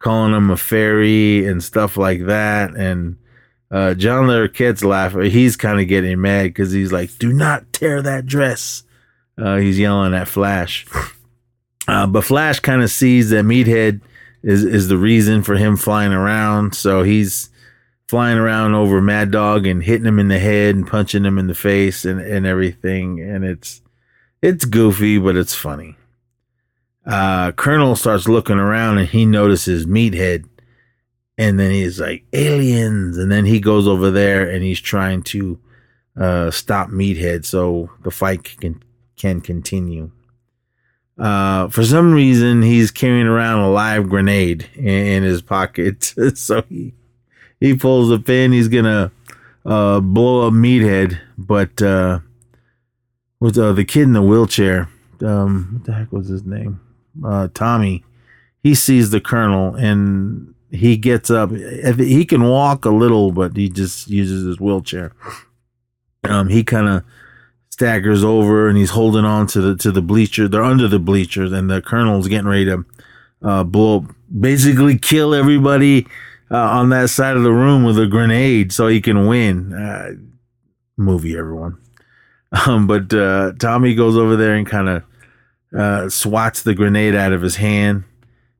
calling 0.00 0.34
him 0.34 0.50
a 0.50 0.56
fairy 0.58 1.46
and 1.46 1.64
stuff 1.64 1.96
like 1.96 2.26
that. 2.26 2.74
And 2.74 3.16
uh, 3.70 3.94
John 3.94 4.26
Larroquette's 4.26 4.84
laughing. 4.84 5.30
He's 5.30 5.56
kind 5.56 5.80
of 5.80 5.88
getting 5.88 6.20
mad 6.20 6.44
because 6.44 6.72
he's 6.72 6.92
like, 6.92 7.16
"Do 7.18 7.32
not 7.32 7.72
tear 7.72 8.02
that 8.02 8.26
dress." 8.26 8.82
Uh, 9.36 9.56
he's 9.56 9.78
yelling 9.78 10.14
at 10.14 10.28
Flash. 10.28 10.86
Uh, 11.86 12.06
but 12.06 12.24
Flash 12.24 12.60
kind 12.60 12.82
of 12.82 12.90
sees 12.90 13.30
that 13.30 13.44
Meathead 13.44 14.00
is 14.42 14.64
is 14.64 14.88
the 14.88 14.98
reason 14.98 15.42
for 15.42 15.56
him 15.56 15.76
flying 15.76 16.12
around. 16.12 16.74
So 16.74 17.02
he's 17.02 17.50
flying 18.08 18.38
around 18.38 18.74
over 18.74 19.00
Mad 19.00 19.30
Dog 19.30 19.66
and 19.66 19.82
hitting 19.82 20.06
him 20.06 20.18
in 20.18 20.28
the 20.28 20.38
head 20.38 20.74
and 20.74 20.86
punching 20.86 21.24
him 21.24 21.38
in 21.38 21.46
the 21.46 21.54
face 21.54 22.04
and, 22.04 22.20
and 22.20 22.46
everything. 22.46 23.20
And 23.20 23.44
it's 23.44 23.80
it's 24.42 24.64
goofy, 24.64 25.18
but 25.18 25.36
it's 25.36 25.54
funny. 25.54 25.96
Uh, 27.06 27.52
Colonel 27.52 27.96
starts 27.96 28.28
looking 28.28 28.58
around 28.58 28.98
and 28.98 29.08
he 29.08 29.24
notices 29.24 29.86
Meathead. 29.86 30.44
And 31.38 31.58
then 31.58 31.70
he's 31.70 32.00
like, 32.00 32.24
aliens. 32.32 33.16
And 33.16 33.30
then 33.30 33.44
he 33.44 33.60
goes 33.60 33.86
over 33.86 34.10
there 34.10 34.50
and 34.50 34.62
he's 34.64 34.80
trying 34.80 35.22
to 35.24 35.58
uh, 36.16 36.50
stop 36.50 36.88
Meathead 36.90 37.44
so 37.44 37.90
the 38.02 38.10
fight 38.10 38.56
can, 38.58 38.82
can 39.16 39.40
continue. 39.40 40.10
Uh, 41.16 41.68
for 41.68 41.84
some 41.84 42.12
reason, 42.12 42.62
he's 42.62 42.90
carrying 42.90 43.26
around 43.26 43.60
a 43.60 43.70
live 43.70 44.08
grenade 44.08 44.68
in, 44.74 44.84
in 44.84 45.22
his 45.22 45.40
pocket. 45.40 46.04
so 46.34 46.62
he, 46.68 46.92
he 47.60 47.76
pulls 47.76 48.08
the 48.08 48.18
pin. 48.18 48.52
He's 48.52 48.68
gonna 48.68 49.10
uh, 49.64 50.00
blow 50.00 50.46
up 50.46 50.52
Meathead, 50.52 51.18
but 51.36 51.80
uh, 51.82 52.20
with 53.40 53.58
uh, 53.58 53.72
the 53.72 53.84
kid 53.84 54.02
in 54.02 54.12
the 54.12 54.22
wheelchair, 54.22 54.88
um, 55.22 55.70
what 55.72 55.84
the 55.84 55.92
heck 55.92 56.12
was 56.12 56.28
his 56.28 56.44
name? 56.44 56.80
Uh, 57.24 57.48
Tommy. 57.52 58.04
He 58.62 58.74
sees 58.74 59.10
the 59.10 59.20
colonel 59.20 59.76
and 59.76 60.54
he 60.70 60.96
gets 60.96 61.30
up. 61.30 61.50
He 61.50 62.24
can 62.24 62.44
walk 62.44 62.84
a 62.84 62.90
little, 62.90 63.32
but 63.32 63.56
he 63.56 63.68
just 63.68 64.08
uses 64.08 64.44
his 64.44 64.60
wheelchair. 64.60 65.12
Um, 66.24 66.48
he 66.48 66.64
kind 66.64 66.88
of 66.88 67.04
staggers 67.70 68.24
over 68.24 68.68
and 68.68 68.76
he's 68.76 68.90
holding 68.90 69.24
on 69.24 69.46
to 69.48 69.60
the 69.60 69.76
to 69.76 69.92
the 69.92 70.02
bleacher. 70.02 70.48
They're 70.48 70.64
under 70.64 70.88
the 70.88 70.98
bleachers, 70.98 71.52
and 71.52 71.70
the 71.70 71.80
colonel's 71.80 72.28
getting 72.28 72.48
ready 72.48 72.64
to 72.66 72.84
uh, 73.42 73.64
blow, 73.64 74.06
basically 74.40 74.98
kill 74.98 75.34
everybody 75.34 76.06
uh, 76.50 76.56
on 76.56 76.88
that 76.90 77.10
side 77.10 77.36
of 77.36 77.42
the 77.42 77.52
room 77.52 77.84
with 77.84 77.98
a 77.98 78.06
grenade 78.06 78.72
so 78.72 78.88
he 78.88 79.00
can 79.00 79.26
win. 79.26 79.72
Uh, 79.72 80.10
movie, 80.96 81.36
everyone. 81.36 81.78
Um, 82.66 82.86
but 82.86 83.12
uh, 83.12 83.52
Tommy 83.58 83.94
goes 83.94 84.16
over 84.16 84.34
there 84.34 84.54
and 84.54 84.66
kind 84.66 84.88
of 84.88 85.04
uh, 85.78 86.08
swats 86.08 86.62
the 86.62 86.74
grenade 86.74 87.14
out 87.14 87.34
of 87.34 87.42
his 87.42 87.56
hand, 87.56 88.04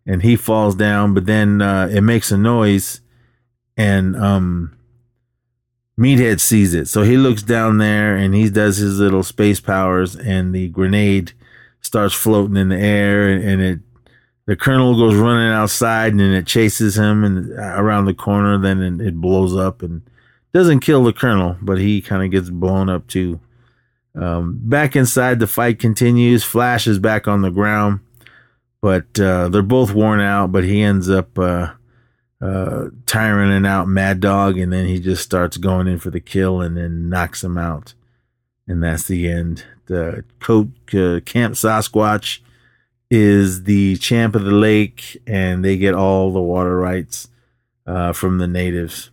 and 0.09 0.23
he 0.23 0.35
falls 0.35 0.75
down. 0.75 1.15
But 1.15 1.27
then 1.27 1.63
uh, 1.63 1.89
it 1.93 2.01
makes 2.01 2.33
a 2.33 2.39
noise, 2.39 3.01
and 3.77 4.17
um, 4.17 4.77
Meathead 5.97 6.41
sees 6.41 6.75
it. 6.75 6.89
So 6.89 7.03
he 7.03 7.17
looks 7.17 7.43
down 7.43 7.79
there 7.79 8.17
and 8.17 8.35
he 8.35 8.51
does 8.51 8.79
his 8.79 8.99
little 8.99 9.23
space 9.23 9.61
powers, 9.61 10.17
and 10.17 10.53
the 10.53 10.69
grenade 10.69 11.33
starts 11.81 12.15
floating 12.15 12.57
in 12.57 12.71
the 12.71 12.79
air, 12.79 13.29
and, 13.29 13.45
and 13.45 13.63
it 13.63 13.81
the 14.47 14.57
colonel 14.57 14.97
goes 14.97 15.15
running 15.15 15.53
outside, 15.53 16.13
and 16.13 16.21
then 16.21 16.33
it 16.33 16.47
chases 16.47 16.97
him 16.97 17.23
and 17.23 17.53
uh, 17.53 17.75
around 17.77 18.07
the 18.07 18.15
corner. 18.15 18.57
Then 18.57 18.81
it, 18.81 19.09
it 19.09 19.17
blows 19.17 19.55
up 19.55 19.83
and 19.83 20.01
doesn't 20.55 20.81
kill 20.81 21.05
the 21.05 21.13
colonel, 21.13 21.59
but 21.61 21.79
he 21.79 22.01
kind 22.01 22.25
of 22.25 22.31
gets 22.31 22.49
blown 22.49 22.89
up 22.89 23.07
too. 23.09 23.41
Um, 24.15 24.59
back 24.63 24.97
inside, 24.97 25.39
the 25.39 25.47
fight 25.47 25.79
continues. 25.79 26.45
Flash 26.45 26.87
is 26.87 26.99
back 26.99 27.29
on 27.29 27.43
the 27.43 27.51
ground, 27.51 28.01
but 28.81 29.19
uh, 29.19 29.49
they're 29.49 29.63
both 29.63 29.93
worn 29.93 30.21
out. 30.21 30.53
But 30.53 30.65
he 30.65 30.83
ends 30.83 31.11
up 31.11 31.39
uh, 31.39 31.73
uh, 32.41 32.87
tiring 33.07 33.67
out 33.67 33.89
Mad 33.89 34.21
Dog, 34.21 34.59
and 34.59 34.73
then 34.73 34.87
he 34.87 35.01
just 35.01 35.23
starts 35.23 35.57
going 35.57 35.87
in 35.87 35.99
for 35.99 36.11
the 36.11 36.21
kill, 36.21 36.61
and 36.61 36.77
then 36.77 37.09
knocks 37.09 37.43
him 37.43 37.59
out, 37.59 37.95
and 38.67 38.83
that's 38.83 39.07
the 39.07 39.29
end. 39.29 39.65
The 39.87 40.19
uh, 40.19 41.21
Camp 41.25 41.55
Sasquatch 41.55 42.41
is 43.11 43.65
the 43.65 43.97
champ 43.97 44.35
of 44.35 44.45
the 44.45 44.53
lake, 44.53 45.21
and 45.27 45.65
they 45.65 45.77
get 45.77 45.95
all 45.95 46.33
the 46.33 46.41
water 46.41 46.77
rights 46.77 47.29
uh, 47.87 48.13
from 48.13 48.39
the 48.39 48.47
natives. 48.47 49.11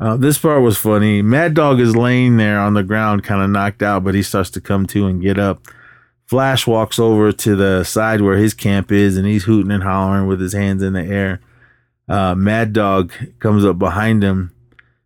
Uh, 0.00 0.16
this 0.16 0.38
part 0.38 0.62
was 0.62 0.78
funny. 0.78 1.22
Mad 1.22 1.54
Dog 1.54 1.80
is 1.80 1.96
laying 1.96 2.36
there 2.36 2.60
on 2.60 2.74
the 2.74 2.84
ground, 2.84 3.24
kind 3.24 3.42
of 3.42 3.50
knocked 3.50 3.82
out, 3.82 4.04
but 4.04 4.14
he 4.14 4.22
starts 4.22 4.50
to 4.50 4.60
come 4.60 4.86
to 4.86 5.06
and 5.06 5.20
get 5.22 5.38
up. 5.38 5.66
Flash 6.28 6.66
walks 6.66 6.98
over 6.98 7.32
to 7.32 7.56
the 7.56 7.84
side 7.84 8.20
where 8.20 8.36
his 8.36 8.52
camp 8.52 8.92
is, 8.92 9.16
and 9.16 9.26
he's 9.26 9.44
hooting 9.44 9.72
and 9.72 9.82
hollering 9.82 10.26
with 10.26 10.40
his 10.40 10.52
hands 10.52 10.82
in 10.82 10.92
the 10.92 11.02
air. 11.02 11.40
Uh, 12.06 12.34
Mad 12.34 12.74
Dog 12.74 13.12
comes 13.38 13.64
up 13.64 13.78
behind 13.78 14.22
him, 14.22 14.52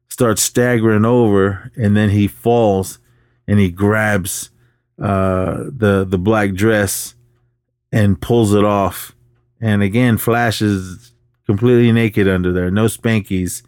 starts 0.09 0.43
staggering 0.43 1.05
over, 1.05 1.71
and 1.77 1.97
then 1.97 2.11
he 2.11 2.27
falls 2.27 2.99
and 3.47 3.61
he 3.61 3.71
grabs 3.71 4.51
uh, 5.01 5.65
the 5.69 6.05
the 6.09 6.19
black 6.19 6.55
dress 6.55 7.15
and 7.93 8.21
pulls 8.21 8.55
it 8.55 8.65
off. 8.65 9.15
And 9.61 9.83
again, 9.83 10.19
Flash 10.19 10.61
is 10.61 11.13
completely 11.47 11.93
naked 11.93 12.29
under 12.29 12.53
there, 12.53 12.71
no 12.71 12.87
spankies, 12.87 13.63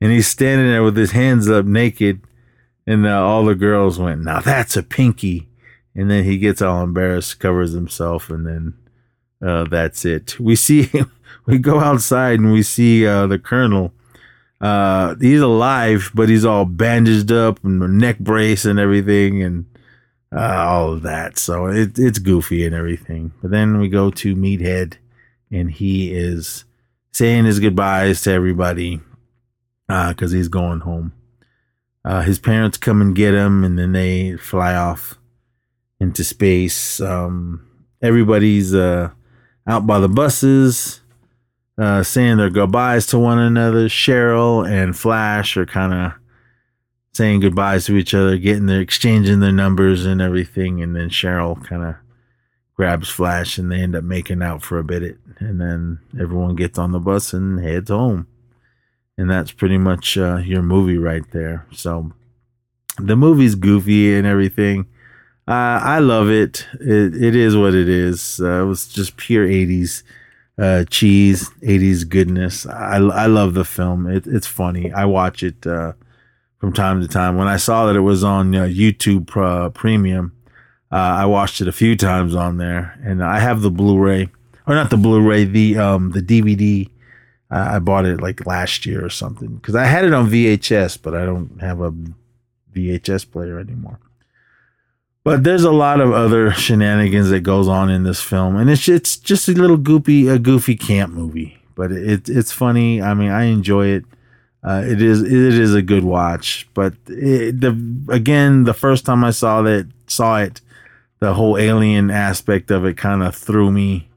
and 0.00 0.12
he's 0.12 0.28
standing 0.28 0.68
there 0.68 0.82
with 0.82 0.96
his 0.96 1.10
hands 1.10 1.48
up, 1.50 1.66
naked, 1.66 2.22
and 2.86 3.06
uh, 3.06 3.22
all 3.22 3.44
the 3.44 3.54
girls 3.54 3.98
went, 3.98 4.22
"Now 4.22 4.40
that's 4.40 4.76
a 4.76 4.82
pinky," 4.82 5.48
and 5.96 6.10
then 6.10 6.24
he 6.24 6.36
gets 6.36 6.60
all 6.60 6.82
embarrassed, 6.82 7.40
covers 7.40 7.72
himself, 7.72 8.28
and 8.28 8.46
then 8.46 8.74
uh, 9.44 9.64
that's 9.64 10.04
it. 10.04 10.38
We 10.38 10.54
see, 10.54 10.90
we 11.46 11.58
go 11.58 11.80
outside 11.80 12.38
and 12.38 12.52
we 12.52 12.62
see 12.62 13.06
uh, 13.06 13.26
the 13.26 13.38
colonel. 13.38 13.92
Uh, 14.60 15.14
he's 15.16 15.40
alive, 15.40 16.10
but 16.14 16.28
he's 16.28 16.44
all 16.44 16.66
bandaged 16.66 17.32
up 17.32 17.64
and 17.64 17.98
neck 17.98 18.18
brace 18.18 18.66
and 18.66 18.78
everything, 18.78 19.42
and 19.42 19.64
uh, 20.34 20.64
all 20.68 20.92
of 20.92 21.02
that. 21.02 21.38
So 21.38 21.66
it, 21.66 21.98
it's 21.98 22.18
goofy 22.18 22.66
and 22.66 22.74
everything. 22.74 23.32
But 23.40 23.50
then 23.50 23.78
we 23.78 23.88
go 23.88 24.10
to 24.10 24.36
Meathead, 24.36 24.94
and 25.50 25.70
he 25.70 26.12
is 26.12 26.64
saying 27.12 27.46
his 27.46 27.58
goodbyes 27.58 28.20
to 28.22 28.32
everybody 28.32 29.00
because 29.88 30.32
he's 30.32 30.48
going 30.48 30.80
home. 30.80 31.14
Uh, 32.04 32.20
his 32.20 32.38
parents 32.38 32.76
come 32.76 33.00
and 33.00 33.16
get 33.16 33.32
him, 33.32 33.64
and 33.64 33.78
then 33.78 33.92
they 33.92 34.36
fly 34.36 34.74
off 34.74 35.18
into 36.00 36.24
space. 36.24 37.00
Um, 37.00 37.66
everybody's 38.02 38.74
uh, 38.74 39.10
out 39.66 39.86
by 39.86 39.98
the 39.98 40.08
buses, 40.08 41.00
uh, 41.78 42.02
saying 42.02 42.36
their 42.36 42.50
goodbyes 42.50 43.06
to 43.08 43.18
one 43.18 43.38
another. 43.38 43.88
Cheryl 43.88 44.68
and 44.68 44.96
Flash 44.96 45.56
are 45.56 45.66
kind 45.66 45.92
of 45.92 46.12
saying 47.12 47.40
goodbyes 47.40 47.86
to 47.86 47.96
each 47.96 48.14
other, 48.14 48.36
getting 48.36 48.66
their 48.66 48.80
exchanging 48.80 49.40
their 49.40 49.52
numbers 49.52 50.04
and 50.04 50.20
everything, 50.20 50.82
and 50.82 50.94
then 50.94 51.08
Cheryl 51.08 51.62
kind 51.64 51.82
of 51.82 51.94
grabs 52.74 53.08
Flash, 53.08 53.56
and 53.56 53.72
they 53.72 53.80
end 53.80 53.96
up 53.96 54.04
making 54.04 54.42
out 54.42 54.62
for 54.62 54.78
a 54.78 54.84
bit, 54.84 55.16
and 55.38 55.60
then 55.60 55.98
everyone 56.20 56.54
gets 56.54 56.78
on 56.78 56.92
the 56.92 57.00
bus 57.00 57.32
and 57.32 57.64
heads 57.64 57.88
home, 57.88 58.26
and 59.16 59.30
that's 59.30 59.50
pretty 59.50 59.78
much 59.78 60.18
uh, 60.18 60.36
your 60.36 60.62
movie 60.62 60.98
right 60.98 61.24
there. 61.32 61.66
So 61.72 62.12
the 62.98 63.16
movie's 63.16 63.54
goofy 63.54 64.14
and 64.14 64.26
everything. 64.26 64.86
Uh, 65.48 65.78
I 65.82 66.00
love 66.00 66.28
it. 66.28 66.66
it. 66.80 67.14
It 67.14 67.36
is 67.36 67.56
what 67.56 67.72
it 67.74 67.88
is. 67.88 68.40
Uh, 68.40 68.62
it 68.62 68.66
was 68.66 68.88
just 68.88 69.16
pure 69.16 69.46
'80s 69.46 70.02
uh, 70.58 70.84
cheese, 70.90 71.50
'80s 71.62 72.08
goodness. 72.08 72.66
I, 72.66 72.96
I 72.96 73.26
love 73.26 73.54
the 73.54 73.64
film. 73.64 74.08
It, 74.08 74.26
it's 74.26 74.46
funny. 74.46 74.92
I 74.92 75.04
watch 75.04 75.44
it 75.44 75.64
uh, 75.64 75.92
from 76.58 76.72
time 76.72 77.00
to 77.00 77.06
time. 77.06 77.36
When 77.36 77.46
I 77.46 77.58
saw 77.58 77.86
that 77.86 77.94
it 77.94 78.00
was 78.00 78.24
on 78.24 78.56
uh, 78.56 78.62
YouTube 78.64 79.26
Premium, 79.74 80.32
uh, 80.90 80.96
I 80.96 81.26
watched 81.26 81.60
it 81.60 81.68
a 81.68 81.72
few 81.72 81.96
times 81.96 82.34
on 82.34 82.56
there, 82.56 82.98
and 83.04 83.22
I 83.22 83.38
have 83.38 83.60
the 83.60 83.70
Blu-ray, 83.70 84.28
or 84.66 84.74
not 84.74 84.90
the 84.90 84.96
Blu-ray, 84.96 85.44
the 85.44 85.78
um 85.78 86.10
the 86.10 86.22
DVD. 86.22 86.90
I 87.48 87.78
bought 87.78 88.06
it 88.06 88.20
like 88.20 88.44
last 88.44 88.84
year 88.86 89.04
or 89.04 89.10
something 89.10 89.54
because 89.54 89.76
I 89.76 89.84
had 89.84 90.04
it 90.04 90.12
on 90.12 90.28
VHS, 90.28 91.00
but 91.00 91.14
I 91.14 91.24
don't 91.24 91.60
have 91.60 91.80
a 91.80 91.92
VHS 92.74 93.30
player 93.30 93.60
anymore. 93.60 94.00
But 95.26 95.42
there's 95.42 95.64
a 95.64 95.72
lot 95.72 96.00
of 96.00 96.12
other 96.12 96.52
shenanigans 96.52 97.30
that 97.30 97.40
goes 97.40 97.66
on 97.66 97.90
in 97.90 98.04
this 98.04 98.22
film, 98.22 98.54
and 98.54 98.70
it's 98.70 98.88
it's 98.88 99.16
just 99.16 99.48
a 99.48 99.52
little 99.54 99.76
goofy 99.76 100.28
a 100.28 100.38
goofy 100.38 100.76
camp 100.76 101.12
movie. 101.12 101.58
But 101.74 101.90
it 101.90 102.28
it's 102.28 102.52
funny. 102.52 103.02
I 103.02 103.12
mean, 103.12 103.30
I 103.30 103.46
enjoy 103.46 103.88
it. 103.88 104.04
Uh, 104.62 104.84
it 104.86 105.02
is 105.02 105.22
it 105.22 105.32
is 105.32 105.74
a 105.74 105.82
good 105.82 106.04
watch. 106.04 106.68
But 106.74 106.94
it, 107.08 107.60
the 107.60 107.76
again, 108.08 108.62
the 108.62 108.72
first 108.72 109.04
time 109.04 109.24
I 109.24 109.32
saw 109.32 109.62
that 109.62 109.88
saw 110.06 110.38
it, 110.38 110.60
the 111.18 111.34
whole 111.34 111.58
alien 111.58 112.08
aspect 112.08 112.70
of 112.70 112.84
it 112.84 112.96
kind 112.96 113.24
of 113.24 113.34
threw 113.34 113.72
me 113.72 114.08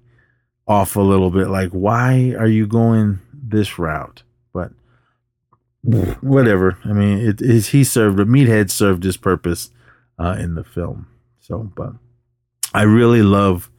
off 0.67 0.95
a 0.95 1.01
little 1.01 1.31
bit. 1.31 1.47
Like, 1.47 1.71
why 1.71 2.35
are 2.37 2.47
you 2.47 2.67
going 2.67 3.17
this 3.33 3.79
route? 3.79 4.21
But 4.53 4.73
whatever. 6.21 6.77
I 6.85 6.93
mean, 6.93 7.17
it 7.17 7.41
is 7.41 7.69
he 7.69 7.83
served. 7.83 8.19
A 8.19 8.25
meathead 8.25 8.69
served 8.69 9.03
his 9.03 9.17
purpose 9.17 9.71
uh, 10.19 10.35
in 10.39 10.55
the 10.55 10.63
film. 10.63 11.07
So, 11.39 11.71
but 11.75 11.93
I 12.73 12.83
really 12.83 13.23
love 13.23 13.71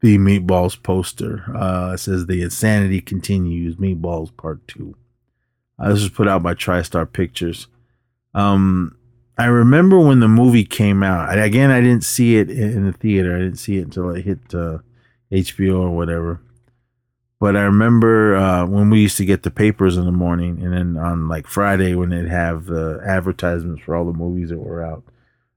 the 0.00 0.18
Meatballs 0.18 0.80
poster. 0.82 1.44
Uh, 1.54 1.92
it 1.94 1.98
says 1.98 2.26
the 2.26 2.42
insanity 2.42 3.00
continues. 3.00 3.76
Meatballs 3.76 4.34
Part 4.36 4.66
Two. 4.68 4.96
Uh, 5.78 5.90
this 5.92 6.02
was 6.02 6.10
put 6.10 6.28
out 6.28 6.42
by 6.42 6.54
TriStar 6.54 7.10
Pictures. 7.10 7.66
Um, 8.34 8.96
I 9.36 9.46
remember 9.46 10.00
when 10.00 10.20
the 10.20 10.28
movie 10.28 10.64
came 10.64 11.02
out. 11.02 11.28
I, 11.28 11.44
again, 11.44 11.70
I 11.70 11.80
didn't 11.80 12.04
see 12.04 12.36
it 12.36 12.50
in 12.50 12.86
the 12.86 12.92
theater. 12.92 13.36
I 13.36 13.40
didn't 13.40 13.58
see 13.58 13.78
it 13.78 13.82
until 13.82 14.10
it 14.10 14.24
hit 14.24 14.38
uh, 14.52 14.78
HBO 15.30 15.80
or 15.80 15.90
whatever. 15.90 16.40
But 17.40 17.56
I 17.56 17.60
remember 17.60 18.36
uh, 18.36 18.66
when 18.66 18.90
we 18.90 19.00
used 19.00 19.16
to 19.18 19.24
get 19.24 19.44
the 19.44 19.52
papers 19.52 19.96
in 19.96 20.04
the 20.06 20.12
morning, 20.12 20.60
and 20.60 20.72
then 20.72 20.96
on 20.96 21.28
like 21.28 21.46
Friday 21.46 21.94
when 21.94 22.10
they'd 22.10 22.28
have 22.28 22.64
the 22.66 23.00
advertisements 23.06 23.82
for 23.82 23.94
all 23.94 24.04
the 24.04 24.12
movies 24.12 24.48
that 24.48 24.58
were 24.58 24.84
out. 24.84 25.04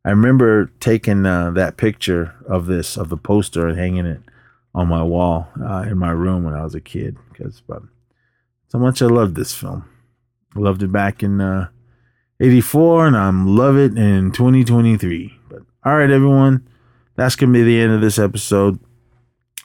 I 0.03 0.09
remember 0.09 0.71
taking 0.79 1.25
uh, 1.25 1.51
that 1.51 1.77
picture 1.77 2.35
of 2.47 2.65
this 2.65 2.97
of 2.97 3.09
the 3.09 3.17
poster 3.17 3.67
and 3.67 3.77
hanging 3.77 4.05
it 4.05 4.21
on 4.73 4.87
my 4.87 5.03
wall 5.03 5.49
uh, 5.63 5.85
in 5.87 5.97
my 5.97 6.11
room 6.11 6.43
when 6.43 6.53
I 6.53 6.63
was 6.63 6.73
a 6.73 6.81
kid 6.81 7.17
because 7.29 7.61
but 7.67 7.83
so 8.69 8.79
much 8.79 9.01
I 9.01 9.07
loved 9.07 9.35
this 9.35 9.53
film. 9.53 9.87
I 10.55 10.59
loved 10.59 10.81
it 10.81 10.91
back 10.91 11.21
in 11.23 11.39
uh, 11.39 11.69
84 12.39 13.07
and 13.07 13.17
I'm 13.17 13.55
love 13.55 13.77
it 13.77 13.97
in 13.97 14.31
2023. 14.31 15.37
But 15.49 15.61
all 15.85 15.97
right 15.97 16.09
everyone, 16.09 16.67
that's 17.15 17.35
going 17.35 17.53
to 17.53 17.59
be 17.59 17.63
the 17.63 17.79
end 17.79 17.91
of 17.91 18.01
this 18.01 18.17
episode. 18.17 18.79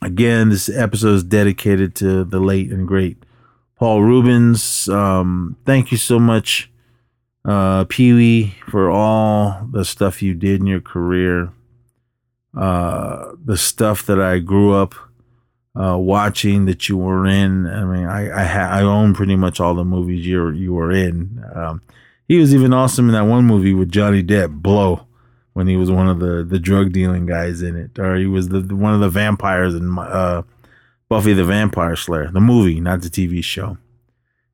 Again, 0.02 0.50
this 0.50 0.68
episode 0.68 1.14
is 1.14 1.24
dedicated 1.24 1.94
to 1.96 2.24
the 2.24 2.40
late 2.40 2.70
and 2.70 2.86
great 2.86 3.24
Paul 3.78 4.02
Reubens. 4.02 4.88
Um, 4.88 5.56
thank 5.64 5.90
you 5.90 5.96
so 5.96 6.18
much 6.18 6.70
uh, 7.46 7.84
Pee 7.84 8.12
Wee, 8.12 8.54
for 8.68 8.90
all 8.90 9.66
the 9.70 9.84
stuff 9.84 10.22
you 10.22 10.34
did 10.34 10.60
in 10.60 10.66
your 10.66 10.80
career, 10.80 11.52
uh, 12.56 13.32
the 13.42 13.56
stuff 13.56 14.04
that 14.06 14.20
I 14.20 14.40
grew 14.40 14.74
up 14.74 14.94
uh, 15.78 15.96
watching 15.96 16.64
that 16.64 16.88
you 16.88 16.96
were 16.96 17.26
in. 17.26 17.66
I 17.66 17.84
mean, 17.84 18.06
I 18.06 18.42
I, 18.42 18.44
ha- 18.44 18.70
I 18.72 18.82
own 18.82 19.14
pretty 19.14 19.36
much 19.36 19.60
all 19.60 19.74
the 19.74 19.84
movies 19.84 20.26
you 20.26 20.50
you 20.50 20.72
were 20.72 20.90
in. 20.90 21.44
Um, 21.54 21.82
he 22.26 22.38
was 22.38 22.54
even 22.54 22.72
awesome 22.72 23.08
in 23.08 23.14
that 23.14 23.22
one 23.22 23.44
movie 23.44 23.74
with 23.74 23.92
Johnny 23.92 24.22
Depp, 24.22 24.50
Blow, 24.50 25.06
when 25.52 25.68
he 25.68 25.76
was 25.76 25.90
one 25.90 26.08
of 26.08 26.18
the 26.18 26.42
the 26.42 26.58
drug 26.58 26.92
dealing 26.92 27.26
guys 27.26 27.62
in 27.62 27.76
it, 27.76 27.98
or 27.98 28.16
he 28.16 28.26
was 28.26 28.48
the 28.48 28.62
one 28.74 28.94
of 28.94 29.00
the 29.00 29.10
vampires 29.10 29.74
in 29.74 29.96
uh, 29.98 30.42
Buffy 31.08 31.32
the 31.32 31.44
Vampire 31.44 31.94
Slayer, 31.94 32.30
the 32.32 32.40
movie, 32.40 32.80
not 32.80 33.02
the 33.02 33.08
TV 33.08 33.44
show. 33.44 33.78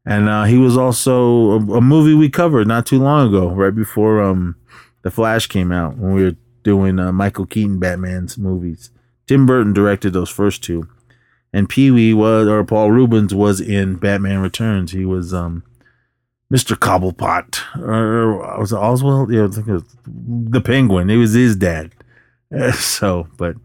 And 0.05 0.29
uh, 0.29 0.45
he 0.45 0.57
was 0.57 0.77
also 0.77 1.51
a, 1.51 1.77
a, 1.77 1.81
movie 1.81 2.15
we 2.15 2.29
covered 2.29 2.67
not 2.67 2.87
too 2.87 3.01
long 3.01 3.29
ago, 3.29 3.51
right 3.51 3.75
before 3.75 4.21
um, 4.21 4.57
the 5.03 5.11
Flash 5.11 5.47
came 5.47 5.71
out 5.71 5.97
when 5.97 6.13
we 6.13 6.25
were 6.25 6.37
doing 6.65 6.99
uh, 6.99 7.13
Michael 7.13 7.47
Keaton 7.47 7.79
Batman's 7.79 8.37
movies. 8.37 8.91
Tim 9.29 9.47
Burton 9.47 9.73
directed 9.73 10.13
those 10.13 10.31
first 10.31 10.65
two, 10.65 10.89
and 11.53 11.69
Pee 11.69 11.93
Wee 11.93 12.15
was 12.15 12.49
or 12.49 12.65
Paul 12.65 12.91
Reubens 12.91 13.33
was 13.33 13.61
in 13.61 13.97
Batman 13.97 14.41
Returns. 14.41 14.91
He 14.91 15.05
was 15.05 15.33
um, 15.33 15.63
Mr. 16.53 16.77
Cobblepot 16.77 17.81
or 17.81 18.59
was 18.59 18.73
it 18.73 18.77
Oswald? 18.77 19.33
Yeah, 19.33 19.45
I 19.45 19.49
think 19.49 19.69
it 19.69 19.73
was 19.73 19.85
the 20.05 20.61
Penguin. 20.61 21.11
It 21.11 21.17
was 21.17 21.33
his 21.33 21.57
dad. 21.57 21.93
so, 22.75 23.29
but 23.37 23.57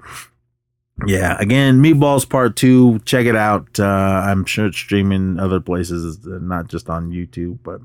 yeah, 1.06 1.38
again, 1.40 1.82
Meatballs 1.82 2.28
Part 2.28 2.56
Two. 2.56 3.00
Check 3.00 3.26
it 3.26 3.36
out. 3.36 3.80
Uh, 3.80 3.86
I'm 3.86 4.46
sure 4.46 4.68
it's 4.68 4.78
streaming 4.78 5.40
other 5.40 5.60
places, 5.60 6.20
not 6.26 6.68
just 6.68 6.90
on 6.90 7.12
YouTube. 7.12 7.60
But 7.64 7.82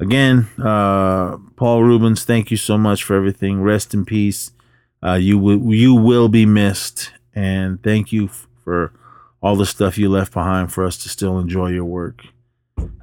again, 0.00 0.48
uh, 0.62 1.36
Paul 1.56 1.84
Reubens, 1.84 2.24
thank 2.24 2.50
you 2.50 2.56
so 2.56 2.76
much 2.76 3.04
for 3.04 3.14
everything. 3.14 3.62
Rest 3.62 3.94
in 3.94 4.04
peace. 4.04 4.50
Uh, 5.02 5.14
you 5.14 5.38
will 5.38 5.72
you 5.72 5.94
will 5.94 6.28
be 6.28 6.44
missed, 6.44 7.12
and 7.34 7.82
thank 7.82 8.12
you 8.12 8.26
f- 8.26 8.48
for 8.64 8.92
all 9.42 9.56
the 9.56 9.64
stuff 9.64 9.96
you 9.96 10.08
left 10.08 10.32
behind 10.32 10.72
for 10.72 10.84
us 10.84 10.98
to 10.98 11.08
still 11.08 11.38
enjoy 11.38 11.68
your 11.68 11.84
work. 11.84 12.24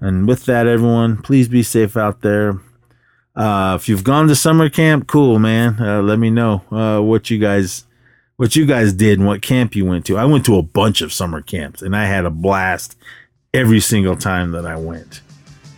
And 0.02 0.28
with 0.28 0.46
that, 0.46 0.68
everyone, 0.68 1.22
please 1.22 1.48
be 1.48 1.64
safe 1.64 1.96
out 1.98 2.22
there. 2.22 2.60
Uh, 3.36 3.78
if 3.80 3.88
you've 3.88 4.04
gone 4.04 4.28
to 4.28 4.36
summer 4.36 4.70
camp, 4.70 5.08
cool, 5.08 5.40
man. 5.40 5.80
Uh, 5.80 6.02
let 6.02 6.20
me 6.20 6.30
know 6.30 6.64
uh, 6.72 7.00
what 7.02 7.30
you 7.30 7.40
guys 7.40 7.86
what 8.38 8.56
you 8.56 8.66
guys 8.66 8.94
did 8.94 9.20
and 9.20 9.28
what 9.28 9.42
camp 9.42 9.76
you 9.76 9.86
went 9.86 10.06
to. 10.06 10.18
I 10.18 10.26
went 10.26 10.46
to 10.46 10.58
a 10.58 10.62
bunch 10.62 11.02
of 11.02 11.12
summer 11.12 11.42
camps 11.42 11.82
and 11.82 11.96
I 11.96 12.06
had 12.06 12.26
a 12.26 12.30
blast 12.30 12.96
every 13.54 13.80
single 13.80 14.16
time 14.16 14.52
that 14.52 14.66
I 14.66 14.78
went. 14.78 15.22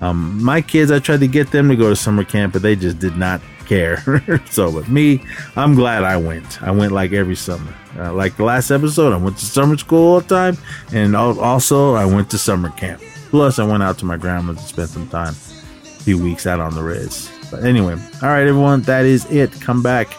Um, 0.01 0.41
my 0.43 0.61
kids, 0.61 0.91
I 0.91 0.99
tried 0.99 1.21
to 1.21 1.27
get 1.27 1.51
them 1.51 1.69
to 1.69 1.75
go 1.75 1.89
to 1.89 1.95
summer 1.95 2.23
camp, 2.23 2.53
but 2.53 2.61
they 2.61 2.75
just 2.75 2.99
did 2.99 3.17
not 3.17 3.41
care. 3.65 4.03
so, 4.49 4.69
with 4.69 4.87
me, 4.89 5.23
I'm 5.55 5.75
glad 5.75 6.03
I 6.03 6.17
went. 6.17 6.61
I 6.61 6.71
went 6.71 6.91
like 6.91 7.11
every 7.11 7.35
summer. 7.35 7.73
Uh, 7.97 8.13
like 8.13 8.37
the 8.37 8.43
last 8.43 8.71
episode, 8.71 9.13
I 9.13 9.17
went 9.17 9.37
to 9.37 9.45
summer 9.45 9.77
school 9.77 10.13
all 10.13 10.21
the 10.21 10.27
time, 10.27 10.57
and 10.93 11.15
also 11.17 11.95
I 11.95 12.05
went 12.05 12.29
to 12.31 12.37
summer 12.37 12.69
camp. 12.71 13.01
Plus, 13.29 13.59
I 13.59 13.65
went 13.65 13.83
out 13.83 13.97
to 13.99 14.05
my 14.05 14.15
grandma's 14.15 14.57
and 14.57 14.65
spent 14.65 14.89
some 14.89 15.07
time, 15.09 15.33
a 15.33 16.03
few 16.03 16.17
weeks 16.17 16.47
out 16.47 16.61
on 16.61 16.75
the 16.75 16.83
res. 16.83 17.29
But 17.51 17.65
anyway, 17.65 17.93
all 18.21 18.29
right, 18.29 18.47
everyone, 18.47 18.81
that 18.83 19.05
is 19.05 19.29
it. 19.29 19.51
Come 19.59 19.83
back 19.83 20.15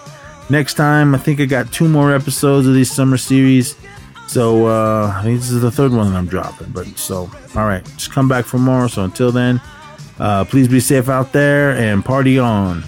next 0.50 0.74
time. 0.74 1.14
I 1.14 1.18
think 1.18 1.40
I 1.40 1.44
got 1.46 1.72
two 1.72 1.88
more 1.88 2.14
episodes 2.14 2.66
of 2.66 2.74
these 2.74 2.90
summer 2.90 3.16
series. 3.16 3.76
So 4.28 4.66
uh, 4.66 5.22
this 5.22 5.50
is 5.50 5.60
the 5.60 5.70
third 5.70 5.92
one 5.92 6.12
that 6.12 6.18
I'm 6.18 6.26
dropping. 6.26 6.70
But 6.70 6.86
so, 6.98 7.30
all 7.56 7.66
right, 7.66 7.84
just 7.84 8.12
come 8.12 8.28
back 8.28 8.44
for 8.44 8.58
more. 8.58 8.88
So 8.88 9.04
until 9.04 9.32
then, 9.32 9.60
uh, 10.18 10.44
please 10.44 10.68
be 10.68 10.80
safe 10.80 11.08
out 11.08 11.32
there 11.32 11.70
and 11.72 12.04
party 12.04 12.38
on. 12.38 12.84